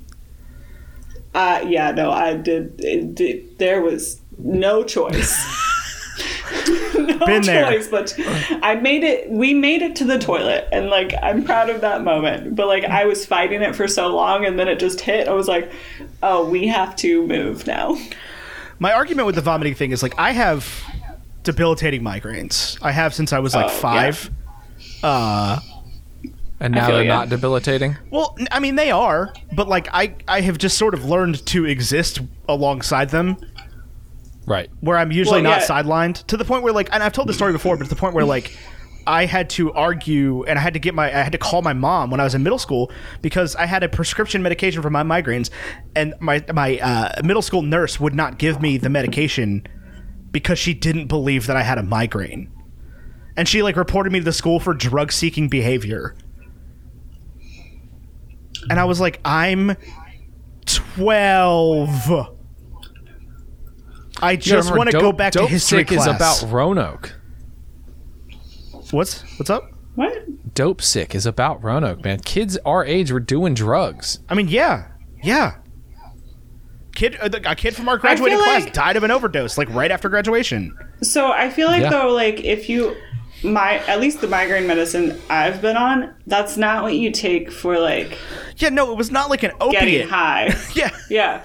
[1.34, 2.80] uh, yeah, no, I did.
[2.80, 5.36] It, did there was no choice.
[6.94, 7.70] no Been there.
[7.70, 8.14] choice, but
[8.62, 9.30] I made it.
[9.30, 12.56] We made it to the toilet, and like I'm proud of that moment.
[12.56, 15.28] But like I was fighting it for so long, and then it just hit.
[15.28, 15.70] I was like,
[16.22, 17.96] "Oh, we have to move now."
[18.78, 20.66] My argument with the vomiting thing is like I have
[21.42, 22.78] debilitating migraines.
[22.82, 24.30] I have since I was like Oh, five.
[25.02, 25.60] Uh,
[26.60, 27.16] And now they're ya.
[27.18, 27.96] not debilitating.
[28.10, 31.64] well, I mean they are, but like I I have just sort of learned to
[31.64, 33.36] exist alongside them.
[34.46, 34.70] Right.
[34.80, 35.82] where I'm usually Well, not yeah.
[35.82, 37.96] sidelined to the point where like and I've told this story before, but to the
[37.96, 38.56] point where like
[39.06, 41.72] I had to argue and I had to get my I had to call my
[41.72, 42.90] mom when I was in middle school
[43.22, 45.50] because I had a prescription medication for my migraines
[45.96, 49.66] and my my uh, middle school nurse would not give me the medication
[50.30, 52.52] because she didn't believe that I had a migraine.
[53.36, 56.16] And she like reported me to the school for drug seeking behavior.
[58.68, 59.76] And I was like, I'm
[60.66, 62.34] 12.
[64.20, 66.06] I just want to go back to history class.
[66.06, 67.17] is about Roanoke.
[68.90, 69.70] What's what's up?
[69.94, 70.14] What?
[70.54, 72.20] Dopesick is about Roanoke, man.
[72.20, 74.20] Kids our age were doing drugs.
[74.28, 74.88] I mean, yeah,
[75.22, 75.56] yeah.
[76.94, 79.90] Kid, uh, a kid from our graduating class like- died of an overdose, like right
[79.90, 80.76] after graduation.
[81.02, 81.90] So I feel like Yeah.
[81.90, 82.96] though, like if you
[83.44, 87.78] my at least the migraine medicine I've been on, that's not what you take for
[87.78, 88.18] like
[88.56, 90.08] Yeah, no, it was not like an getting opiate.
[90.08, 90.56] high.
[90.74, 91.44] Yeah, yeah.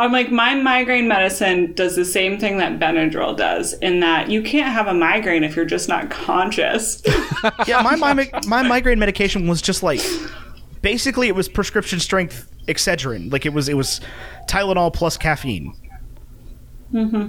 [0.00, 4.42] I'm like my migraine medicine does the same thing that Benadryl does in that you
[4.42, 7.02] can't have a migraine if you're just not conscious.
[7.66, 7.82] yeah.
[7.82, 10.00] My, my my migraine medication was just like
[10.80, 13.30] basically it was prescription strength Excedrin.
[13.30, 14.00] Like it was it was
[14.48, 15.74] Tylenol plus caffeine.
[16.92, 17.28] Mm-hmm.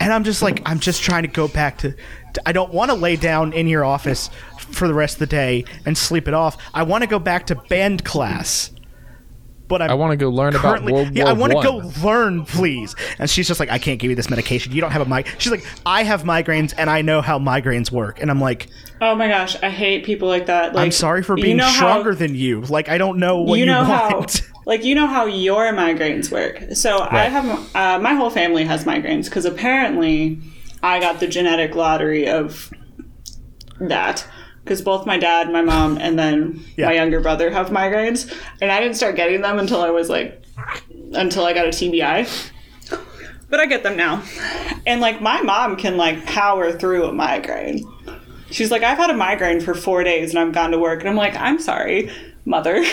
[0.00, 1.92] And I'm just like I'm just trying to go back to.
[1.92, 5.26] to- I don't want to lay down in your office for the rest of the
[5.26, 6.56] day and sleep it off.
[6.72, 8.70] I want to go back to band class.
[9.68, 11.62] But I'm I want to go learn about currently World yeah War i want to
[11.62, 12.94] go learn please.
[13.18, 14.72] And she's just like i can't give you this medication.
[14.72, 17.92] You don't have a mic she's like i have migraines and i know how migraines
[17.92, 18.20] work.
[18.20, 18.68] And i'm like
[19.00, 20.74] oh my gosh, I hate people like that.
[20.74, 22.62] Like i'm sorry for you being know how- stronger than you.
[22.62, 24.40] Like i don't know what you, you know want.
[24.40, 26.74] how like you know how your migraines work.
[26.74, 30.38] So i have uh, my whole family has migraines because apparently
[30.82, 32.70] i got the genetic lottery of
[33.80, 34.26] that
[34.68, 36.86] because both my dad my mom and then Yeah.
[36.86, 38.30] my younger brother have migraines.
[38.60, 40.42] And i didn't start getting them until i was like
[41.14, 42.28] until i got a tbi
[43.50, 44.22] but i get them now.
[44.86, 47.82] And like my mom can like power through a migraine.
[48.50, 51.00] She's like i've had a migraine for four days and i've gone to work.
[51.00, 52.10] And i'm like i'm sorry
[52.44, 52.84] mother.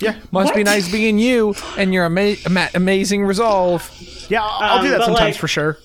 [0.00, 3.90] Yeah Must be nice being you and your ama- ama- amazing resolve.
[4.28, 5.78] yeah i'll, I'll do Um, that but, sometimes like- for sure.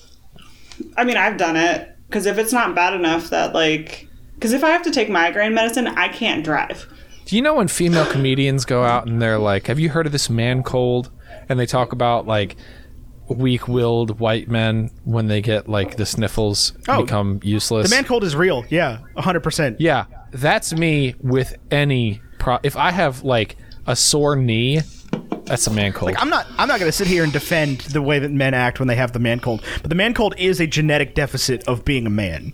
[0.96, 4.08] I mean, I've done it because if it's not bad enough that like,
[4.44, 6.86] because if I have to take migraine medicine, I can't drive.
[7.24, 10.12] Do you know when female comedians go out and they're like, "Have you heard of
[10.12, 11.10] this man cold?"
[11.48, 12.56] And they talk about like
[13.28, 17.88] weak-willed white men when they get like the sniffles Oh, become useless.
[17.88, 22.58] the man cold is real yeah 100% Yeah, that's me with any pro.
[22.62, 23.56] If I have like
[23.86, 24.82] a sore knee,
[25.44, 26.12] that's a man cold.
[26.18, 26.46] I'm not.
[26.58, 28.96] I'm not going to sit here and defend the way that men act when they
[28.96, 29.62] have the man cold.
[29.80, 32.52] But the man cold is a genetic deficit of being a man.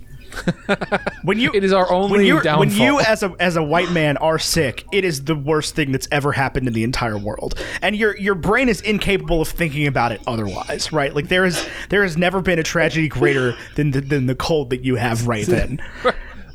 [1.22, 3.90] When you, It is our only when, you're- when you as a as a white
[3.90, 7.54] man are sick, it is the worst thing that's ever happened in the entire world.
[7.82, 11.14] And your your brain is incapable of thinking about it otherwise, right?
[11.14, 14.70] Like there is there has never been a tragedy greater than the, than the cold
[14.70, 15.80] that you have right then.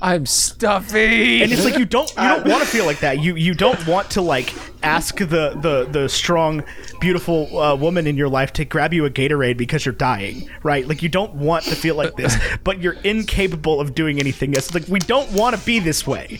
[0.02, 1.42] I'm stuffy.
[1.42, 3.20] and it's like you don't you don't want to feel like that.
[3.22, 4.54] You you don't want to like
[4.84, 6.64] ask the the the strong,
[7.00, 10.88] beautiful uh, woman in your life to grab you a Gatorade because you're dying, right?
[10.88, 14.74] Like you don't want to feel like this, but you're incapable of doing anything else.
[14.74, 16.40] Like we don't want to be this way.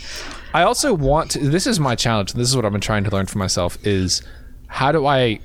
[0.54, 1.40] I also want to.
[1.40, 2.34] This is my challenge.
[2.34, 4.22] This is what I've been trying to learn for myself: is
[4.68, 5.40] how do I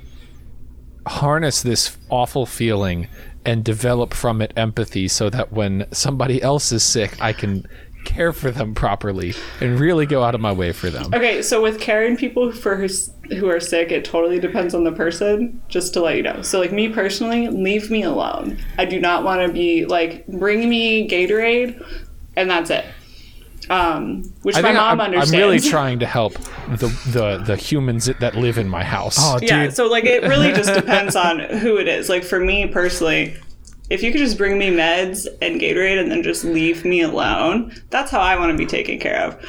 [1.07, 3.07] harness this awful feeling
[3.43, 7.65] and develop from it empathy, so that when somebody else is sick, I can
[8.05, 11.13] care for them properly and really go out of my way for them.
[11.13, 14.91] Okay, so with caring people for who's, who are sick, it totally depends on the
[14.91, 15.61] person.
[15.69, 16.41] Just to let you know.
[16.41, 18.57] So, like me personally, leave me alone.
[18.77, 21.81] I do not want to be like bring me Gatorade,
[22.35, 22.85] and that's it.
[23.69, 26.33] um, which I my mom I'm, I'm really trying to help
[26.69, 29.15] the, the the humans that live in my house.
[29.19, 29.75] Oh, Yeah, dude.
[29.75, 32.09] so like it really just depends on who it is.
[32.09, 33.35] Like for me personally,
[33.91, 37.73] if you could just bring me meds and Gatorade and then just leave me alone,
[37.89, 39.45] that's how I want to be taken care of.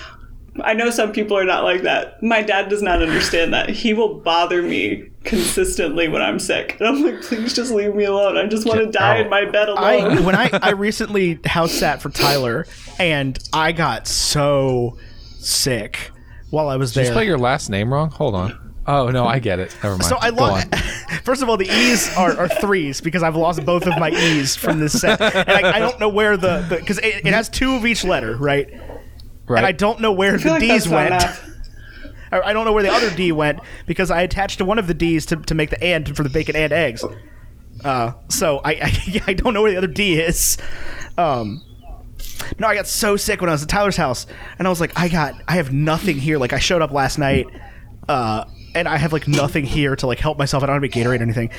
[0.65, 2.21] I know some people are not like that.
[2.25, 3.71] My dad does not understand that.
[3.71, 6.77] He will bother me consistently when I'm sick.
[6.81, 8.37] And I'm like, please just leave me alone.
[8.37, 10.25] I just want to die in my bed I alone.
[10.25, 12.67] when I, I recently house sat for Tyler
[12.99, 14.99] and I got so
[15.39, 16.11] sick
[16.51, 17.05] while I was there.
[17.05, 18.11] Did you spell your last name wrong?
[18.11, 18.59] Hold on.
[18.87, 19.77] Oh no, I get it.
[19.83, 20.05] Never mind.
[20.05, 20.75] so I Go lost.
[21.25, 24.57] First of all, the E's are, are threes because I've lost both of my E's
[24.57, 27.75] from this set, and I, I don't know where the because it, it has two
[27.75, 28.69] of each letter, right?
[29.47, 29.59] Right.
[29.59, 31.13] And I don't know where the like D's went.
[32.33, 34.87] I I don't know where the other D went because I attached to one of
[34.87, 37.05] the D's to, to make the and for the bacon and eggs.
[37.85, 40.59] Uh, so I, I I don't know where the other D is.
[41.17, 41.63] Um,
[42.59, 44.27] no, I got so sick when I was at Tyler's house,
[44.59, 46.39] and I was like, I got I have nothing here.
[46.39, 47.47] Like I showed up last night,
[48.09, 50.63] uh, and I have like nothing here to like help myself.
[50.63, 51.51] I don't have any Gatorade or anything.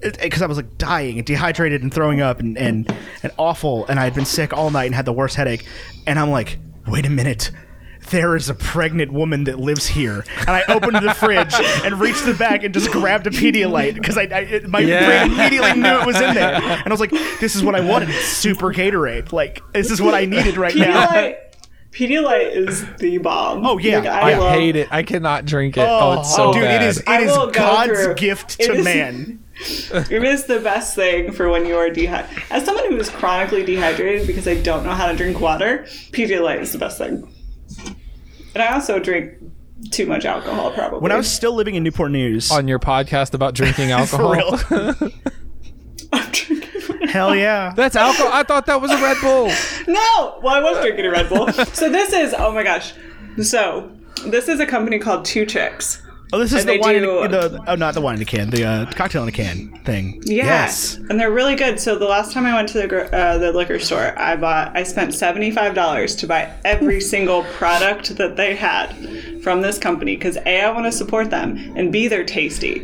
[0.00, 3.98] Because I was like dying and dehydrated and throwing up and, and and awful, and
[3.98, 5.66] I had been sick all night and had the worst headache.
[6.06, 7.50] And I'm like, wait a minute,
[8.10, 10.24] there is a pregnant woman that lives here.
[10.40, 14.16] And I opened the fridge and reached the back and just grabbed a Pedialyte because
[14.16, 15.06] I, I it- my Yeah.
[15.26, 16.54] brain immediately knew it was in there.
[16.54, 17.10] And I was like,
[17.40, 19.32] this is what I wanted, super Gatorade.
[19.32, 21.34] Like this is what I needed right now.
[21.96, 23.64] Pedialyte, Pedialyte is the bomb.
[23.66, 23.98] Oh, yeah.
[23.98, 24.88] Like, I love- hate it.
[24.90, 25.80] I cannot drink it.
[25.80, 26.82] Oh, oh it's so dude, bad.
[26.82, 29.42] it is it I go God's through- gift it to is- man.
[29.58, 32.42] It is the best thing for when you are dehydrated.
[32.50, 36.60] As someone who is chronically dehydrated because I don't know how to drink water, Pedialyte
[36.60, 37.32] is the best thing.
[38.54, 39.32] And I also drink
[39.90, 40.98] too much alcohol, probably.
[41.00, 44.32] When I was still living in Newport News, on your podcast about drinking for alcohol.
[44.34, 45.10] real,
[46.12, 46.65] I'm drinking.
[47.16, 47.72] Hell yeah.
[47.74, 48.30] That's alcohol.
[48.32, 49.50] I thought that was a Red Bull.
[49.88, 50.38] No!
[50.42, 51.48] Well, I was drinking a Red Bull.
[51.52, 52.92] So this is, oh my gosh.
[53.42, 53.90] So,
[54.26, 56.02] this is a company called Two Chicks.
[56.32, 57.02] Oh, this is And the they wine.
[57.02, 58.50] do- in, the oh, not the wine in a can.
[58.50, 60.20] The uh, cocktail in a can thing.
[60.24, 60.44] Yeah.
[60.44, 60.96] Yes.
[61.08, 61.78] And they're really good.
[61.78, 64.82] So the last time I went to the uh, the liquor store, I bought I
[64.82, 68.92] spent $75 to buy every single product that they had
[69.44, 72.80] from this company cuz A I want to support them and B they're tasty.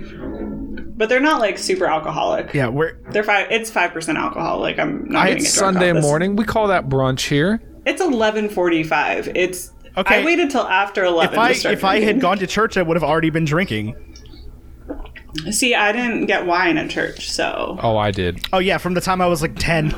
[0.97, 2.53] But they're not like super alcoholic.
[2.55, 4.59] Yeah, we're They're five it's 5% alcohol.
[4.61, 6.37] Like I'm not I- going It's drunk Sunday morning.
[6.37, 7.61] We call that brunch here.
[7.87, 9.33] It's 11:45.
[9.35, 10.23] It's Okay.
[10.23, 12.77] I waited till after 11 if I to start if I had gone to church,
[12.79, 13.95] I would have already been drinking.
[15.51, 18.41] See, I didn't get wine at church, so Oh, I did.
[18.53, 19.95] Oh yeah, from the time I was like ten.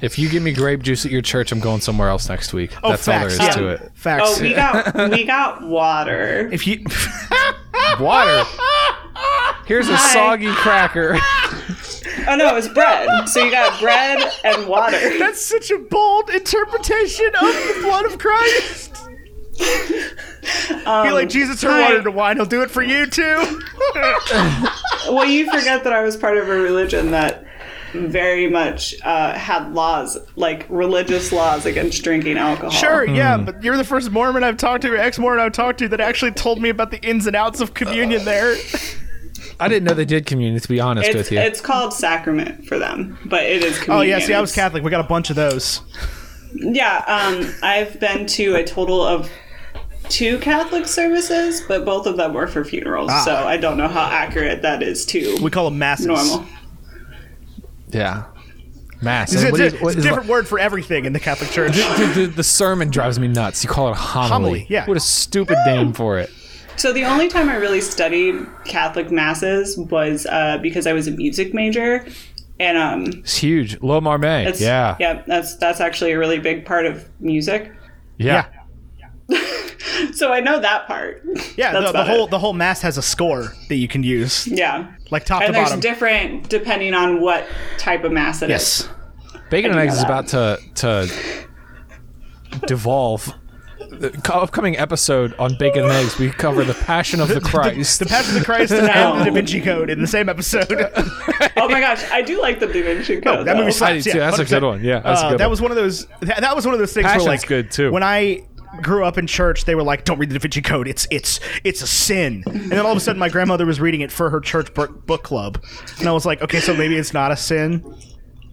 [0.00, 2.72] If you give me grape juice at your church, I'm going somewhere else next week.
[2.82, 3.56] Oh, That's all there is facts.
[3.56, 3.90] is to it.
[3.94, 4.22] Facts.
[4.26, 6.48] Oh, we got we got water.
[6.52, 6.84] if you
[8.00, 8.44] Water.
[9.66, 10.12] Here's a Hi.
[10.12, 11.18] soggy cracker.
[12.28, 13.28] Oh no, it's bread.
[13.28, 15.18] So you got bread and water.
[15.18, 18.94] That's such a bold interpretation of the blood of Christ.
[19.58, 21.82] Be like um, Jesus turned hi.
[21.82, 22.36] water into wine.
[22.36, 23.60] He'll do it for you too.
[25.08, 27.44] Well, you forget that I was part of a religion that
[27.92, 32.70] very much uh, had laws, like religious laws against drinking alcohol.
[32.70, 35.88] Sure, yeah, but you're the first Mormon I've talked to, or ex-Mormon I've talked to,
[35.88, 38.24] that actually told me about the ins and outs of communion.
[38.24, 38.56] There,
[39.58, 41.38] I didn't know they did communion, to be honest It's, with you.
[41.38, 44.14] it's called sacrament for them, but it is communion.
[44.14, 44.82] oh yeah, see, I was Catholic.
[44.82, 45.80] We got a bunch of those.
[46.54, 49.30] Yeah, um, I've been to a total of
[50.08, 53.22] two Catholic services, but both of them were for funerals, Ah.
[53.24, 56.06] so I don't know how accurate that is to We call them masses.
[56.06, 56.44] normal.
[57.92, 58.24] Yeah.
[59.02, 59.32] Mass.
[59.32, 61.72] It's, it's- is- what it's a is- different word for everything in the Catholic Church.
[61.72, 63.64] the, the, the sermon drives me nuts.
[63.64, 64.28] You call it a homily.
[64.30, 64.86] Homily, yeah.
[64.86, 66.30] What a stupid name for it.
[66.76, 71.10] So the only time I really studied Catholic masses was uh, because I was a
[71.12, 72.06] music major,
[72.58, 73.80] and um, It's huge.
[73.82, 74.46] Lo Marme.
[74.46, 74.96] it's, Yeah.
[75.00, 77.72] yeah, that's that's actually a really big part of music.
[78.18, 78.46] Yeah.
[80.12, 81.22] So I know that part.
[81.56, 82.30] Yeah, the, the whole it.
[82.30, 85.52] the whole mass has a score that you can use, Yeah, like top and to
[85.52, 85.80] there's bottom.
[85.80, 87.46] different depending on what
[87.78, 88.86] type of mass it is.
[88.86, 88.88] yes.
[89.50, 91.08] Bacon and Eggs is about to to
[92.66, 93.32] devolve.
[93.90, 97.98] The upcoming episode on Bacon and Eggs, we cover the Passion of the Christ.
[97.98, 98.86] The Passion of the Christ and
[99.20, 100.70] the Da Vinci Code in the same episode.
[101.56, 103.38] Oh my gosh, I do like the Da Vinci Code.
[103.40, 103.70] Oh, that movie though.
[103.72, 104.06] slaps.
[104.06, 104.18] I do too.
[104.18, 104.48] yeah, That's a 100%.
[104.50, 104.84] good one.
[104.84, 105.50] Yeah, that's a Uh, good that one.
[105.50, 106.06] was one of those.
[106.20, 107.90] That, that was one of those things Passion's where like good, too.
[107.90, 108.44] When I
[108.82, 110.86] grew up in church, they were like, "Don't read the Da Vinci Code.
[110.88, 114.00] It's it's it's a sin." And then all of a sudden, my grandmother was reading
[114.00, 115.62] it for her church book, book club,
[115.98, 117.84] and I was like, "Okay, so maybe it's not a sin."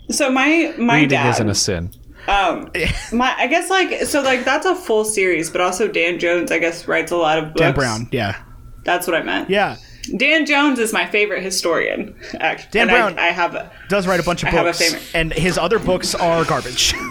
[0.10, 1.92] So my my Reading dad isn't a sin.
[2.28, 2.72] Um,
[3.14, 6.60] my I guess like so like that's a full series, but also Dan Jones I
[6.60, 7.60] guess writes a lot of books.
[7.62, 8.42] Dan Brown, yeah,
[8.84, 9.50] That's what I meant.
[9.50, 9.78] yeah,
[10.18, 12.16] Dan Jones is my favorite historian.
[12.40, 14.70] Actually, Dan And Brown- I, have a, does write a bunch of I have a
[14.70, 15.04] books, favorite.
[15.14, 16.94] and his other books are garbage.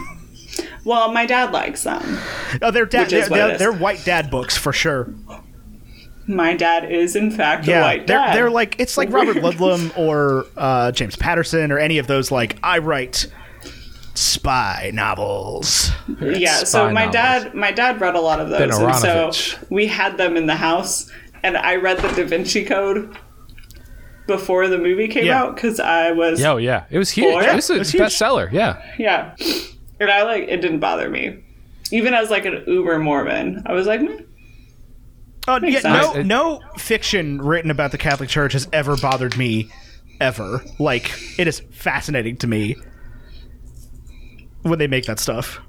[0.86, 2.00] Well, my dad likes them.
[2.62, 3.10] Oh, they're dad.
[3.10, 5.12] They're, they're, they're white dad books for sure.
[6.28, 8.34] My dad is in fact a Yeah, white they're dad.
[8.36, 12.56] they're like it's like Robert Ludlum or uh, James Patterson or any of those like
[12.62, 13.26] I write
[14.14, 15.90] spy novels.
[16.20, 16.64] yeah.
[16.64, 17.12] So my novels.
[17.12, 19.30] dad, my dad read a lot of those, and so
[19.70, 21.10] we had them in the house,
[21.42, 23.16] and I read the Da Vinci Code
[24.26, 25.42] before the movie came Yeah.
[25.42, 27.26] out because I was Oh yeah, it was huge.
[27.44, 28.02] It was a it was huge.
[28.02, 28.50] bestseller.
[28.50, 28.82] Yeah.
[28.98, 29.34] yeah,
[30.00, 31.42] and I like it didn't bother me,
[31.90, 33.62] even as like an uber Mormon.
[33.66, 34.20] I was like, "Meh."
[35.48, 39.70] Oh, yeah, no, no fiction written about the Catholic Church has ever bothered me,
[40.20, 40.64] ever.
[40.78, 42.76] Like it is fascinating to me
[44.62, 45.60] when they make that stuff.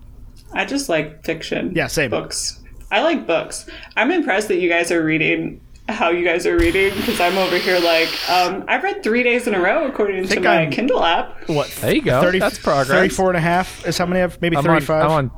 [0.53, 1.73] I just like fiction.
[1.75, 2.09] Yeah, same.
[2.09, 2.63] Books.
[2.91, 3.69] I like books.
[3.95, 7.57] I'm impressed that you guys are reading how you guys are reading because I'm over
[7.57, 11.03] here like um, I've read three days in a row according to my I'm- Kindle
[11.03, 11.47] app.
[11.47, 11.69] What?
[11.81, 12.31] There you go.
[12.31, 12.87] That's progress.
[12.89, 14.41] 34 and a half is how many I have?
[14.41, 15.03] Maybe I'm on, 35.
[15.03, 15.31] I'm on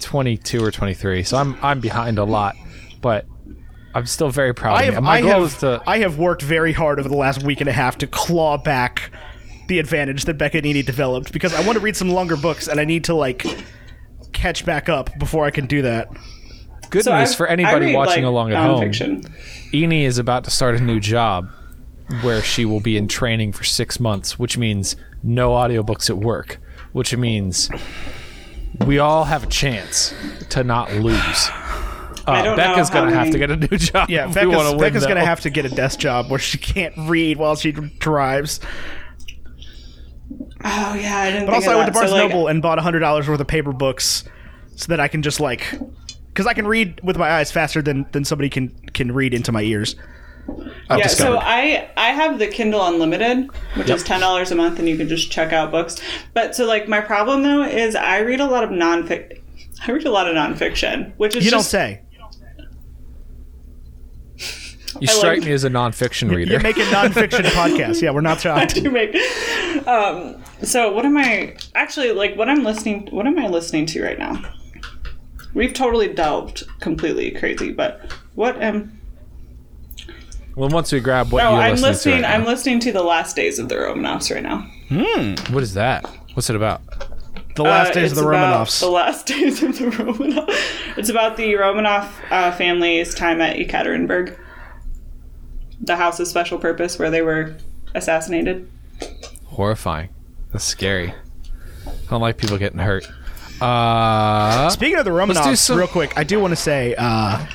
[0.00, 2.56] 22 or 23, so I'm I'm behind a lot,
[3.00, 3.26] but
[3.94, 4.76] I'm still very proud.
[4.76, 5.06] I of have, me.
[5.06, 5.82] My I goal have, is to.
[5.86, 9.12] I have worked very hard over the last week and a half to claw back
[9.68, 12.68] the advantage that Becca and Edie developed because I want to read some longer books
[12.68, 13.46] and I need to like
[14.32, 16.08] catch back up before I can do that.
[16.94, 18.80] Good So news I- for anybody read, watching like, along at home.
[18.82, 19.30] nonfiction.
[19.72, 21.48] Eni is about to start a new job
[22.22, 26.58] where she will be in training for six months, which means no audiobooks at work,
[26.92, 27.70] which means
[28.86, 30.14] we all have a chance
[30.50, 31.50] to not lose.
[32.26, 34.08] Uh, Becca's gonna have to get a new job.
[34.08, 36.56] Yeah, if we Becca's, win, Becca's gonna have to get a desk job where she
[36.58, 38.60] can't read while she drives.
[40.64, 41.46] Oh yeah, I didn't.
[41.46, 41.94] But think also, I of went to that.
[41.94, 44.24] Barnes So, like, Noble and bought hundred dollars worth of paper books
[44.76, 45.66] so that I can just like,
[46.34, 49.52] because I can read with my eyes faster than than somebody can can read into
[49.52, 49.94] my ears.
[50.90, 51.36] I've Yeah, discovered.
[51.36, 54.96] so I I have the Kindle Unlimited, which is ten dollars a month, and you
[54.98, 56.00] can just check out books.
[56.34, 59.40] But so like my problem though is I read a lot of nonfic.
[59.86, 62.00] I read a lot of nonfiction, which is you don't say.
[65.00, 66.52] You I strike like- me as a nonfiction reader.
[66.52, 68.00] You're making nonfiction podcast.
[68.00, 68.76] Yeah, we're not shocked.
[68.76, 69.12] to make.
[69.88, 72.36] Um, so what am I actually like?
[72.36, 73.08] What I'm listening?
[73.10, 74.40] What am I listening to right now?
[75.54, 79.00] We've totally delved completely crazy, but what am?
[80.56, 82.16] well, once we grab what No, you're I'm listening, listening.
[82.18, 82.48] to right I'm now.
[82.48, 84.58] listening to the last days of the Romanovs right now.
[84.88, 85.52] Hmm.
[85.54, 86.04] What is that?
[86.34, 86.82] What's it about?
[87.56, 88.80] The last Uh, days of the Romanovs.
[88.80, 90.96] The last days of the Romanovs.
[90.98, 94.36] It's about the Romanov uh, family's time at Ekaterinburg,
[95.80, 97.56] the house of special purpose where they were
[97.94, 98.68] assassinated.
[99.46, 100.08] Horrifying.
[100.52, 101.14] That's scary.
[101.86, 103.08] I don't like people getting hurt.
[103.64, 107.46] Uh, Speaking of the Romanovs, some- real quick, I do want to say, uh,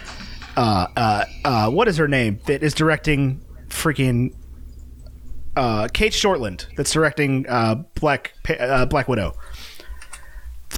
[0.57, 4.33] uh, uh, uh, what is her name that is directing freaking
[5.55, 6.65] uh, Cate Shortland?
[6.75, 9.33] That's directing uh, Black Pa- uh, Black Widow.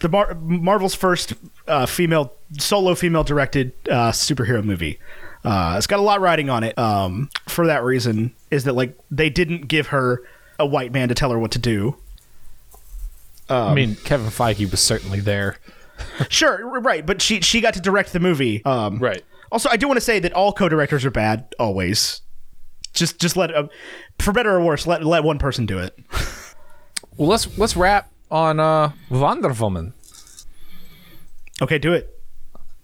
[0.01, 1.33] The Mar- Marvel's first
[1.67, 4.99] uh, female solo female directed uh, superhero movie.
[5.45, 6.77] Uh, it's got a lot riding on it.
[6.77, 10.23] Um, for that reason, is that like they didn't give her
[10.59, 11.95] a white man to tell her what to do.
[13.55, 15.57] I mean, Kevin Feige was certainly there.
[16.29, 18.65] Sure, right, but she she got to direct the movie.
[18.65, 19.23] Um, Right.
[19.51, 22.21] Also, I do want to say that all co-directors are bad always.
[22.93, 23.67] Just just let uh,
[24.17, 25.95] for better or worse, let let one person do it.
[27.17, 29.93] Well, let's let's wrap on uh, Wonder Woman.
[31.61, 32.09] Okay, do it.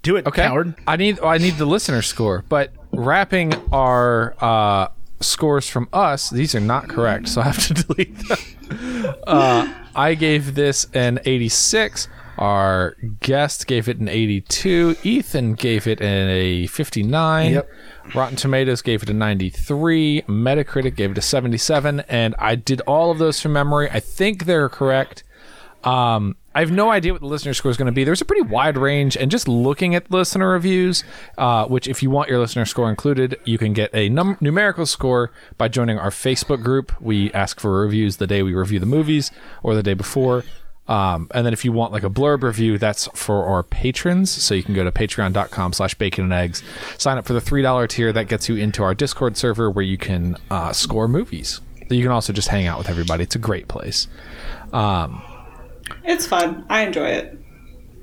[0.04, 0.44] Do it, Okay.
[0.44, 0.76] coward.
[0.86, 4.90] I need I need the listener score, but wrapping our uh,
[5.22, 8.38] scores from us, these are not correct, so I have to delete them.
[9.26, 12.08] Uh, I gave this an 86.
[12.38, 14.96] Our guest gave it an 82.
[15.04, 17.54] Ethan gave it an, a 59.
[17.54, 17.70] Yep.
[18.14, 20.24] Rotten Tomatoes gave it a 93.
[20.28, 22.02] Metacritic gave it a 77.
[22.02, 23.90] And I did all of those from memory.
[23.90, 25.24] I think they're correct.
[25.84, 28.04] Um, I have no idea what the listener score is going to be.
[28.04, 31.04] There's a pretty wide range, and just looking at listener reviews,
[31.38, 34.88] uh, which if you want your listener score included, you can get a num- numerical
[34.88, 37.00] score by joining our Facebook group.
[37.00, 39.30] We ask for reviews the day we review the movies
[39.62, 40.46] or the day before.
[40.88, 44.32] Um, and then if you want like a blurb review, that's for our patrons.
[44.32, 46.64] So you can go to patreon.com slash bacon and eggs,
[46.98, 48.12] sign up for the $3 tier.
[48.12, 51.62] That gets you into our Discord server where you can uh, score movies.
[51.92, 53.26] You can also just hang out with everybody.
[53.26, 54.08] It's a great place.
[56.04, 56.66] It's fun.
[56.70, 57.38] I enjoy it.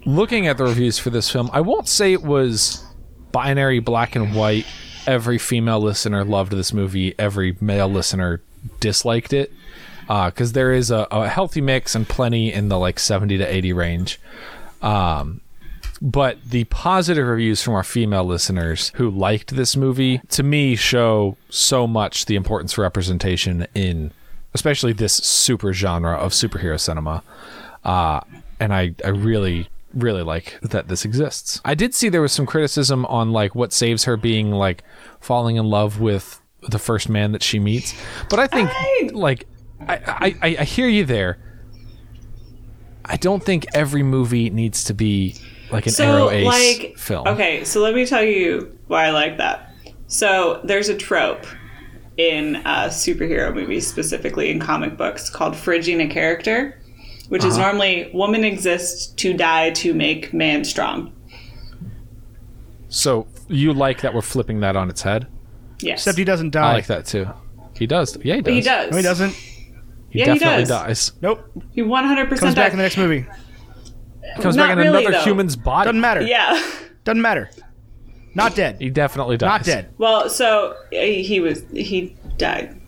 [0.07, 2.85] looking at the reviews for this film, I won't say it was
[3.33, 4.67] binary black and white.
[5.07, 7.15] Every female listener loved this movie.
[7.19, 8.43] Every male listener
[8.81, 9.53] disliked it
[10.07, 13.73] because there is a, a healthy mix and plenty in the like 70 to 80
[13.73, 14.21] range.
[14.83, 15.41] Um,
[16.03, 21.37] but the positive reviews from our female listeners who liked this movie to me show
[21.49, 24.13] so much the importance of representation in
[24.53, 27.23] especially this super genre of superhero cinema
[27.85, 28.21] uh,
[28.61, 31.61] and I, I really really like that this exists.
[31.65, 34.83] I did see there was some criticism on like what saves her being like
[35.21, 37.95] falling in love with the first man that she meets,
[38.31, 39.47] but I think I- like
[39.81, 41.39] I, I I hear you there.
[43.05, 45.37] I don't think every movie needs to be
[45.71, 47.27] like an so aro ace like film.
[47.27, 49.73] okay so let me tell you why i like that
[50.07, 51.47] so there's a trope
[52.17, 56.79] in uh, superhero movies specifically in comic books called fridging a character
[57.29, 57.51] which Uh-huh.
[57.51, 61.13] is normally woman exists to die to make man strong
[62.89, 65.27] So you like that we're flipping that on its head?
[65.81, 66.71] yes Except he doesn't die.
[66.71, 67.27] I like that too.
[67.77, 68.17] He does.
[68.23, 68.55] Yeah, he does.
[68.55, 69.31] he does No, he doesn't.
[69.33, 70.69] He Yeah, he definitely does.
[71.11, 71.13] dies.
[71.21, 71.51] Nope.
[71.73, 72.73] he 100% Comes back dies.
[72.73, 73.27] in the next movie.
[74.41, 75.25] Comes Not back in really, another though.
[75.25, 75.87] human's body.
[75.89, 76.23] Doesn't matter.
[76.23, 76.63] yeah
[77.05, 77.51] Doesn't matter.
[78.37, 78.77] Not dead.
[78.81, 79.49] He definitely dies.
[79.49, 79.89] Not dead.
[79.99, 82.81] well so uh, he was he died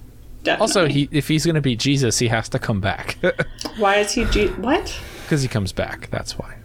[0.47, 0.63] Definitely.
[0.63, 3.19] Also, he if he's gonna beat Jesus, he has to come back
[3.79, 6.09] why is he G- what because he comes back.
[6.11, 6.57] That's why.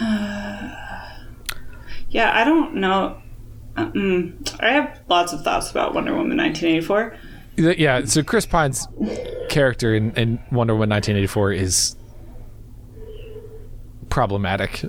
[2.08, 3.20] Yeah, I don't know.
[3.76, 7.16] I have lots of thoughts about Wonder Woman 1984.
[7.76, 8.04] Yeah.
[8.06, 8.86] So Chris Pine's
[9.50, 11.96] character in, in Wonder Woman 1984 is
[14.08, 14.84] problematic.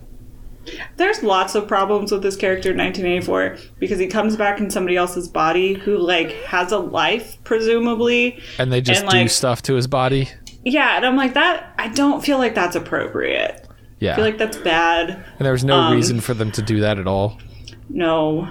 [0.98, 4.96] There's lots of problems with this character in 1984 because he comes back in somebody
[4.98, 8.40] else's body who like has a life presumably.
[8.60, 10.30] And they just And, do like- stuff to his body.
[10.64, 13.66] Yeah, and I'm like that I don't feel like that's appropriate.
[14.00, 14.14] Yeah.
[14.14, 15.10] I feel like that's bad.
[15.12, 17.38] and there was no um, reason for them to do that at all.
[17.90, 18.48] No.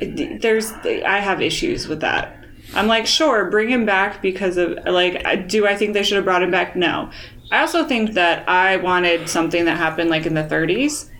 [0.00, 2.34] There's I have issues with that.
[2.74, 6.24] I'm like, sure, bring him back because of like do I think they should have
[6.24, 6.76] brought him back?
[6.76, 7.10] No.
[7.50, 11.10] I also think that I wanted something that happened like in the 30s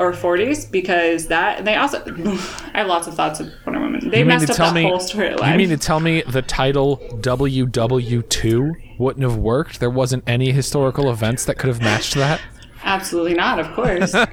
[0.00, 2.02] or 40s because that they also
[2.74, 4.08] I have lots of thoughts of Wonder Woman.
[4.08, 4.82] They messed up that me?
[4.82, 5.52] whole storyline.
[5.52, 9.78] You mean to tell me the title WW2 wouldn't have worked?
[9.78, 12.40] There wasn't any historical events that could have matched that.
[12.82, 14.14] Absolutely not, of course.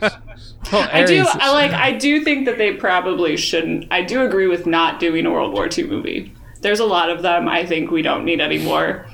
[0.72, 3.88] Well, I do I like I do think that they probably shouldn't.
[3.90, 6.34] I do agree with not doing a World War II movie.
[6.62, 9.08] There's a lot of them I think we don't need anymore.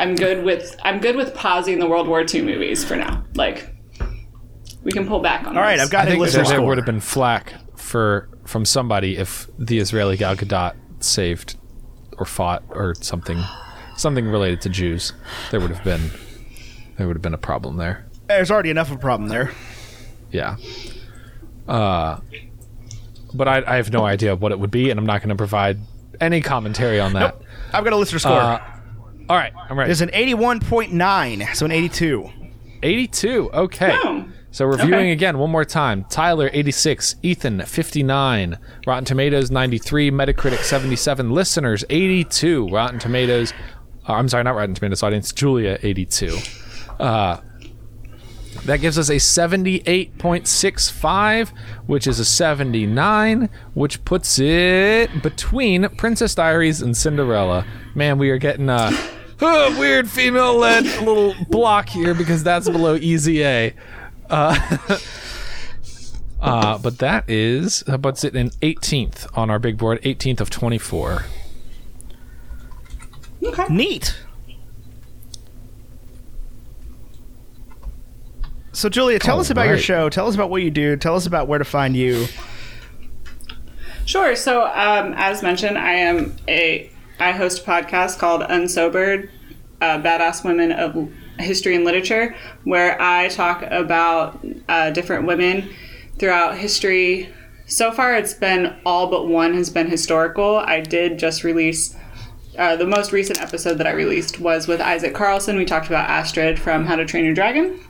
[0.00, 3.24] I'm good with I'm good with pausing the World War II movies for now.
[3.34, 3.73] Like
[4.84, 5.86] we can pull back on All right, those.
[5.86, 9.16] I've got I a think listener there, there would have been flack for from somebody
[9.16, 11.56] if the Israeli Gal Gadot saved
[12.18, 13.42] or fought or something,
[13.96, 15.12] something related to Jews.
[15.50, 16.10] There would have been
[16.96, 18.06] there would have been a problem there.
[18.28, 19.50] There's already enough of a problem there.
[20.30, 20.56] Yeah.
[21.66, 22.20] Uh,
[23.32, 25.34] but I, I have no idea what it would be, and I'm not going to
[25.34, 25.78] provide
[26.20, 27.38] any commentary on that.
[27.38, 27.44] Nope.
[27.72, 28.32] I've got a listener score.
[28.32, 28.80] Uh,
[29.28, 29.90] all right, I'm ready.
[29.90, 32.30] It's an 81.9, so an 82.
[32.82, 33.50] 82.
[33.52, 33.90] Okay.
[33.92, 34.23] Oh.
[34.54, 35.10] So reviewing Okay.
[35.10, 36.04] again one more time.
[36.08, 38.56] Tyler 86, Ethan 59,
[38.86, 43.52] Rotten Tomatoes 93, Metacritic 77, listeners 82, Rotten Tomatoes
[44.08, 46.38] uh, I'm sorry, not Rotten Tomatoes audience, Julia 82.
[47.00, 47.38] Uh
[48.66, 51.48] that gives us a 78.65,
[51.86, 57.66] which is a 79, which puts it between Princess Diaries and Cinderella.
[57.96, 58.92] Man, we are getting a,
[59.40, 63.74] a weird female led little block here because that's below Easy A.
[64.30, 64.78] Uh,
[66.40, 70.50] uh, but that is, that puts it in 18th on our big board, 18th of
[70.50, 71.24] 24.
[73.42, 73.66] Okay.
[73.68, 74.16] Neat.
[78.72, 80.08] So, Julia, tell us about your show.
[80.08, 80.96] Tell us about what you do.
[80.96, 82.26] Tell us about where to find you.
[84.04, 84.34] Sure.
[84.34, 86.90] So, um, as mentioned, I am a
[87.20, 89.30] I host a podcast called Unsobered,
[89.80, 90.94] uh, Badass Women of
[91.38, 92.34] History and Literature,
[92.64, 95.70] where I talk about uh, different women
[96.18, 97.32] throughout history.
[97.66, 100.56] So far, it's been all but one has been historical.
[100.56, 101.96] I did just release.
[102.56, 105.56] Uh, the most recent episode that I released was with Isaac Carlson.
[105.56, 107.80] We talked about Astrid from How to Train Your Dragon.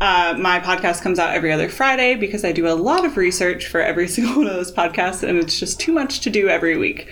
[0.00, 3.66] Uh, my podcast comes out every other Friday because I do a lot of research
[3.66, 6.76] for every single one of those podcasts, and it's just too much to do every
[6.76, 7.08] week.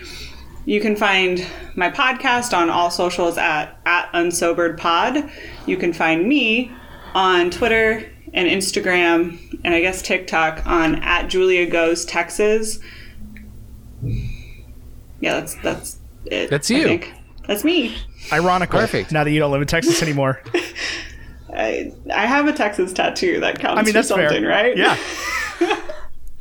[0.64, 1.44] You can find
[1.74, 5.28] my podcast on all socials at, at Unsobered Pod.
[5.66, 6.70] You can find me
[7.14, 12.78] on Twitter and Instagram, and I guess TikTok on at Julia Goes Texas.
[15.20, 16.50] Yeah, that's that's it.
[16.50, 16.84] That's I you.
[16.84, 17.12] think.
[17.46, 17.96] That's me.
[18.32, 18.78] Ironical.
[18.78, 19.10] Perfect.
[19.12, 20.42] Now that you don't live in Texas anymore.
[21.52, 24.28] I, I have a Texas tattoo that counts I mean, for that's fair.
[24.28, 24.76] something, right?
[24.76, 24.96] Yeah.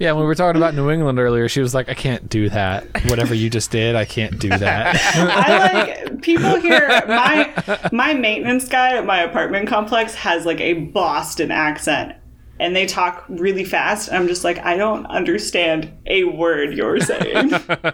[0.02, 2.50] Yeah, when we were talking about New England earlier, she was like, I can't do
[2.50, 2.88] that.
[3.06, 5.00] Whatever you just did, I can't do that.
[5.14, 7.04] I like people here.
[7.08, 7.54] My
[7.92, 12.16] my maintenance guy at my apartment complex has like a Boston accent,
[12.60, 14.12] and they talk really fast.
[14.12, 17.52] I'm just like, I don't understand a word you're saying.
[17.52, 17.94] well,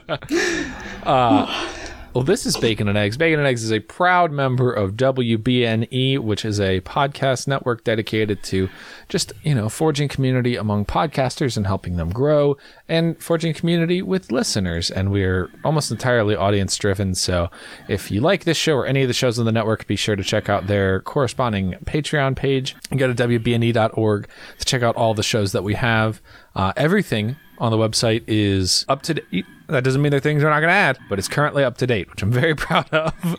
[1.04, 1.70] uh,
[2.18, 3.16] Well, this is Bacon and Eggs.
[3.16, 8.42] Bacon and Eggs is a proud member of WBNE, which is a podcast network dedicated
[8.46, 8.70] to
[9.08, 12.58] just, you know, forging community among podcasters and helping them grow
[12.90, 14.90] and forging community with listeners.
[14.90, 17.14] And we're almost entirely audience driven.
[17.14, 17.52] So
[17.88, 20.16] if you like this show or any of the shows on the network, be sure
[20.16, 24.28] to check out their corresponding Patreon page and go to WBNE.org
[24.58, 26.20] to check out all the shows that we have.
[26.56, 29.46] Uh, everything on the website is up to date.
[29.68, 31.78] That doesn't mean there are things we're not going to add, but it's currently up
[31.78, 33.36] to date, which I'm very proud of.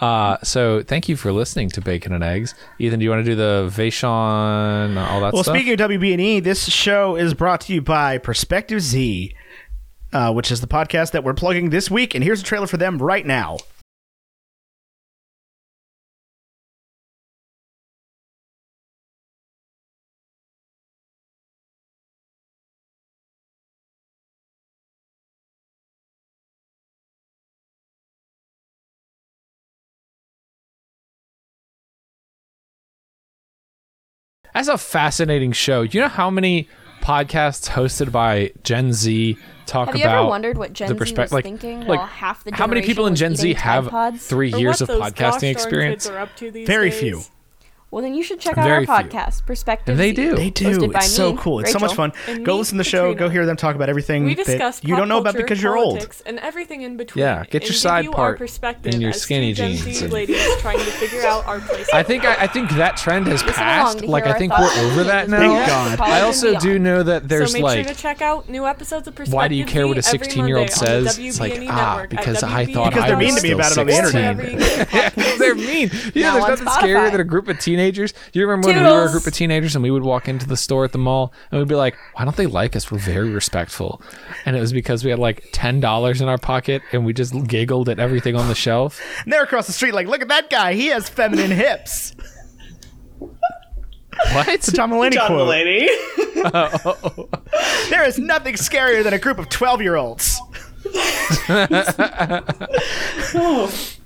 [0.00, 2.54] Uh, so thank you for listening to Bacon and Eggs.
[2.78, 5.56] Ethan, do you want to do the Vaishon, all that Well, stuff?
[5.56, 9.34] speaking of WB&E, this show is brought to you by Perspective Z,
[10.12, 12.14] uh, which is the podcast that we're plugging this week.
[12.14, 13.58] And here's a trailer for them right now.
[34.54, 35.86] That's a fascinating show.
[35.86, 36.68] Do you know how many
[37.00, 41.18] podcasts hosted by Gen Z talk Have you ever wondered what Gen the Z perspec-
[41.18, 44.26] was like, thinking like, while half the how many people in Gen Z have Pods?
[44.26, 46.06] three Or years of podcasting experience?
[46.06, 47.00] kids are up to these Very days.
[47.00, 47.22] few.
[47.90, 49.10] Well, then you should check out Very our few.
[49.10, 49.92] podcast, Perspective.
[49.92, 50.36] And they Z, do.
[50.36, 50.66] They do.
[50.78, 51.60] hosted by It's so me, cool.
[51.60, 52.12] It's so much fun.
[52.44, 53.12] Go listen to the show.
[53.12, 53.18] Katrina.
[53.18, 55.78] Go hear them talk about everything We that discuss you don't know about because you're
[55.78, 56.06] old.
[56.26, 57.22] and everything in between.
[57.22, 60.76] Yeah, get your and side you part perspective in your skinny jeans and- ladies trying
[60.78, 61.88] to figure out our place.
[61.94, 64.04] I think I, I think that trend has Listen passed.
[64.04, 65.38] Like I think thoughts we're over that now.
[65.38, 66.00] Thank God.
[66.00, 69.08] I also do know that there's so make like sure to check out new episodes
[69.08, 71.18] of Perspective why do you care what a 16-year-old Monday on the says?
[71.18, 73.42] It's like, ah, network at because I WBNE thought Because I they're was mean to
[73.42, 75.14] me still about it on the internet.
[75.38, 75.90] they're mean.
[76.14, 77.77] Yeah, Now there's nothing scarier than a group of teenagers.
[77.78, 80.46] Do you remember when we were a group of teenagers and we would walk into
[80.46, 82.90] the store at the mall and we'd be like, "Why don't they like us?
[82.90, 84.02] We're very respectful."
[84.44, 87.46] And it was because we had like ten dollars in our pocket and we just
[87.46, 89.00] giggled at everything on the shelf.
[89.24, 90.74] And they're across the street like, look at that guy.
[90.74, 92.14] He has feminine hips.
[94.32, 94.48] What?
[94.48, 95.48] It's a John Mulaney John quote.
[95.48, 95.88] Mulaney.
[97.90, 100.40] There is nothing scarier than a group of 12 year olds.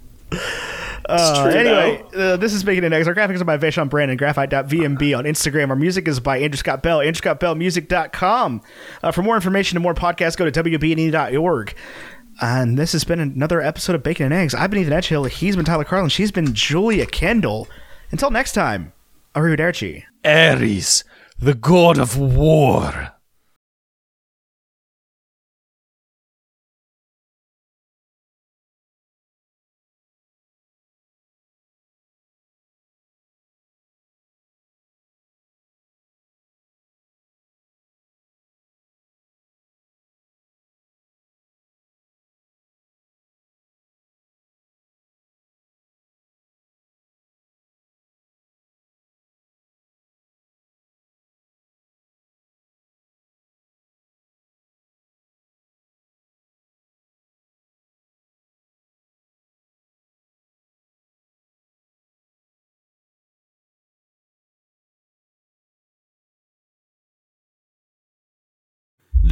[1.04, 3.08] Uh, true, anyway, uh, this is Bacon and Eggs.
[3.08, 5.70] Our graphics are by Vaishon Brandon, graphite.vmb on Instagram.
[5.70, 8.62] Our music is by Andrew Scott Bell, andrewscottbellmusic.com.
[9.02, 11.74] Uh, for more information and more podcasts, go to wbne.org.
[12.40, 14.54] And this has been another episode of Bacon and Eggs.
[14.54, 15.28] I've been Ethan Edgehill.
[15.28, 16.08] He's been Tyler Carlin.
[16.08, 17.68] She's been Julia Kendall.
[18.10, 18.92] Until next time,
[19.34, 20.04] arrivederci.
[20.24, 21.04] Ares,
[21.38, 23.11] the god of war.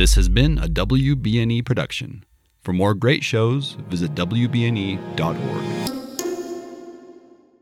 [0.00, 2.24] This has been a WBNE production.
[2.62, 5.99] For more great shows, visit WBNE.org.